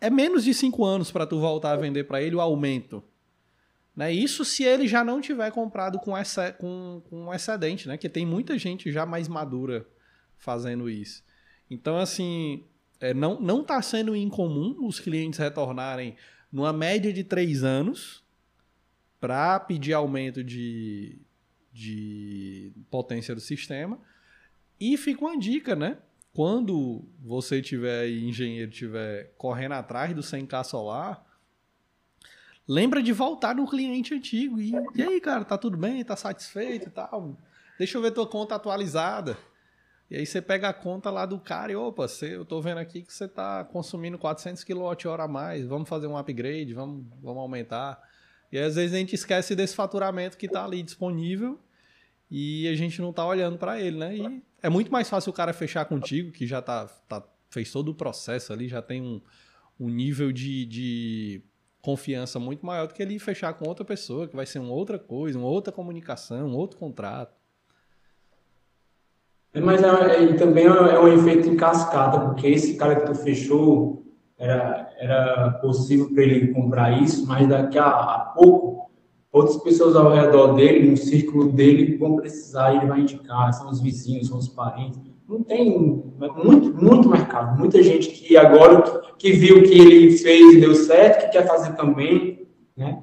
é 0.01 0.11
menos 0.11 0.45
de 0.45 0.53
cinco 0.53 0.85
anos 0.85 1.11
para 1.11 1.27
tu 1.27 1.39
voltar 1.41 1.73
a 1.73 1.77
vender 1.77 2.05
para 2.05 2.23
ele 2.23 2.37
o 2.37 2.41
aumento. 2.41 3.03
Né? 3.95 4.13
Isso 4.13 4.45
se 4.45 4.63
ele 4.63 4.87
já 4.87 5.03
não 5.03 5.21
tiver 5.21 5.51
comprado 5.51 5.99
com, 5.99 6.17
essa, 6.17 6.53
com, 6.53 7.03
com 7.09 7.33
excedente, 7.33 7.89
né? 7.89 7.97
Que 7.97 8.09
tem 8.09 8.27
muita 8.27 8.59
gente 8.59 8.93
já 8.93 9.07
mais 9.07 9.27
madura 9.27 9.87
fazendo 10.37 10.91
isso. 10.91 11.25
Então, 11.71 11.97
assim, 11.97 12.65
é, 13.01 13.15
não, 13.15 13.41
não 13.41 13.65
tá 13.65 13.81
sendo 13.81 14.15
incomum 14.15 14.77
os 14.87 15.01
clientes 15.01 15.39
retornarem 15.39 16.15
numa 16.53 16.73
média 16.73 17.13
de 17.13 17.25
três 17.25 17.65
anos 17.65 18.23
para 19.19 19.59
pedir 19.59 19.95
aumento 19.95 20.45
de, 20.45 21.19
de 21.73 22.73
potência 22.91 23.35
do 23.35 23.41
sistema. 23.41 23.99
E 24.79 24.99
fica 24.99 25.25
uma 25.25 25.39
dica, 25.39 25.75
né? 25.75 25.97
Quando 26.37 27.03
você 27.19 27.63
tiver 27.63 28.11
engenheiro 28.11 28.71
tiver 28.71 29.33
correndo 29.39 29.73
atrás 29.73 30.15
do 30.15 30.21
100k 30.21 30.65
solar, 30.65 31.25
lembra 32.69 33.03
de 33.03 33.11
voltar 33.11 33.55
no 33.55 33.67
cliente 33.67 34.13
antigo 34.13 34.61
e, 34.61 34.75
e 34.95 35.03
aí, 35.03 35.19
cara, 35.19 35.47
tá 35.47 35.57
tudo 35.57 35.79
bem, 35.79 36.05
tá 36.05 36.15
satisfeito 36.15 36.89
e 36.89 36.91
tal. 36.91 37.39
Deixa 37.79 37.97
eu 37.97 38.03
ver 38.03 38.11
tua 38.11 38.27
conta 38.27 38.55
atualizada. 38.55 39.35
E 40.11 40.17
aí 40.17 40.27
você 40.27 40.43
pega 40.43 40.69
a 40.69 40.75
conta 40.75 41.11
lá 41.11 41.25
do 41.25 41.41
cara 41.41 41.73
e, 41.73 41.77
opa, 41.77 42.07
você, 42.07 42.37
eu 42.37 42.45
tô 42.45 42.61
vendo 42.61 42.79
aqui 42.81 43.01
que 43.01 43.15
você 43.15 43.27
tá 43.27 43.65
consumindo 43.65 44.19
400 44.19 44.63
kWh 44.63 45.09
a 45.19 45.27
mais, 45.27 45.67
vamos 45.67 45.89
fazer 45.89 46.07
um 46.07 46.19
upgrade, 46.19 46.75
vamos, 46.75 47.07
vamos 47.23 47.39
aumentar. 47.39 47.99
E 48.53 48.59
aí, 48.59 48.65
às 48.65 48.75
vezes 48.75 48.95
a 48.95 48.99
gente 48.99 49.15
esquece 49.15 49.57
desse 49.57 49.75
faturamento 49.75 50.37
que 50.37 50.49
tá 50.49 50.67
ali 50.67 50.83
disponível 50.83 51.59
e 52.31 52.69
a 52.69 52.75
gente 52.75 53.01
não 53.01 53.11
tá 53.11 53.25
olhando 53.25 53.57
para 53.57 53.81
ele, 53.81 53.97
né? 53.97 54.15
E 54.15 54.43
é 54.67 54.69
muito 54.69 54.91
mais 54.91 55.09
fácil 55.09 55.31
o 55.31 55.33
cara 55.33 55.53
fechar 55.53 55.85
contigo, 55.85 56.33
que 56.33 56.45
já 56.45 56.61
tá, 56.61 56.89
tá 57.09 57.23
fez 57.49 57.71
todo 57.71 57.91
o 57.91 57.95
processo 57.95 58.53
ali, 58.53 58.67
já 58.67 58.83
tem 58.83 59.01
um, 59.01 59.21
um 59.79 59.89
nível 59.89 60.33
de, 60.33 60.67
de 60.67 61.43
confiança 61.81 62.41
muito 62.41 62.67
maior 62.67 62.89
do 62.89 62.95
que 62.95 63.01
ele 63.01 63.17
fechar 63.21 63.55
com 63.55 63.69
outra 63.69 63.85
pessoa, 63.85 64.27
que 64.27 64.35
vai 64.35 64.45
ser 64.45 64.59
uma 64.59 64.73
outra 64.73 64.99
coisa, 64.99 65.39
uma 65.39 65.47
outra 65.47 65.73
comunicação, 65.73 66.49
um 66.49 66.57
outro 66.57 66.81
contrato. 66.81 67.33
É, 69.55 69.61
mas 69.61 69.81
é, 69.85 70.25
é, 70.25 70.33
também 70.33 70.65
é, 70.65 70.69
é 70.69 70.99
um 70.99 71.15
efeito 71.15 71.49
em 71.49 71.57
cascata, 71.57 72.19
porque 72.19 72.49
esse 72.49 72.77
cara 72.77 72.97
que 72.97 73.07
tu 73.07 73.15
fechou 73.15 74.05
era, 74.37 74.93
era 74.99 75.51
possível 75.61 76.13
para 76.13 76.25
ele 76.25 76.53
comprar 76.53 77.01
isso, 77.01 77.25
mas 77.25 77.49
daqui 77.49 77.79
a, 77.79 77.87
a 77.87 78.19
pouco 78.35 78.86
outras 79.37 79.59
pessoas 79.59 79.95
ao 79.95 80.13
redor 80.13 80.55
dele, 80.55 80.91
no 80.91 80.97
círculo 80.97 81.53
dele, 81.53 81.99
vão 81.99 82.17
precisar, 82.17 82.75
ele 82.75 82.87
vai 82.87 83.01
indicar, 83.01 83.53
são 83.53 83.69
os 83.69 83.81
vizinhos, 83.81 84.29
são 84.29 84.39
os 84.39 84.49
parentes. 84.49 84.99
Não 85.29 85.43
tem 85.43 85.79
muito, 85.79 86.83
muito 86.83 87.09
mercado, 87.09 87.59
muita 87.59 87.83
gente 87.83 88.09
que 88.09 88.37
agora 88.37 88.83
que, 88.83 89.17
que 89.19 89.33
viu 89.33 89.63
que 89.63 89.79
ele 89.79 90.17
fez 90.17 90.55
e 90.55 90.61
deu 90.61 90.75
certo, 90.75 91.27
que 91.27 91.33
quer 91.33 91.47
fazer 91.47 91.75
também, 91.75 92.49
né? 92.77 93.03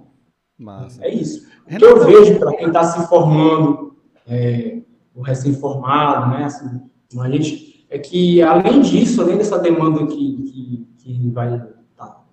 Massa. 0.57 1.05
É 1.05 1.13
isso. 1.13 1.47
O 1.67 1.77
que 1.77 1.83
eu 1.83 2.05
vejo 2.05 2.39
para 2.39 2.55
quem 2.55 2.67
está 2.67 2.83
se 2.83 3.07
formando, 3.07 3.95
é, 4.27 4.81
o 5.13 5.21
recém-formado, 5.21 6.31
né? 6.31 6.45
Assim, 6.45 6.81
a 7.19 7.29
gente 7.29 7.85
é 7.89 7.99
que 7.99 8.41
além 8.41 8.81
disso, 8.81 9.21
além 9.21 9.37
dessa 9.37 9.59
demanda 9.59 10.07
que, 10.07 10.43
que, 10.43 10.87
que 10.97 11.29
vai 11.29 11.61
tá, 11.95 12.23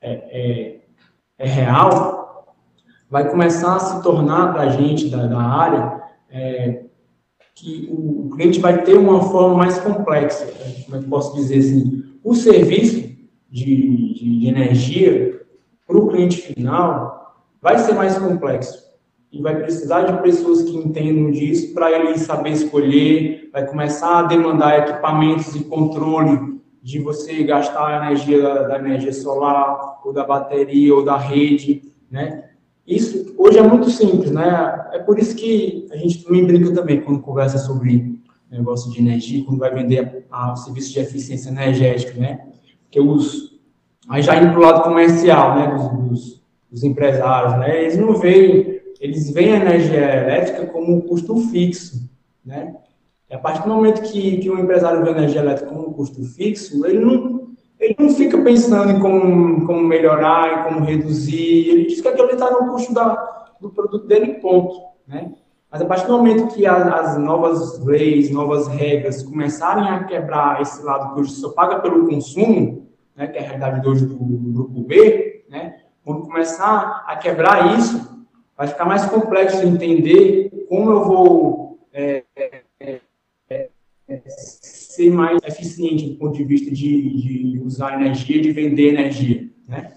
é, 0.00 0.12
é, 0.12 0.80
é 1.38 1.48
real, 1.48 2.19
vai 3.10 3.28
começar 3.28 3.76
a 3.76 3.80
se 3.80 4.02
tornar 4.02 4.52
para 4.52 4.62
a 4.62 4.68
gente 4.68 5.08
da, 5.08 5.26
da 5.26 5.40
área 5.40 6.02
é, 6.30 6.84
que 7.54 7.88
o, 7.90 8.30
cliente 8.30 8.60
vai 8.60 8.82
ter 8.82 8.94
uma 8.96 9.20
forma 9.24 9.56
mais 9.56 9.78
complexa. 9.80 10.46
Né? 10.46 10.84
Como 10.84 10.96
é 10.96 11.00
que 11.00 11.08
posso 11.08 11.34
dizer 11.34 11.58
assim? 11.58 12.04
O 12.22 12.34
serviço 12.34 13.00
de, 13.50 14.14
de, 14.14 14.38
de 14.40 14.46
energia 14.46 15.42
para 15.86 15.98
o 15.98 16.08
cliente 16.08 16.40
final 16.40 17.34
vai 17.60 17.76
ser 17.78 17.94
mais 17.94 18.16
complexo 18.16 18.88
e 19.32 19.42
vai 19.42 19.56
precisar 19.56 20.02
de 20.02 20.22
pessoas 20.22 20.62
que 20.62 20.76
entendam 20.76 21.30
disso 21.30 21.74
para 21.74 21.92
ele 21.92 22.16
saber 22.18 22.50
escolher, 22.50 23.50
vai 23.52 23.66
começar 23.66 24.20
a 24.20 24.22
demandar 24.22 24.88
equipamentos 24.88 25.54
e 25.54 25.64
controle 25.64 26.60
de 26.82 26.98
você 27.00 27.42
gastar 27.44 27.86
a 27.86 28.06
energia 28.06 28.40
da 28.40 28.78
energia 28.78 29.12
solar 29.12 30.00
ou 30.04 30.12
da 30.12 30.24
bateria 30.24 30.94
ou 30.94 31.04
da 31.04 31.16
rede, 31.16 31.82
né? 32.10 32.49
Hoje 33.42 33.56
é 33.56 33.62
muito 33.62 33.88
simples, 33.88 34.30
né? 34.30 34.90
É 34.92 34.98
por 34.98 35.18
isso 35.18 35.34
que 35.34 35.88
a 35.90 35.96
gente 35.96 36.22
também 36.22 36.46
brinca 36.46 36.74
também 36.74 37.00
quando 37.00 37.22
conversa 37.22 37.56
sobre 37.56 38.20
negócio 38.50 38.92
de 38.92 38.98
energia, 38.98 39.42
quando 39.46 39.60
vai 39.60 39.72
vender 39.72 40.26
a, 40.30 40.54
serviço 40.56 40.92
de 40.92 41.00
eficiência 41.00 41.48
energética, 41.48 42.20
né? 42.20 42.48
Porque 42.82 43.00
os 43.00 43.58
aí 44.10 44.20
já 44.20 44.36
indo 44.36 44.50
para 44.50 44.58
o 44.58 44.62
lado 44.62 44.82
comercial, 44.82 45.56
né, 45.56 45.74
dos, 45.74 45.88
dos, 45.88 46.42
dos, 46.70 46.84
empresários, 46.84 47.58
né? 47.58 47.80
Eles 47.80 47.96
não 47.96 48.12
veem, 48.12 48.82
eles 49.00 49.30
veem 49.30 49.54
a 49.54 49.56
energia 49.56 50.22
elétrica 50.22 50.66
como 50.66 50.94
um 50.94 51.00
custo 51.00 51.34
fixo, 51.48 52.10
né? 52.44 52.74
E 53.30 53.34
a 53.34 53.38
partir 53.38 53.62
do 53.62 53.70
momento 53.70 54.02
que, 54.02 54.36
que 54.36 54.50
um 54.50 54.58
empresário 54.58 55.02
vê 55.02 55.08
a 55.08 55.12
energia 55.12 55.40
elétrica 55.40 55.70
como 55.72 55.88
um 55.88 55.92
custo 55.94 56.22
fixo, 56.24 56.84
ele 56.84 56.98
não 56.98 57.29
ele 57.80 57.96
não 57.98 58.10
fica 58.10 58.36
pensando 58.42 58.92
em 58.92 59.00
como, 59.00 59.66
como 59.66 59.80
melhorar, 59.82 60.60
em 60.60 60.64
como 60.64 60.84
reduzir, 60.84 61.68
ele 61.70 61.86
diz 61.86 62.00
que 62.00 62.08
aquilo 62.08 62.30
está 62.30 62.50
no 62.50 62.70
custo 62.70 62.92
da, 62.92 63.14
do 63.60 63.70
produto 63.70 64.06
dele, 64.06 64.34
ponto. 64.34 64.82
Né? 65.08 65.32
Mas 65.70 65.80
a 65.80 65.86
partir 65.86 66.06
do 66.06 66.18
momento 66.18 66.54
que 66.54 66.66
as, 66.66 66.86
as, 66.86 67.18
novas 67.18 67.82
leis, 67.84 68.30
novas 68.30 68.68
regras 68.68 69.22
começarem 69.22 69.88
a 69.88 70.04
quebrar 70.04 70.60
esse 70.60 70.82
lado 70.82 71.14
que 71.14 71.20
hoje 71.20 71.32
só 71.32 71.50
paga 71.50 71.80
pelo 71.80 72.06
consumo, 72.06 72.86
né, 73.16 73.26
que 73.28 73.38
é 73.38 73.40
a 73.40 73.44
realidade 73.44 73.80
de 73.80 73.88
hoje 73.88 74.04
do, 74.04 74.14
do 74.14 74.52
grupo 74.52 74.80
B, 74.82 75.44
né, 75.48 75.80
quando 76.04 76.22
começar 76.22 77.04
a 77.06 77.16
quebrar 77.16 77.78
isso, 77.78 78.26
vai 78.56 78.66
ficar 78.66 78.84
mais 78.84 79.06
complexo 79.06 79.60
de 79.60 79.66
entender 79.66 80.66
como 80.68 80.90
eu 80.90 81.04
vou 81.04 81.78
é, 81.92 82.24
é, 82.36 82.62
é, 83.48 83.68
ser 85.00 85.10
mais 85.10 85.38
eficiente 85.46 86.10
do 86.10 86.16
ponto 86.16 86.36
de 86.36 86.44
vista 86.44 86.70
de, 86.70 87.52
de 87.54 87.62
usar 87.64 87.94
energia, 87.94 88.40
de 88.40 88.52
vender 88.52 88.88
energia, 88.88 89.48
né? 89.66 89.92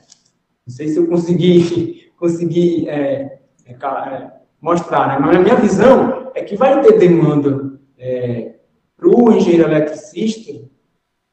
Não 0.66 0.74
sei 0.74 0.88
se 0.88 0.97
eu 0.97 1.08
consegui, 1.08 2.12
consegui 2.18 2.88
é, 2.88 3.39
é, 3.66 3.74
é, 3.74 4.32
mostrar, 4.62 5.08
né? 5.08 5.18
mas 5.20 5.36
a 5.36 5.39
minha 5.39 5.56
visão 5.56 6.32
é 6.34 6.41
que 6.41 6.56
vai 6.56 6.82
ter 6.82 6.97
demanda 6.97 7.78
é, 7.97 8.54
para 8.95 9.10
o 9.10 9.34
engenheiro 9.34 9.70
eletricista 9.70 10.54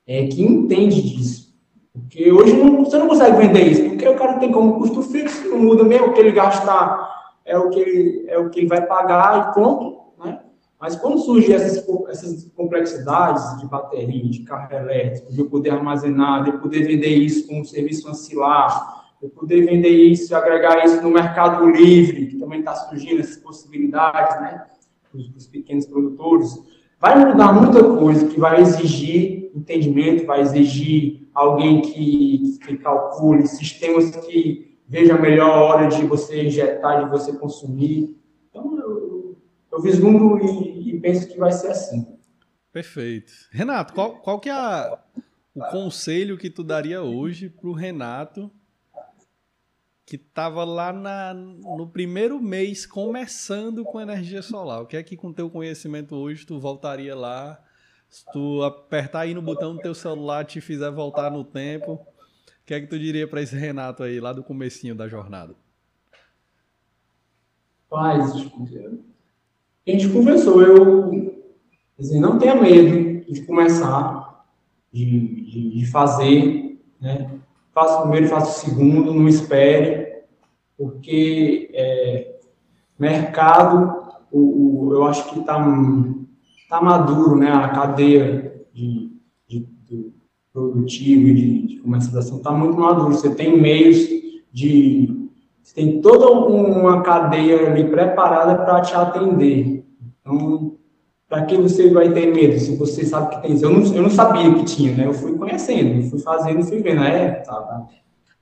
é, 0.07 0.27
que 0.27 0.43
entende 0.43 1.01
disso. 1.01 1.55
Porque 1.93 2.33
hoje 2.33 2.57
não, 2.57 2.85
você 2.85 2.99
não 2.99 3.07
consegue 3.07 3.37
vender 3.37 3.69
isso, 3.69 3.85
porque 3.85 4.09
o 4.09 4.17
cara 4.17 4.39
tem 4.39 4.51
como 4.51 4.79
custo 4.79 5.03
fixo, 5.03 5.49
não 5.49 5.59
muda 5.59 5.85
mesmo, 5.85 6.09
o 6.09 6.13
que 6.13 6.21
ele 6.21 6.33
gastar 6.33 7.09
é 7.45 7.57
o 7.57 7.71
que 7.71 7.81
ele, 7.81 8.25
é 8.29 8.39
o 8.39 8.51
que 8.51 8.61
ele 8.61 8.69
vai 8.69 8.85
pagar 8.85 9.51
e 9.51 9.55
pronto. 9.55 10.00
Mas 10.81 10.97
quando 10.97 11.19
surgem 11.19 11.55
essas, 11.55 11.87
essas 12.09 12.45
complexidades 12.57 13.59
de 13.61 13.67
bateria, 13.67 14.31
de 14.31 14.41
carro 14.45 14.73
elétrico, 14.73 15.31
de 15.31 15.39
eu 15.39 15.51
poder 15.51 15.71
armazenar, 15.71 16.45
de 16.45 16.51
eu 16.51 16.59
poder 16.59 16.87
vender 16.87 17.11
isso 17.11 17.47
como 17.47 17.61
um 17.61 17.65
serviço 17.65 18.09
ancilar, 18.09 19.13
eu 19.23 19.29
poder 19.29 19.67
vender 19.67 19.91
isso, 19.91 20.35
agregar 20.35 20.83
isso 20.85 21.03
no 21.03 21.11
mercado 21.11 21.69
livre, 21.69 22.29
que 22.29 22.37
também 22.37 22.61
está 22.61 22.75
surgindo 22.75 23.21
essas 23.21 23.37
possibilidades, 23.37 24.41
né, 24.41 24.65
para 25.11 25.21
os 25.21 25.47
pequenos 25.47 25.85
produtores, 25.85 26.59
vai 26.99 27.27
mudar 27.27 27.53
muita 27.53 27.83
coisa 27.85 28.27
que 28.27 28.41
vai 28.41 28.61
exigir 28.63 29.51
entendimento, 29.55 30.25
vai 30.25 30.41
exigir 30.41 31.29
alguém 31.35 31.83
que, 31.83 32.59
que 32.67 32.79
calcule, 32.79 33.47
sistemas 33.47 34.11
que 34.17 34.79
veja 34.89 35.15
a 35.15 35.21
melhor 35.21 35.51
hora 35.51 35.89
de 35.89 36.05
você 36.07 36.45
injetar, 36.45 37.05
de 37.05 37.11
você 37.11 37.33
consumir. 37.33 38.17
Eu, 39.71 39.79
eu 39.79 39.83
vislumbro 39.83 40.39
e, 40.45 40.97
e 40.97 41.01
penso 41.01 41.29
que 41.29 41.39
vai 41.39 41.53
ser 41.53 41.69
assim. 41.69 42.19
Perfeito. 42.73 43.33
Renato, 43.51 43.93
qual, 43.93 44.21
qual 44.21 44.41
que 44.41 44.49
é 44.49 44.53
a, 44.53 44.99
o 45.55 45.61
conselho 45.71 46.39
que 46.39 46.49
tu 46.49 46.63
daria 46.63 47.03
hoje 47.03 47.49
para 47.49 47.69
o 47.69 47.73
Renato 47.73 48.51
que 50.11 50.17
estava 50.17 50.65
lá 50.65 50.93
na, 50.93 51.33
no 51.33 51.89
primeiro 51.89 52.41
mês 52.41 52.85
começando 52.85 53.85
com 53.85 54.01
energia 54.01 54.43
solar. 54.43 54.83
O 54.83 54.87
que 54.87 54.97
é 54.97 55.05
que 55.05 55.17
com 55.17 55.33
teu 55.33 55.49
conhecimento 55.49 56.17
hoje 56.17 56.45
tu 56.45 56.59
voltaria 56.59 57.15
lá? 57.15 57.63
Se 58.09 58.25
tu 58.33 58.61
apertar 58.65 59.21
aí 59.21 59.35
no 59.35 59.41
botão 59.41 59.77
do 59.77 59.81
teu 59.81 59.95
celular 59.95 60.45
te 60.45 60.61
fizer 60.61 60.91
voltar 60.91 61.31
no 61.31 61.45
tempo, 61.45 61.93
o 61.93 62.01
que 62.67 62.75
é 62.75 62.81
que 62.81 62.89
tu 62.89 62.99
diria 62.99 63.29
para 63.29 63.41
esse 63.41 63.55
Renato 63.55 64.03
aí 64.03 64.19
lá 64.19 64.33
do 64.33 64.43
comecinho 64.43 64.97
da 64.97 65.07
jornada? 65.07 65.55
Paz, 67.89 68.33
a 69.91 69.99
gente 69.99 70.09
conversou, 70.09 70.63
eu 70.63 71.41
assim, 71.99 72.21
não 72.21 72.39
tenha 72.39 72.55
medo 72.55 73.25
de 73.31 73.43
começar, 73.43 74.45
de, 74.93 75.45
de, 75.45 75.71
de 75.71 75.87
fazer, 75.87 76.81
né? 77.01 77.31
faça 77.73 77.99
o 77.99 78.03
primeiro, 78.03 78.29
faça 78.29 78.51
o 78.51 78.71
segundo, 78.71 79.15
não 79.15 79.29
espere, 79.29 80.25
porque 80.77 81.71
é, 81.75 82.39
mercado, 82.99 84.13
o, 84.33 84.89
o, 84.89 84.95
eu 84.95 85.05
acho 85.05 85.31
que 85.31 85.41
está 85.41 85.57
tá 86.69 86.81
maduro, 86.81 87.37
né? 87.37 87.51
A 87.51 87.69
cadeia 87.69 88.65
de, 88.73 89.13
de, 89.47 89.69
de 89.85 90.13
produtivo 90.53 91.29
e 91.29 91.35
de, 91.35 91.67
de 91.67 91.77
comercialização 91.81 92.39
está 92.39 92.53
muito 92.53 92.79
maduro. 92.79 93.13
Você 93.13 93.35
tem 93.35 93.61
meios 93.61 93.99
de. 94.53 95.20
Você 95.71 95.77
tem 95.77 96.01
toda 96.01 96.29
uma 96.33 97.01
cadeia 97.01 97.71
ali 97.71 97.89
preparada 97.89 98.57
para 98.57 98.81
te 98.81 98.93
atender. 98.93 99.85
Então, 100.21 100.73
para 101.29 101.45
que 101.45 101.57
você 101.57 101.89
vai 101.91 102.13
ter 102.13 102.35
medo 102.35 102.59
se 102.59 102.75
você 102.75 103.05
sabe 103.05 103.37
que 103.37 103.43
tem 103.43 103.53
isso? 103.53 103.65
Eu 103.65 103.71
não, 103.71 103.95
eu 103.95 104.03
não 104.03 104.11
sabia 104.11 104.53
que 104.53 104.65
tinha, 104.65 104.97
né? 104.97 105.07
Eu 105.07 105.15
fui 105.15 105.39
conhecendo, 105.39 106.11
fui 106.11 106.19
fazendo, 106.19 106.65
fui 106.65 106.83
vendo. 106.83 107.05
É, 107.05 107.35
tá, 107.35 107.55
tá. 107.55 107.87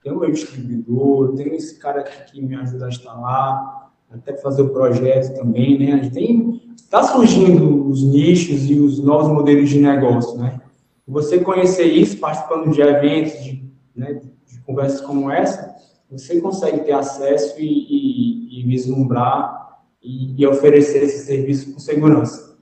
Tem 0.03 0.11
o 0.11 0.19
meu 0.19 0.33
distribuidor, 0.33 1.35
tem 1.35 1.55
esse 1.55 1.79
cara 1.79 2.01
aqui 2.01 2.33
que 2.33 2.41
me 2.41 2.57
ajuda 2.57 2.87
a 2.87 2.89
instalar, 2.89 3.93
até 4.11 4.35
fazer 4.39 4.63
o 4.63 4.71
projeto 4.71 5.37
também, 5.37 5.79
né? 5.79 5.93
A 5.93 5.97
gente 6.03 6.15
tem, 6.15 6.63
está 6.77 7.03
surgindo 7.03 7.91
os 7.91 8.03
nichos 8.05 8.71
e 8.71 8.81
os 8.81 9.05
novos 9.05 9.29
modelos 9.29 9.69
de 9.69 9.79
negócio, 9.79 10.39
né? 10.39 10.59
Você 11.07 11.41
conhecer 11.41 11.85
isso, 11.85 12.17
participando 12.17 12.71
de 12.71 12.81
eventos, 12.81 13.45
de, 13.45 13.71
né, 13.95 14.15
de 14.47 14.61
conversas 14.61 15.03
como 15.03 15.31
essa, 15.31 15.68
você 16.11 16.41
consegue 16.41 16.81
ter 16.85 16.93
acesso 16.93 17.61
e, 17.61 17.65
e, 17.65 18.61
e 18.61 18.67
vislumbrar 18.67 19.83
e, 20.03 20.41
e 20.41 20.47
oferecer 20.47 21.03
esse 21.03 21.27
serviço 21.27 21.73
com 21.73 21.79
segurança. 21.79 22.59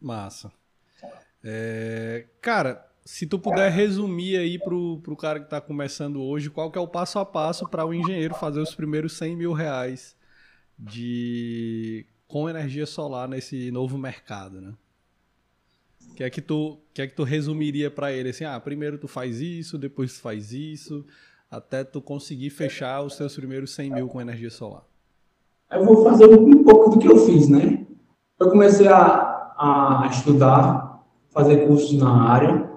Massa. 0.00 0.52
É, 1.42 2.26
cara, 2.40 2.86
se 3.04 3.26
tu 3.26 3.38
puder 3.38 3.70
resumir 3.70 4.36
aí 4.36 4.58
pro, 4.58 5.00
pro 5.00 5.16
cara 5.16 5.40
que 5.40 5.46
está 5.46 5.60
começando 5.60 6.22
hoje, 6.22 6.50
qual 6.50 6.70
que 6.70 6.78
é 6.78 6.80
o 6.80 6.88
passo 6.88 7.18
a 7.18 7.26
passo 7.26 7.68
para 7.68 7.84
o 7.84 7.92
engenheiro 7.92 8.34
fazer 8.34 8.60
os 8.60 8.74
primeiros 8.74 9.14
100 9.14 9.36
mil 9.36 9.52
reais 9.52 10.16
de 10.78 12.06
com 12.26 12.48
energia 12.48 12.86
solar 12.86 13.28
nesse 13.28 13.70
novo 13.70 13.98
mercado, 13.98 14.60
né? 14.60 14.72
Que 16.16 16.24
é 16.24 16.30
que 16.30 16.40
tu, 16.40 16.80
que 16.94 17.02
é 17.02 17.06
que 17.06 17.14
tu 17.14 17.24
resumiria 17.24 17.90
para 17.90 18.12
ele 18.12 18.30
assim, 18.30 18.44
ah, 18.44 18.58
primeiro 18.58 18.98
tu 18.98 19.08
faz 19.08 19.40
isso, 19.40 19.78
depois 19.78 20.14
tu 20.14 20.20
faz 20.20 20.52
isso, 20.52 21.04
até 21.52 21.84
tu 21.84 22.00
conseguir 22.00 22.50
fechar 22.50 23.02
os 23.02 23.14
seus 23.14 23.36
primeiros 23.36 23.74
100 23.74 23.90
mil 23.90 24.08
com 24.08 24.20
energia 24.20 24.50
solar? 24.50 24.84
Eu 25.70 25.84
vou 25.84 26.02
fazer 26.02 26.26
um 26.26 26.64
pouco 26.64 26.90
do 26.90 26.98
que 26.98 27.06
eu 27.06 27.18
fiz, 27.18 27.48
né? 27.48 27.86
Eu 28.40 28.50
comecei 28.50 28.88
a 28.88 29.32
a 29.62 30.08
estudar, 30.10 31.04
fazer 31.30 31.68
cursos 31.68 31.92
na 31.92 32.28
área. 32.28 32.68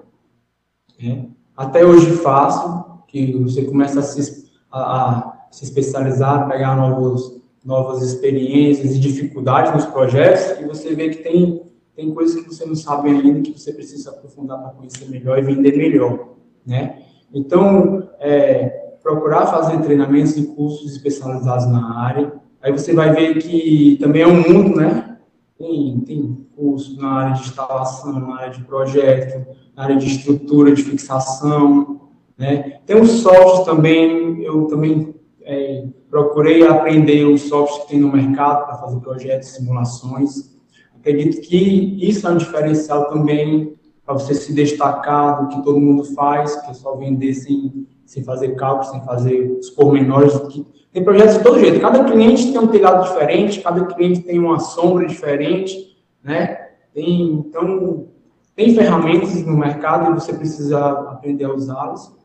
Né? 1.00 1.28
Até 1.56 1.84
hoje 1.84 2.12
faço, 2.12 3.02
que 3.08 3.32
você 3.38 3.64
começa 3.64 3.98
a 3.98 4.02
se, 4.02 4.48
a, 4.70 5.10
a 5.10 5.46
se 5.50 5.64
especializar, 5.64 6.48
pegar 6.48 6.76
novos, 6.76 7.40
novas 7.64 8.02
experiências 8.02 8.94
e 8.94 9.00
dificuldades 9.00 9.72
nos 9.72 9.86
projetos, 9.86 10.60
e 10.60 10.64
você 10.64 10.94
vê 10.94 11.10
que 11.10 11.24
tem, 11.24 11.62
tem 11.96 12.14
coisas 12.14 12.40
que 12.40 12.48
você 12.48 12.64
não 12.64 12.76
sabe 12.76 13.10
ainda, 13.10 13.40
que 13.40 13.58
você 13.58 13.72
precisa 13.72 14.10
aprofundar 14.10 14.60
para 14.60 14.70
conhecer 14.70 15.08
melhor 15.08 15.38
e 15.38 15.42
vender 15.42 15.76
melhor. 15.76 16.36
Né? 16.64 17.05
Então, 17.32 18.08
é, 18.18 18.86
procurar 19.02 19.46
fazer 19.46 19.80
treinamentos 19.82 20.36
e 20.36 20.46
cursos 20.48 20.90
especializados 20.90 21.66
na 21.66 22.00
área. 22.00 22.32
Aí 22.60 22.72
você 22.72 22.92
vai 22.92 23.12
ver 23.12 23.38
que 23.38 23.96
também 24.00 24.22
é 24.22 24.26
um 24.26 24.42
mundo, 24.42 24.76
né? 24.76 25.18
Tem, 25.56 26.00
tem 26.00 26.46
curso 26.56 27.00
na 27.00 27.12
área 27.12 27.34
de 27.34 27.42
instalação, 27.42 28.12
na 28.12 28.36
área 28.36 28.50
de 28.50 28.64
projeto, 28.64 29.46
na 29.76 29.84
área 29.84 29.96
de 29.96 30.06
estrutura, 30.06 30.74
de 30.74 30.82
fixação, 30.82 32.00
né? 32.36 32.80
Tem 32.84 33.00
os 33.00 33.10
softwares 33.10 33.64
também, 33.64 34.42
eu 34.42 34.64
também 34.66 35.14
é, 35.42 35.86
procurei 36.10 36.66
aprender 36.66 37.24
os 37.24 37.42
softwares 37.42 37.84
que 37.84 37.90
tem 37.90 38.00
no 38.00 38.10
mercado 38.10 38.66
para 38.66 38.78
fazer 38.78 38.98
projetos, 38.98 39.50
simulações. 39.50 40.56
Acredito 40.98 41.40
que 41.42 41.96
isso 42.00 42.26
é 42.26 42.30
um 42.30 42.36
diferencial 42.36 43.08
também 43.08 43.75
para 44.06 44.14
você 44.14 44.34
se 44.34 44.54
destacar 44.54 45.42
do 45.42 45.48
que 45.48 45.64
todo 45.64 45.80
mundo 45.80 46.04
faz, 46.14 46.54
que 46.62 46.70
é 46.70 46.74
só 46.74 46.94
vender 46.94 47.34
sem, 47.34 47.88
sem 48.06 48.22
fazer 48.22 48.54
cálculos, 48.54 48.90
sem 48.90 49.04
fazer 49.04 49.58
os 49.58 49.68
pormenores 49.70 50.38
que 50.48 50.64
tem 50.92 51.02
projetos 51.02 51.38
de 51.38 51.42
todo 51.42 51.58
jeito. 51.58 51.80
Cada 51.80 52.04
cliente 52.04 52.52
tem 52.52 52.60
um 52.60 52.68
telhado 52.68 53.02
diferente, 53.02 53.60
cada 53.60 53.84
cliente 53.84 54.20
tem 54.22 54.38
uma 54.38 54.60
sombra 54.60 55.06
diferente, 55.06 55.98
né? 56.22 56.68
Tem, 56.94 57.32
então, 57.32 58.06
tem 58.54 58.74
ferramentas 58.74 59.44
no 59.44 59.58
mercado 59.58 60.12
e 60.12 60.14
você 60.14 60.32
precisa 60.32 60.78
aprender 60.88 61.44
a 61.44 61.52
usá-las, 61.52 62.16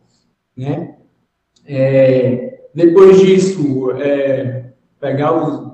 né? 0.56 0.96
É, 1.66 2.68
depois 2.74 3.20
disso, 3.20 3.92
é, 3.94 4.72
pegar 5.00 5.34
os, 5.34 5.72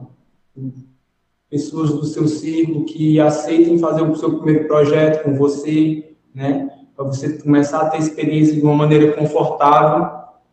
pessoas 1.50 1.92
do 1.94 2.06
seu 2.06 2.28
círculo 2.28 2.86
que 2.86 3.20
aceitem 3.20 3.80
fazer 3.80 4.02
o 4.02 4.16
seu 4.16 4.38
primeiro 4.38 4.68
projeto 4.68 5.24
com 5.24 5.36
você, 5.36 6.16
né? 6.34 6.70
Para 6.96 7.06
você 7.06 7.38
começar 7.38 7.82
a 7.82 7.90
ter 7.90 8.00
experiência 8.00 8.54
de 8.54 8.62
uma 8.62 8.76
maneira 8.76 9.14
confortável, 9.14 10.10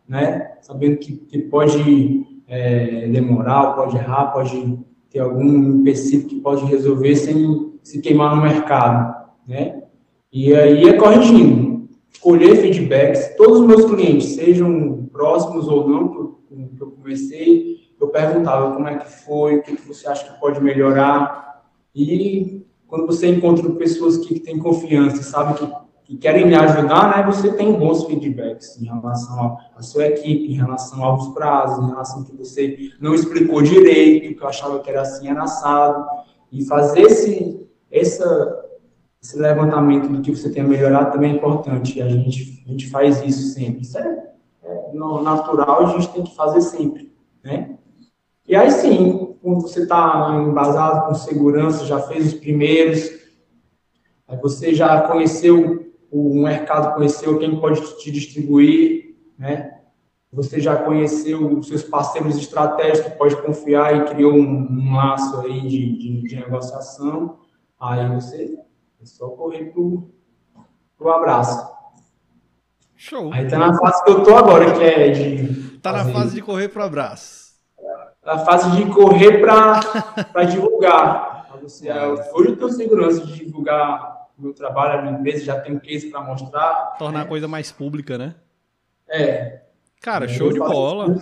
né? 0.07 0.53
Sabendo 0.61 0.97
que, 0.97 1.13
que 1.13 1.39
pode 1.39 2.25
é, 2.47 3.07
demorar, 3.07 3.73
pode 3.73 3.97
errar, 3.97 4.27
pode 4.27 4.79
ter 5.09 5.19
algum 5.19 5.79
empecilho 5.79 6.27
que 6.27 6.39
pode 6.39 6.65
resolver 6.65 7.15
sem 7.15 7.73
se 7.83 8.01
queimar 8.01 8.35
no 8.35 8.41
mercado, 8.41 9.15
né? 9.47 9.83
E 10.31 10.53
aí 10.53 10.89
é 10.89 10.93
corrigindo, 10.93 11.87
colher 12.21 12.55
feedbacks. 12.57 13.35
Todos 13.37 13.59
os 13.59 13.67
meus 13.67 13.85
clientes, 13.85 14.35
sejam 14.35 15.07
próximos 15.11 15.67
ou 15.67 15.87
não, 15.87 16.07
que 16.09 16.81
eu 16.81 16.91
comecei, 16.91 17.84
eu 18.05 18.09
perguntava 18.09 18.73
como 18.73 18.87
é 18.87 18.97
que 18.97 19.09
foi, 19.09 19.57
o 19.57 19.63
que 19.63 19.75
você 19.87 20.07
acha 20.07 20.31
que 20.31 20.39
pode 20.39 20.61
melhorar. 20.61 21.63
E 21.93 22.65
quando 22.87 23.07
você 23.07 23.27
encontra 23.27 23.69
pessoas 23.71 24.17
que 24.17 24.39
têm 24.39 24.59
confiança, 24.59 25.23
sabe 25.23 25.55
que 25.55 25.65
que 26.05 26.17
querem 26.17 26.47
lhe 26.47 26.55
ajudar, 26.55 27.17
né, 27.17 27.23
você 27.23 27.51
tem 27.53 27.73
bons 27.73 28.03
feedbacks 28.05 28.79
em 28.79 28.85
relação 28.85 29.57
à 29.75 29.81
sua 29.81 30.05
equipe, 30.05 30.51
em 30.51 30.55
relação 30.55 31.03
aos 31.03 31.29
prazos, 31.29 31.83
em 31.83 31.89
relação 31.89 32.23
que 32.23 32.35
você 32.35 32.91
não 33.01 33.15
explicou 33.15 33.61
direito, 33.63 34.37
que 34.37 34.43
eu 34.43 34.47
achava 34.47 34.79
que 34.79 34.89
era 34.89 35.01
assim, 35.01 35.27
era 35.27 35.43
assado, 35.43 36.05
e 36.51 36.63
fazer 36.63 37.01
esse, 37.01 37.67
essa, 37.91 38.65
esse 39.21 39.37
levantamento 39.37 40.07
do 40.07 40.21
que 40.21 40.29
você 40.29 40.51
tem 40.51 40.61
a 40.61 40.67
melhorar 40.67 41.05
também 41.05 41.31
é 41.31 41.35
importante. 41.35 41.99
A 41.99 42.07
gente, 42.07 42.63
a 42.65 42.69
gente 42.69 42.87
faz 42.87 43.23
isso 43.23 43.53
sempre. 43.53 43.81
Isso 43.81 43.97
é, 43.97 44.29
é 44.63 44.93
natural, 44.93 45.87
a 45.87 45.89
gente 45.89 46.09
tem 46.09 46.23
que 46.23 46.35
fazer 46.35 46.61
sempre, 46.61 47.11
né? 47.43 47.77
E 48.47 48.55
aí 48.55 48.69
sim, 48.69 49.35
quando 49.41 49.61
você 49.61 49.83
está 49.83 50.31
embasado 50.35 51.07
com 51.07 51.13
segurança, 51.15 51.85
já 51.85 51.99
fez 51.99 52.33
os 52.33 52.39
primeiros, 52.39 53.09
aí 54.27 54.37
você 54.37 54.73
já 54.73 55.01
conheceu 55.01 55.93
o 56.11 56.43
mercado, 56.43 56.95
conheceu 56.95 57.37
quem 57.39 57.59
pode 57.59 57.81
te 57.97 58.11
distribuir, 58.11 59.15
né? 59.37 59.71
Você 60.31 60.59
já 60.59 60.75
conheceu 60.75 61.59
os 61.59 61.67
seus 61.67 61.83
parceiros 61.83 62.35
estratégicos 62.37 63.13
pode 63.13 63.41
confiar 63.41 63.95
e 63.95 64.05
criou 64.05 64.33
um, 64.33 64.67
um 64.69 64.95
laço 64.95 65.39
aí 65.39 65.61
de, 65.61 65.97
de, 65.97 66.21
de 66.23 66.35
negociação. 66.35 67.39
Aí 67.79 68.07
você 68.13 68.57
é 69.01 69.05
só 69.05 69.29
correr 69.29 69.71
pro, 69.71 70.11
pro 70.97 71.09
abraço. 71.09 71.73
Show. 72.95 73.31
Aí 73.31 73.47
tá 73.47 73.57
na 73.57 73.77
fase 73.77 74.03
que 74.03 74.11
eu 74.11 74.23
tô 74.23 74.35
agora, 74.35 74.73
que 74.73 74.83
é 74.83 75.09
de. 75.09 75.77
Tá 75.79 75.93
fazer... 75.93 76.13
na 76.13 76.19
fase 76.19 76.35
de 76.35 76.41
correr 76.41 76.67
pro 76.67 76.83
abraço. 76.83 77.44
Tá 78.25 78.37
na 78.37 78.39
fase 78.39 78.71
de 78.71 78.91
correr 78.91 79.39
para 79.39 80.43
divulgar. 80.49 81.47
Você, 81.61 81.87
hoje 82.33 82.49
eu 82.49 82.57
tenho 82.57 82.71
segurança 82.71 83.23
de 83.23 83.45
divulgar 83.45 84.29
o 84.37 84.41
meu 84.41 84.53
trabalho, 84.53 84.99
a 84.99 85.01
minha 85.03 85.19
empresa, 85.19 85.45
já 85.45 85.59
tenho 85.59 85.79
case 85.79 86.09
para 86.09 86.21
mostrar. 86.21 86.95
Tornar 86.97 87.21
a 87.21 87.25
coisa 87.25 87.47
mais 87.47 87.71
pública, 87.71 88.17
né? 88.17 88.35
É. 89.07 89.61
Cara, 90.01 90.27
show 90.27 90.51
de 90.51 90.59
bola. 90.59 91.15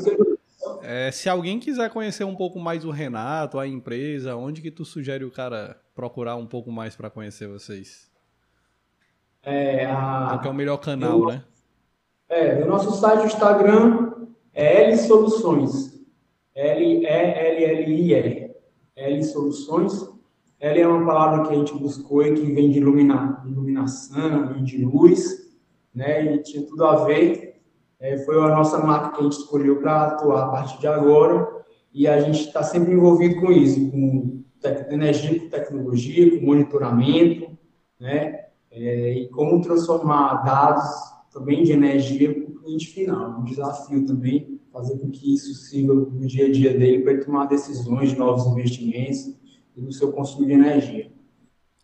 É, 0.82 1.12
se 1.12 1.30
alguém 1.30 1.60
quiser 1.60 1.90
conhecer 1.90 2.24
um 2.24 2.36
pouco 2.36 2.58
mais 2.58 2.86
o 2.86 2.90
Renato, 2.92 3.60
a 3.60 3.68
empresa, 3.68 4.36
onde 4.38 4.62
que 4.62 4.72
tu 4.72 4.86
sugere 4.86 5.26
o 5.26 5.32
cara 5.32 5.78
procurar 5.94 6.38
um 6.38 6.48
pouco 6.48 6.72
mais 6.72 6.96
para 6.96 7.10
conhecer 7.10 7.48
vocês? 7.48 8.10
É, 9.44 9.86
a... 9.86 10.28
Qual 10.30 10.40
que 10.40 10.48
é 10.48 10.52
o 10.52 10.54
melhor 10.54 10.78
canal, 10.78 11.20
eu... 11.20 11.28
né? 11.28 11.44
É, 12.30 12.64
o 12.64 12.66
nosso 12.66 12.92
site, 12.94 13.24
o 13.24 13.26
Instagram 13.26 14.12
é 14.54 14.86
L 14.86 14.98
Soluções. 14.98 15.93
L-E-L-L-I-E. 16.56 18.44
L 18.96 19.24
Soluções. 19.24 20.08
L 20.60 20.80
é 20.80 20.88
uma 20.88 21.06
palavra 21.06 21.48
que 21.48 21.54
a 21.54 21.58
gente 21.58 21.74
buscou 21.78 22.22
e 22.24 22.34
que 22.34 22.52
vem 22.54 22.72
de 22.72 22.80
iluminar, 22.80 23.44
iluminação, 23.46 24.54
vem 24.54 24.64
de 24.64 24.86
luz, 24.86 25.52
né? 25.94 26.36
E 26.36 26.42
tinha 26.42 26.66
tudo 26.66 26.86
a 26.86 27.04
ver. 27.06 27.62
É, 28.00 28.18
foi 28.20 28.38
a 28.38 28.56
nossa 28.56 28.78
marca 28.86 29.12
que 29.12 29.20
a 29.20 29.24
gente 29.24 29.38
escolheu 29.38 29.80
para 29.80 30.08
atuar 30.08 30.44
a 30.44 30.48
partir 30.50 30.80
de 30.80 30.88
agora. 30.88 31.64
E 31.94 32.08
a 32.08 32.20
gente 32.22 32.48
está 32.48 32.64
sempre 32.64 32.94
envolvido 32.94 33.40
com 33.40 33.52
isso, 33.52 33.92
com 33.92 34.44
energia, 34.90 35.40
com 35.40 35.50
tecnologia, 35.50 36.40
com 36.40 36.46
monitoramento, 36.46 37.58
né? 38.00 38.46
É, 38.72 39.14
e 39.14 39.30
como 39.30 39.62
transformar 39.62 40.44
dados 40.44 40.84
também 41.32 41.64
de 41.64 41.72
energia 41.72 42.34
para 42.34 42.44
o 42.44 42.56
cliente 42.56 42.88
final. 42.88 43.40
Um 43.40 43.44
desafio 43.44 44.06
também, 44.06 44.53
fazer 44.74 44.98
com 44.98 45.12
que 45.12 45.36
isso 45.36 45.54
siga 45.54 45.94
no 45.94 46.26
dia 46.26 46.48
a 46.48 46.52
dia 46.52 46.74
dele 46.78 47.04
para 47.04 47.14
ele 47.14 47.24
tomar 47.24 47.46
decisões 47.46 48.10
de 48.10 48.18
novos 48.18 48.48
investimentos 48.48 49.32
e 49.78 49.82
no 49.82 49.94
seu 49.94 50.12
consumo 50.12 50.48
de 50.48 50.54
energia. 50.54 51.12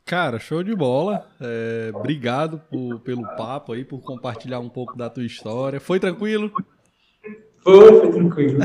Cara, 0.04 0.40
show 0.40 0.64
de 0.64 0.76
bola. 0.76 1.30
É, 1.40 1.92
obrigado 1.94 2.60
por, 2.68 3.00
pelo 3.02 3.22
papo 3.38 3.74
aí, 3.74 3.86
por 3.86 4.02
compartilhar 4.02 4.60
um 4.60 4.70
pouco 4.70 4.98
da 4.98 5.08
tua 5.08 5.24
história. 5.24 5.80
Foi 5.80 6.00
tranquilo? 6.00 6.52
Foi, 7.60 8.00
foi 8.00 8.12
tranquilo. 8.12 8.60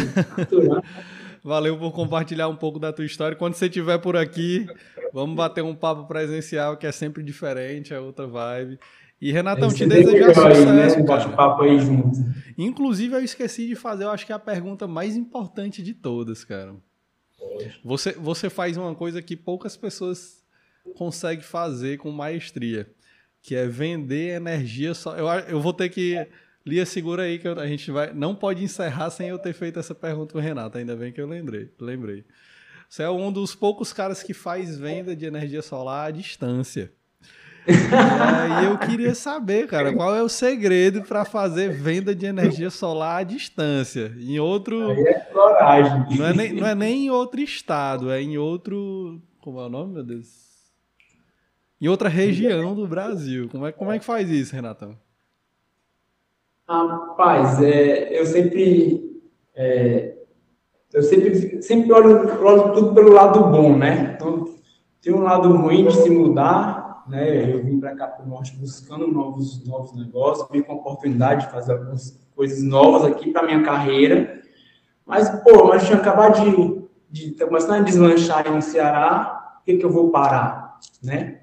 Valeu 1.45 1.79
por 1.79 1.93
compartilhar 1.93 2.49
um 2.49 2.57
pouco 2.57 2.79
da 2.79 2.91
tua 2.91 3.05
história. 3.05 3.37
Quando 3.37 3.53
você 3.53 3.66
estiver 3.66 3.99
por 3.99 4.16
aqui, 4.16 4.66
vamos 5.12 5.37
bater 5.37 5.62
um 5.62 5.75
papo 5.75 6.07
presencial, 6.07 6.79
que 6.79 6.87
é 6.87 6.93
sempre 6.93 7.22
diferente, 7.22 7.93
é 7.93 8.01
outra 8.01 8.27
vibe. 8.27 8.79
E 9.21 9.33
Renatão, 9.33 9.73
te 9.73 9.87
desejar 9.87 10.35
sucesso, 10.35 10.99
né? 10.99 11.07
cara. 11.07 11.29
papo 11.31 11.62
aí 11.62 11.79
junto. 11.79 12.19
Inclusive, 12.59 13.15
eu 13.15 13.25
esqueci 13.25 13.67
de 13.67 13.75
fazer, 13.75 14.05
eu 14.05 14.11
acho 14.11 14.27
que 14.27 14.33
é 14.33 14.35
a 14.35 14.39
pergunta 14.39 14.87
mais 14.87 15.17
importante 15.17 15.83
de 15.83 15.95
todas, 15.95 16.45
cara. 16.45 16.75
Você, 17.85 18.12
você 18.12 18.51
faz 18.51 18.77
uma 18.77 18.95
coisa 18.95 19.23
que 19.23 19.37
poucas 19.37 19.77
pessoas 19.77 20.43
conseguem 20.97 21.45
fazer 21.45 21.99
com 21.99 22.11
maestria, 22.11 22.91
que 23.41 23.55
é 23.55 23.67
vender 23.67 24.37
energia 24.37 24.95
só. 24.95 25.17
Eu, 25.17 25.27
eu 25.49 25.61
vou 25.61 25.73
ter 25.73 25.89
que 25.89 26.27
Lia, 26.67 26.87
segura 26.87 27.25
aí 27.25 27.39
que 27.39 27.47
a 27.47 27.67
gente 27.67 27.91
vai. 27.91 28.15
Não 28.15 28.35
pode 28.35 28.65
encerrar 28.65 29.11
sem 29.11 29.29
eu 29.29 29.39
ter 29.39 29.53
feito 29.53 29.79
essa 29.79 29.95
pergunta 29.95 30.33
com 30.33 30.39
o 30.39 30.43
Renato. 30.43 30.79
Ainda 30.79 30.97
bem 30.97 31.12
que 31.12 31.21
eu 31.21 31.27
lembrei. 31.27 31.71
lembrei. 31.79 32.25
Você 32.89 33.03
é 33.03 33.11
um 33.11 33.31
dos 33.31 33.55
poucos 33.55 33.93
caras 33.93 34.23
que 34.23 34.33
faz 34.33 34.79
venda 34.79 35.15
de 35.15 35.27
energia 35.27 35.61
solar 35.61 36.09
à 36.09 36.11
distância. 36.11 36.91
E 37.67 38.65
eu 38.67 38.79
queria 38.79 39.15
saber, 39.15 39.67
cara, 39.67 39.93
qual 39.95 40.15
é 40.15 40.23
o 40.23 40.29
segredo 40.29 41.03
para 41.03 41.25
fazer 41.25 41.71
venda 41.71 42.15
de 42.15 42.27
energia 42.27 42.69
solar 42.69 43.21
à 43.21 43.23
distância? 43.23 44.12
Em 44.19 44.39
outro. 44.39 44.91
Aí 44.91 45.03
é 45.03 45.21
coragem. 45.21 46.19
Não 46.19 46.27
é, 46.27 46.35
nem, 46.35 46.53
não 46.53 46.67
é 46.67 46.75
nem 46.75 47.07
em 47.07 47.11
outro 47.11 47.41
estado, 47.41 48.11
é 48.11 48.21
em 48.21 48.37
outro. 48.37 49.21
Como 49.41 49.61
é 49.61 49.67
o 49.67 49.69
nome, 49.69 49.95
meu 49.95 50.05
Deus? 50.05 50.27
Em 51.81 51.89
outra 51.89 52.09
região 52.09 52.75
do 52.75 52.87
Brasil. 52.87 53.49
Como 53.51 53.67
é, 53.67 53.73
como 53.73 53.93
é 53.93 53.99
que 53.99 54.05
faz 54.05 54.31
isso, 54.31 54.55
Renatão? 54.55 54.97
Rapaz, 56.69 57.62
é, 57.62 58.19
eu 58.19 58.27
sempre. 58.27 59.23
É, 59.55 60.15
eu 60.93 61.03
sempre, 61.03 61.62
sempre 61.62 61.93
olho, 61.93 62.43
olho 62.43 62.73
tudo 62.73 62.95
pelo 62.95 63.12
lado 63.12 63.41
bom, 63.45 63.77
né? 63.77 64.15
Então, 64.15 64.45
tem 65.03 65.12
um 65.12 65.23
lado 65.23 65.55
ruim 65.55 65.87
de 65.87 65.95
se 65.95 66.09
mudar, 66.09 66.74
né? 67.09 67.52
Eu 67.52 67.62
vim 67.62 67.78
para 67.78 67.94
cá 67.94 68.07
para 68.07 68.24
o 68.24 68.28
norte 68.28 68.57
buscando 68.57 69.07
novos, 69.07 69.64
novos 69.66 69.94
negócios, 69.94 70.48
vim 70.50 70.62
com 70.62 70.72
a 70.72 70.76
oportunidade 70.76 71.46
de 71.46 71.52
fazer 71.52 71.72
algumas 71.72 72.20
coisas 72.34 72.62
novas 72.62 73.05
aqui 73.05 73.30
para 73.30 73.44
minha 73.44 73.62
carreira. 73.62 74.42
Mas, 75.07 75.28
pô, 75.42 75.68
mas 75.68 75.86
tinha 75.86 75.98
acabado 75.98 76.88
de, 77.11 77.30
de 77.30 77.44
começar 77.44 77.76
a 77.76 77.80
deslanchar 77.80 78.50
no 78.50 78.62
Ceará, 78.62 79.59
por 79.59 79.64
que, 79.64 79.76
que 79.76 79.84
eu 79.84 79.90
vou 79.90 80.11
parar, 80.11 80.78
né? 81.02 81.40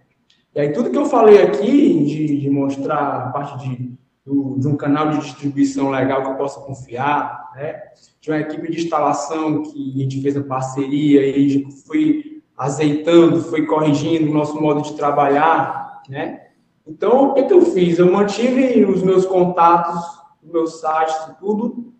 E 0.53 0.59
aí, 0.59 0.73
tudo 0.73 0.89
que 0.89 0.97
eu 0.97 1.05
falei 1.05 1.41
aqui, 1.41 2.05
de, 2.05 2.41
de 2.41 2.49
mostrar 2.49 3.27
a 3.27 3.29
parte 3.29 3.57
de 3.59 3.91
do, 4.25 4.59
de 4.59 4.67
um 4.67 4.75
canal 4.75 5.09
de 5.09 5.19
distribuição 5.19 5.89
legal 5.89 6.23
que 6.23 6.29
eu 6.29 6.35
possa 6.35 6.59
confiar, 6.61 7.51
né? 7.55 7.81
de 8.19 8.29
uma 8.29 8.39
equipe 8.39 8.69
de 8.71 8.83
instalação 8.83 9.63
que 9.63 9.93
a 9.95 9.97
gente 9.99 10.21
fez 10.21 10.37
a 10.37 10.43
parceria 10.43 11.25
e 11.25 11.65
foi 11.87 12.40
azeitando, 12.61 13.41
foi 13.41 13.65
corrigindo 13.65 14.29
o 14.29 14.33
nosso 14.35 14.61
modo 14.61 14.83
de 14.83 14.93
trabalhar, 14.93 16.03
né? 16.07 16.49
Então, 16.85 17.29
o 17.29 17.33
que, 17.33 17.43
que 17.43 17.53
eu 17.53 17.65
fiz? 17.65 17.97
Eu 17.97 18.11
mantive 18.11 18.85
os 18.85 19.01
meus 19.01 19.25
contatos, 19.25 19.99
os 20.43 20.51
meus 20.51 20.79
sites, 20.79 21.15
tudo, 21.39 21.91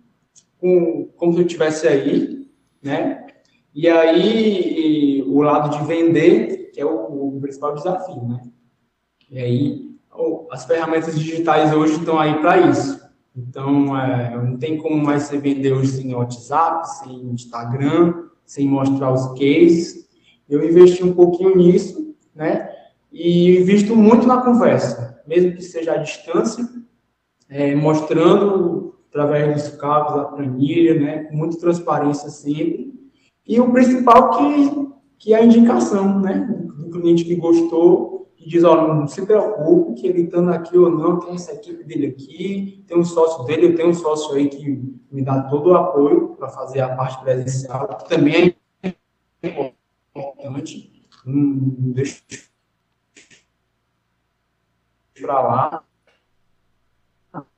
com, 0.59 1.09
como 1.17 1.33
se 1.33 1.39
eu 1.39 1.45
estivesse 1.47 1.87
aí, 1.87 2.47
né? 2.83 3.25
E 3.73 3.89
aí, 3.89 5.17
e, 5.17 5.23
o 5.23 5.41
lado 5.41 5.75
de 5.75 5.83
vender, 5.83 6.69
que 6.71 6.79
é 6.79 6.85
o, 6.85 7.37
o 7.37 7.41
principal 7.41 7.73
desafio, 7.73 8.21
né? 8.27 8.41
E 9.31 9.39
aí, 9.39 9.95
as 10.51 10.63
ferramentas 10.65 11.17
digitais 11.17 11.73
hoje 11.73 11.93
estão 11.95 12.19
aí 12.19 12.39
para 12.39 12.59
isso. 12.69 13.01
Então, 13.35 13.97
é, 13.97 14.37
não 14.37 14.57
tem 14.57 14.77
como 14.77 15.03
mais 15.03 15.23
você 15.23 15.39
vender 15.39 15.73
hoje 15.73 15.93
sem 15.93 16.13
WhatsApp, 16.13 16.87
sem 16.99 17.15
Instagram, 17.31 18.25
sem 18.45 18.67
mostrar 18.67 19.11
os 19.11 19.25
cases. 19.29 20.10
Eu 20.51 20.63
investi 20.67 21.01
um 21.01 21.13
pouquinho 21.13 21.55
nisso, 21.55 22.13
né? 22.35 22.69
E 23.09 23.57
invisto 23.61 23.95
muito 23.95 24.27
na 24.27 24.41
conversa, 24.41 25.23
mesmo 25.25 25.53
que 25.53 25.61
seja 25.61 25.93
à 25.93 25.97
distância, 25.97 26.67
é, 27.49 27.73
mostrando 27.73 28.95
através 29.09 29.53
dos 29.53 29.77
cabos, 29.77 30.15
da 30.15 30.25
planilha, 30.25 30.99
né? 30.99 31.23
Com 31.23 31.37
muita 31.37 31.57
transparência 31.57 32.29
sempre. 32.29 32.93
E 33.47 33.61
o 33.61 33.71
principal 33.71 34.29
que, 34.31 34.89
que 35.17 35.33
é 35.33 35.37
a 35.37 35.45
indicação, 35.45 36.19
né? 36.19 36.47
Do 36.77 36.89
cliente 36.89 37.23
que 37.23 37.35
gostou 37.35 38.11
que 38.41 38.49
diz, 38.49 38.63
olha, 38.63 38.93
não 38.93 39.07
se 39.07 39.23
preocupe 39.25 40.01
que 40.01 40.07
ele 40.07 40.23
estando 40.23 40.49
aqui 40.49 40.75
ou 40.77 40.89
não, 40.89 41.19
tem 41.19 41.35
essa 41.35 41.53
equipe 41.53 41.83
dele 41.83 42.07
aqui, 42.07 42.83
tem 42.87 42.97
um 42.97 43.05
sócio 43.05 43.45
dele, 43.45 43.67
eu 43.67 43.75
tenho 43.75 43.89
um 43.89 43.93
sócio 43.93 44.33
aí 44.33 44.49
que 44.49 44.99
me 45.11 45.21
dá 45.21 45.43
todo 45.43 45.69
o 45.69 45.75
apoio 45.75 46.29
para 46.29 46.49
fazer 46.49 46.81
a 46.81 46.95
parte 46.95 47.21
presencial, 47.23 47.87
que 47.87 48.09
também 48.09 48.55
é 48.81 49.47
importante, 49.47 49.80
não 51.25 51.93
deixa 51.93 52.21
para 55.21 55.39
lá, 55.39 55.83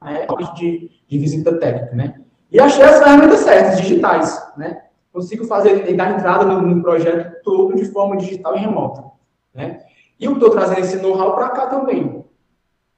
é 0.03 0.27
de, 0.55 0.91
de 1.07 1.17
visita 1.17 1.57
técnica, 1.57 1.95
né? 1.95 2.21
E 2.51 2.59
achei 2.59 2.83
as 2.83 2.99
ferramentas 2.99 3.39
certas, 3.39 3.81
digitais, 3.81 4.53
né? 4.57 4.83
Consigo 5.11 5.45
fazer, 5.45 5.95
dar 5.95 6.11
entrada 6.11 6.45
no, 6.45 6.61
no 6.61 6.81
projeto 6.81 7.41
todo 7.41 7.75
de 7.75 7.85
forma 7.85 8.17
digital 8.17 8.55
e 8.55 8.59
remota, 8.59 9.05
né? 9.53 9.85
E 10.19 10.25
eu 10.25 10.33
estou 10.33 10.49
trazendo 10.49 10.81
esse 10.81 10.97
know-how 10.97 11.35
para 11.35 11.49
cá 11.49 11.67
também. 11.67 12.23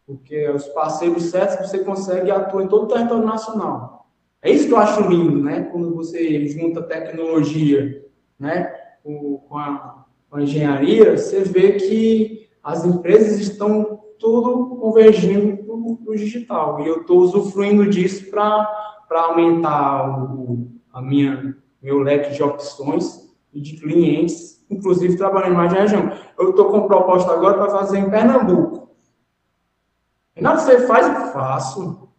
Porque 0.05 0.49
os 0.49 0.67
parceiros 0.69 1.25
certos 1.25 1.69
você 1.69 1.79
consegue 1.83 2.29
atuar 2.31 2.63
em 2.63 2.67
todo 2.67 2.85
o 2.85 2.87
território 2.87 3.25
nacional. 3.25 4.07
É 4.41 4.49
isso 4.49 4.67
que 4.67 4.73
eu 4.73 4.77
acho 4.77 5.07
lindo, 5.07 5.41
né? 5.43 5.63
Quando 5.71 5.95
você 5.95 6.47
junta 6.47 6.81
tecnologia 6.83 8.05
né? 8.39 8.73
Com, 9.05 9.57
a, 9.57 10.05
com 10.29 10.37
a 10.37 10.41
engenharia, 10.41 11.15
você 11.15 11.41
vê 11.41 11.73
que 11.73 12.47
as 12.63 12.83
empresas 12.83 13.39
estão 13.39 13.99
tudo 14.17 14.77
convergindo 14.77 15.63
para 15.63 16.11
o 16.11 16.15
digital. 16.15 16.81
E 16.81 16.87
eu 16.87 17.01
estou 17.01 17.19
usufruindo 17.19 17.87
disso 17.87 18.31
para 18.31 18.67
aumentar 19.11 20.33
o, 20.33 20.71
a 20.91 21.01
minha, 21.01 21.55
meu 21.81 21.99
leque 21.99 22.33
de 22.33 22.41
opções 22.41 23.29
e 23.53 23.61
de 23.61 23.77
clientes, 23.77 24.65
inclusive 24.69 25.15
trabalhando 25.15 25.55
mais 25.55 25.71
de 25.71 25.77
região. 25.77 26.11
Eu 26.39 26.49
estou 26.49 26.65
com 26.65 26.87
proposta 26.87 27.31
agora 27.31 27.57
para 27.57 27.69
fazer 27.69 27.99
em 27.99 28.09
Pernambuco. 28.09 28.89
Renato, 30.33 30.61
você 30.61 30.87
faz? 30.87 31.07
Eu 31.07 31.31
faço. 31.31 32.09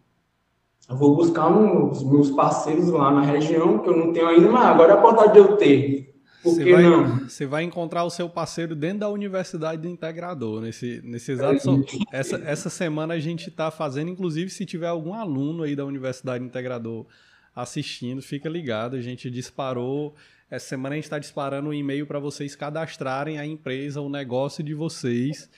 Eu 0.88 0.96
vou 0.96 1.16
buscar 1.16 1.48
os 1.50 2.04
meus 2.04 2.30
parceiros 2.30 2.88
lá 2.90 3.10
na 3.10 3.22
região, 3.22 3.80
que 3.80 3.88
eu 3.88 3.96
não 3.96 4.12
tenho 4.12 4.28
ainda, 4.28 4.48
mas 4.48 4.66
agora 4.66 4.92
é 4.92 4.96
a 4.96 5.00
vontade 5.00 5.32
de 5.32 5.38
eu 5.40 5.56
ter. 5.56 6.15
Você 6.50 6.72
vai? 6.72 6.84
Você 7.28 7.46
vai 7.46 7.62
encontrar 7.64 8.04
o 8.04 8.10
seu 8.10 8.28
parceiro 8.28 8.74
dentro 8.74 9.00
da 9.00 9.08
Universidade 9.08 9.82
do 9.82 9.88
Integrador. 9.88 10.60
Nesse, 10.60 11.00
nesse 11.04 11.32
exato. 11.32 11.84
É. 12.12 12.20
Essa, 12.20 12.36
essa 12.36 12.70
semana 12.70 13.14
a 13.14 13.18
gente 13.18 13.48
está 13.48 13.70
fazendo, 13.70 14.10
inclusive, 14.10 14.50
se 14.50 14.64
tiver 14.64 14.88
algum 14.88 15.14
aluno 15.14 15.62
aí 15.62 15.74
da 15.74 15.84
Universidade 15.84 16.44
Integrador 16.44 17.06
assistindo, 17.54 18.20
fica 18.22 18.48
ligado. 18.48 18.96
A 18.96 19.00
gente 19.00 19.30
disparou. 19.30 20.14
Essa 20.50 20.68
semana 20.68 20.94
a 20.94 20.96
gente 20.96 21.04
está 21.04 21.18
disparando 21.18 21.70
um 21.70 21.74
e-mail 21.74 22.06
para 22.06 22.18
vocês 22.18 22.54
cadastrarem 22.54 23.38
a 23.38 23.44
empresa, 23.44 24.00
o 24.00 24.08
negócio 24.08 24.62
de 24.62 24.74
vocês 24.74 25.50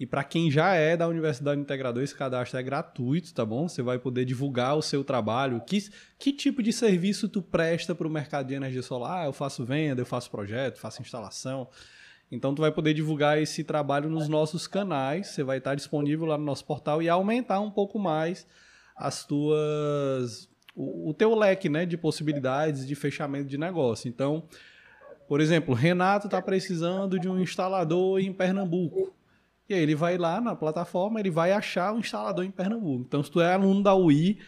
e 0.00 0.06
para 0.06 0.24
quem 0.24 0.50
já 0.50 0.72
é 0.72 0.96
da 0.96 1.06
Universidade 1.06 1.60
Integrador, 1.60 2.02
esse 2.02 2.14
cadastro 2.14 2.58
é 2.58 2.62
gratuito, 2.62 3.34
tá 3.34 3.44
bom? 3.44 3.68
Você 3.68 3.82
vai 3.82 3.98
poder 3.98 4.24
divulgar 4.24 4.74
o 4.74 4.80
seu 4.80 5.04
trabalho. 5.04 5.60
Que, 5.60 5.78
que 6.18 6.32
tipo 6.32 6.62
de 6.62 6.72
serviço 6.72 7.28
tu 7.28 7.42
presta 7.42 7.94
para 7.94 8.06
o 8.06 8.10
mercado 8.10 8.46
de 8.46 8.54
energia 8.54 8.80
solar? 8.80 9.24
Ah, 9.24 9.26
eu 9.26 9.32
faço 9.34 9.62
venda, 9.62 10.00
eu 10.00 10.06
faço 10.06 10.30
projeto, 10.30 10.78
faço 10.78 11.02
instalação. 11.02 11.68
Então 12.32 12.54
tu 12.54 12.62
vai 12.62 12.72
poder 12.72 12.94
divulgar 12.94 13.42
esse 13.42 13.62
trabalho 13.62 14.08
nos 14.08 14.26
nossos 14.26 14.66
canais. 14.66 15.26
Você 15.26 15.42
vai 15.42 15.58
estar 15.58 15.74
disponível 15.74 16.24
lá 16.24 16.38
no 16.38 16.44
nosso 16.44 16.64
portal 16.64 17.02
e 17.02 17.08
aumentar 17.10 17.60
um 17.60 17.70
pouco 17.70 17.98
mais 17.98 18.46
as 18.96 19.26
tuas 19.26 20.48
o, 20.74 21.10
o 21.10 21.12
teu 21.12 21.34
leque, 21.34 21.68
né, 21.68 21.84
de 21.84 21.98
possibilidades 21.98 22.86
de 22.86 22.94
fechamento 22.94 23.50
de 23.50 23.58
negócio. 23.58 24.08
Então, 24.08 24.44
por 25.28 25.42
exemplo, 25.42 25.74
Renato 25.74 26.26
está 26.26 26.40
precisando 26.40 27.18
de 27.18 27.28
um 27.28 27.38
instalador 27.38 28.18
em 28.18 28.32
Pernambuco. 28.32 29.19
E 29.70 29.74
aí 29.74 29.82
ele 29.82 29.94
vai 29.94 30.18
lá 30.18 30.40
na 30.40 30.56
plataforma, 30.56 31.20
ele 31.20 31.30
vai 31.30 31.52
achar 31.52 31.94
o 31.94 32.00
instalador 32.00 32.44
em 32.44 32.50
Pernambuco. 32.50 33.04
Então, 33.06 33.22
se 33.22 33.30
tu 33.30 33.40
é 33.40 33.54
aluno 33.54 33.84
da 33.84 33.94
UI, 33.94 34.40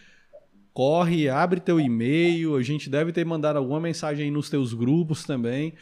corre, 0.74 1.28
abre 1.28 1.60
teu 1.60 1.78
e-mail, 1.78 2.56
a 2.56 2.62
gente 2.62 2.90
deve 2.90 3.12
ter 3.12 3.24
mandado 3.24 3.56
alguma 3.56 3.78
mensagem 3.78 4.24
aí 4.24 4.30
nos 4.32 4.50
teus 4.50 4.74
grupos 4.74 5.22
também. 5.22 5.74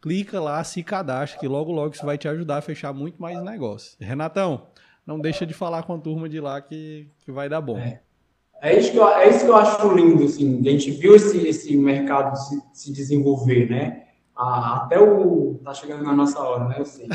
Clica 0.00 0.40
lá, 0.40 0.64
se 0.64 0.82
cadastra, 0.82 1.38
que 1.38 1.46
logo 1.46 1.72
logo 1.72 1.94
isso 1.94 2.06
vai 2.06 2.16
te 2.16 2.26
ajudar 2.26 2.56
a 2.56 2.62
fechar 2.62 2.94
muito 2.94 3.20
mais 3.20 3.38
negócio. 3.44 3.98
Renatão, 4.00 4.66
não 5.06 5.20
deixa 5.20 5.44
de 5.44 5.52
falar 5.52 5.82
com 5.82 5.92
a 5.92 5.98
turma 5.98 6.26
de 6.26 6.40
lá 6.40 6.58
que, 6.62 7.06
que 7.22 7.30
vai 7.30 7.50
dar 7.50 7.60
bom. 7.60 7.76
É. 7.76 8.00
É 8.62 8.78
isso, 8.78 8.92
que 8.92 8.96
eu, 8.96 9.06
é 9.06 9.28
isso 9.28 9.44
que 9.44 9.50
eu 9.50 9.56
acho 9.56 9.94
lindo, 9.94 10.24
assim, 10.24 10.66
a 10.66 10.70
gente 10.70 10.90
viu 10.90 11.14
esse, 11.14 11.46
esse 11.46 11.76
mercado 11.76 12.34
se, 12.34 12.62
se 12.72 12.90
desenvolver, 12.90 13.68
né? 13.68 14.05
Ah, 14.36 14.82
até 14.84 15.00
o. 15.00 15.58
Tá 15.64 15.72
chegando 15.72 16.04
na 16.04 16.12
nossa 16.12 16.38
hora, 16.40 16.64
né? 16.64 16.76
Eu 16.78 16.84
sei. 16.84 17.08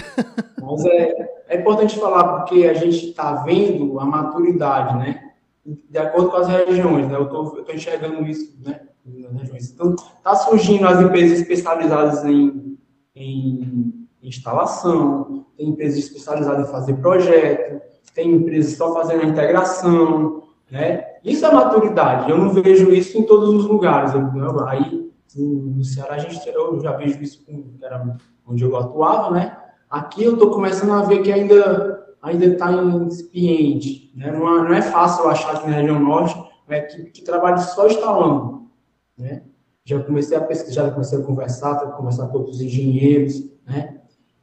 Mas 0.60 0.86
é, 0.86 1.44
é 1.50 1.60
importante 1.60 2.00
falar 2.00 2.40
porque 2.40 2.66
a 2.66 2.74
gente 2.74 3.10
está 3.10 3.44
vendo 3.44 4.00
a 4.00 4.06
maturidade, 4.06 4.98
né? 4.98 5.32
De 5.64 6.00
acordo 6.00 6.32
com 6.32 6.38
as 6.38 6.48
regiões, 6.48 7.08
né? 7.08 7.16
Eu 7.16 7.24
estou 7.24 7.64
enxergando 7.70 8.26
isso, 8.26 8.58
né? 8.66 8.82
Nas 9.06 9.42
regiões. 9.42 9.72
Então, 9.72 9.94
está 9.94 10.36
surgindo 10.36 10.88
as 10.88 11.00
empresas 11.00 11.40
especializadas 11.40 12.26
em, 12.26 12.78
em 13.16 14.08
instalação, 14.24 15.46
tem 15.56 15.70
empresas 15.70 16.00
especializadas 16.00 16.68
em 16.68 16.72
fazer 16.72 16.96
projeto, 16.96 17.82
tem 18.16 18.32
empresas 18.32 18.76
só 18.76 18.94
fazendo 18.94 19.22
a 19.22 19.28
integração, 19.28 20.44
né? 20.72 21.06
Isso 21.24 21.46
é 21.46 21.52
maturidade. 21.52 22.32
Eu 22.32 22.38
não 22.40 22.50
vejo 22.50 22.92
isso 22.92 23.16
em 23.18 23.24
todos 23.24 23.50
os 23.50 23.66
lugares. 23.68 24.12
Eu, 24.14 24.66
aí 24.66 25.11
no 25.36 25.84
Ceará, 25.84 26.16
a 26.16 26.20
gente, 26.20 26.48
eu 26.50 26.80
já 26.80 26.94
vejo 26.94 27.22
isso, 27.22 27.46
com, 27.46 27.76
era 27.82 28.18
onde 28.46 28.64
eu 28.64 28.76
atuava, 28.76 29.32
né? 29.32 29.58
Aqui 29.90 30.24
eu 30.24 30.34
estou 30.34 30.52
começando 30.52 30.94
a 30.94 31.04
ver 31.04 31.22
que 31.22 31.32
ainda 31.32 32.02
ainda 32.22 32.46
está 32.46 32.72
incipiente. 32.72 34.12
Né? 34.16 34.32
Não, 34.32 34.58
é, 34.58 34.70
não 34.70 34.74
é 34.74 34.82
fácil 34.82 35.28
achar 35.28 35.56
aqui 35.56 35.68
na 35.68 35.78
região 35.78 36.00
norte 36.00 36.36
uma 36.68 36.78
equipe 36.78 37.12
que 37.12 37.24
trabalha 37.24 37.58
só 37.58 37.88
instalando. 37.88 38.70
Né? 39.18 39.44
Já 39.84 40.02
comecei 40.04 40.38
a 40.38 40.42
pesquisar, 40.42 40.86
já 40.86 40.92
comecei 40.92 41.20
a 41.20 41.24
conversar, 41.24 41.74
a 41.74 41.92
conversar 41.92 42.28
com 42.28 42.38
outros 42.38 42.62
engenheiros, 42.62 43.44
né? 43.66 43.98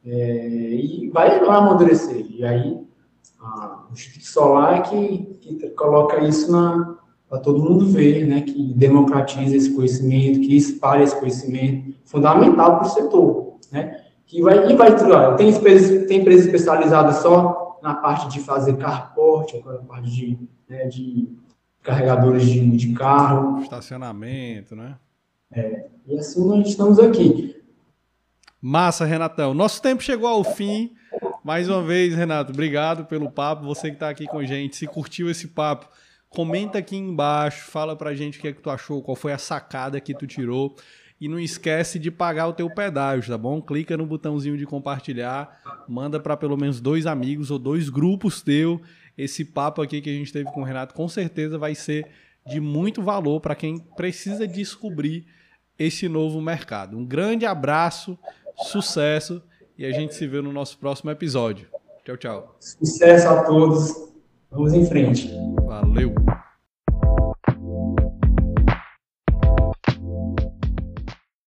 É, 0.05 0.49
e 0.49 1.11
vai, 1.11 1.39
vai 1.39 1.57
amadurecer. 1.57 2.27
E 2.31 2.45
aí, 2.45 2.85
a, 3.41 3.87
o 3.89 3.93
Instituto 3.93 4.27
Solar 4.27 4.79
é 4.79 4.81
que, 4.83 5.19
que 5.41 5.71
coloca 5.71 6.19
isso 6.25 6.51
na, 6.51 6.98
para 7.29 7.39
todo 7.39 7.63
mundo 7.63 7.87
ver, 7.87 8.27
né, 8.27 8.41
que 8.41 8.73
democratiza 8.75 9.55
esse 9.55 9.75
conhecimento, 9.75 10.41
que 10.41 10.57
espalha 10.57 11.03
esse 11.03 11.19
conhecimento, 11.19 11.95
fundamental 12.05 12.79
para 12.79 12.87
o 12.87 12.91
setor, 12.91 13.59
né, 13.71 14.03
que 14.27 14.43
vai, 14.43 14.71
e 14.71 14.77
vai, 14.77 14.95
tem 15.37 15.51
empresas, 15.51 16.07
tem 16.07 16.21
empresas 16.21 16.47
especializadas 16.47 17.17
só 17.17 17.79
na 17.83 17.95
parte 17.95 18.29
de 18.29 18.41
fazer 18.41 18.77
carporte, 18.77 19.57
agora 19.57 19.79
na 19.79 19.85
parte 19.85 20.11
de, 20.11 20.39
né, 20.69 20.87
de 20.87 21.29
carregadores 21.83 22.45
de, 22.45 22.77
de 22.77 22.93
carro. 22.93 23.61
Estacionamento, 23.63 24.75
né? 24.75 24.97
É, 25.51 25.87
e 26.07 26.19
assim 26.19 26.47
nós 26.47 26.69
estamos 26.69 26.99
aqui. 26.99 27.57
Massa, 28.61 29.05
Renatão. 29.05 29.55
Nosso 29.55 29.81
tempo 29.81 30.03
chegou 30.03 30.29
ao 30.29 30.43
fim. 30.43 30.93
Mais 31.45 31.69
uma 31.69 31.83
vez, 31.83 32.15
Renato, 32.15 32.53
obrigado 32.53 33.07
pelo 33.07 33.31
papo. 33.31 33.65
Você 33.65 33.89
que 33.89 33.97
está 33.97 34.11
aqui 34.11 34.27
com 34.27 34.39
a 34.39 34.45
gente, 34.45 34.77
se 34.77 34.87
curtiu 34.87 35.31
esse 35.31 35.49
papo, 35.49 35.89
Comenta 36.31 36.79
aqui 36.79 36.97
embaixo, 36.97 37.71
fala 37.71 37.97
pra 37.97 38.15
gente 38.15 38.39
o 38.39 38.41
que 38.41 38.49
é 38.49 38.53
que 38.53 38.61
tu 38.61 38.71
achou, 38.71 39.03
qual 39.03 39.17
foi 39.17 39.33
a 39.33 39.39
sacada 39.39 40.01
que 40.01 40.15
tu 40.15 40.27
tirou. 40.27 40.77
E 41.21 41.27
não 41.27 41.41
esquece 41.41 41.99
de 41.99 42.11
pagar 42.11 42.47
o 42.47 42.53
teu 42.53 42.71
pedágio, 42.71 43.33
tá 43.33 43.39
bom? 43.39 43.61
Clica 43.61 43.97
no 43.97 44.07
botãozinho 44.07 44.57
de 44.57 44.65
compartilhar, 44.65 45.61
manda 45.89 46.21
para 46.21 46.37
pelo 46.37 46.57
menos 46.57 46.81
dois 46.81 47.07
amigos 47.07 47.51
ou 47.51 47.59
dois 47.59 47.89
grupos 47.89 48.41
teu. 48.41 48.81
Esse 49.17 49.45
papo 49.45 49.83
aqui 49.83 50.01
que 50.01 50.11
a 50.11 50.13
gente 50.13 50.33
teve 50.33 50.51
com 50.53 50.61
o 50.61 50.65
Renato 50.65 50.95
com 50.95 51.09
certeza 51.09 51.59
vai 51.59 51.75
ser 51.75 52.07
de 52.47 52.61
muito 52.61 53.03
valor 53.03 53.41
para 53.41 53.57
quem 53.57 53.79
precisa 53.79 54.47
descobrir 54.47 55.27
esse 55.79 56.09
novo 56.09 56.41
mercado. 56.41 56.97
Um 56.97 57.05
grande 57.05 57.45
abraço, 57.45 58.19
sucesso 58.57 59.43
e 59.77 59.85
a 59.85 59.93
gente 59.93 60.15
se 60.15 60.27
vê 60.27 60.41
no 60.41 60.53
nosso 60.53 60.79
próximo 60.79 61.11
episódio. 61.11 61.69
Tchau, 62.05 62.17
tchau. 62.17 62.57
Sucesso 62.61 63.29
a 63.29 63.45
todos. 63.45 64.08
Vamos 64.51 64.73
em 64.73 64.87
frente. 64.87 65.31
Valeu. 65.67 66.15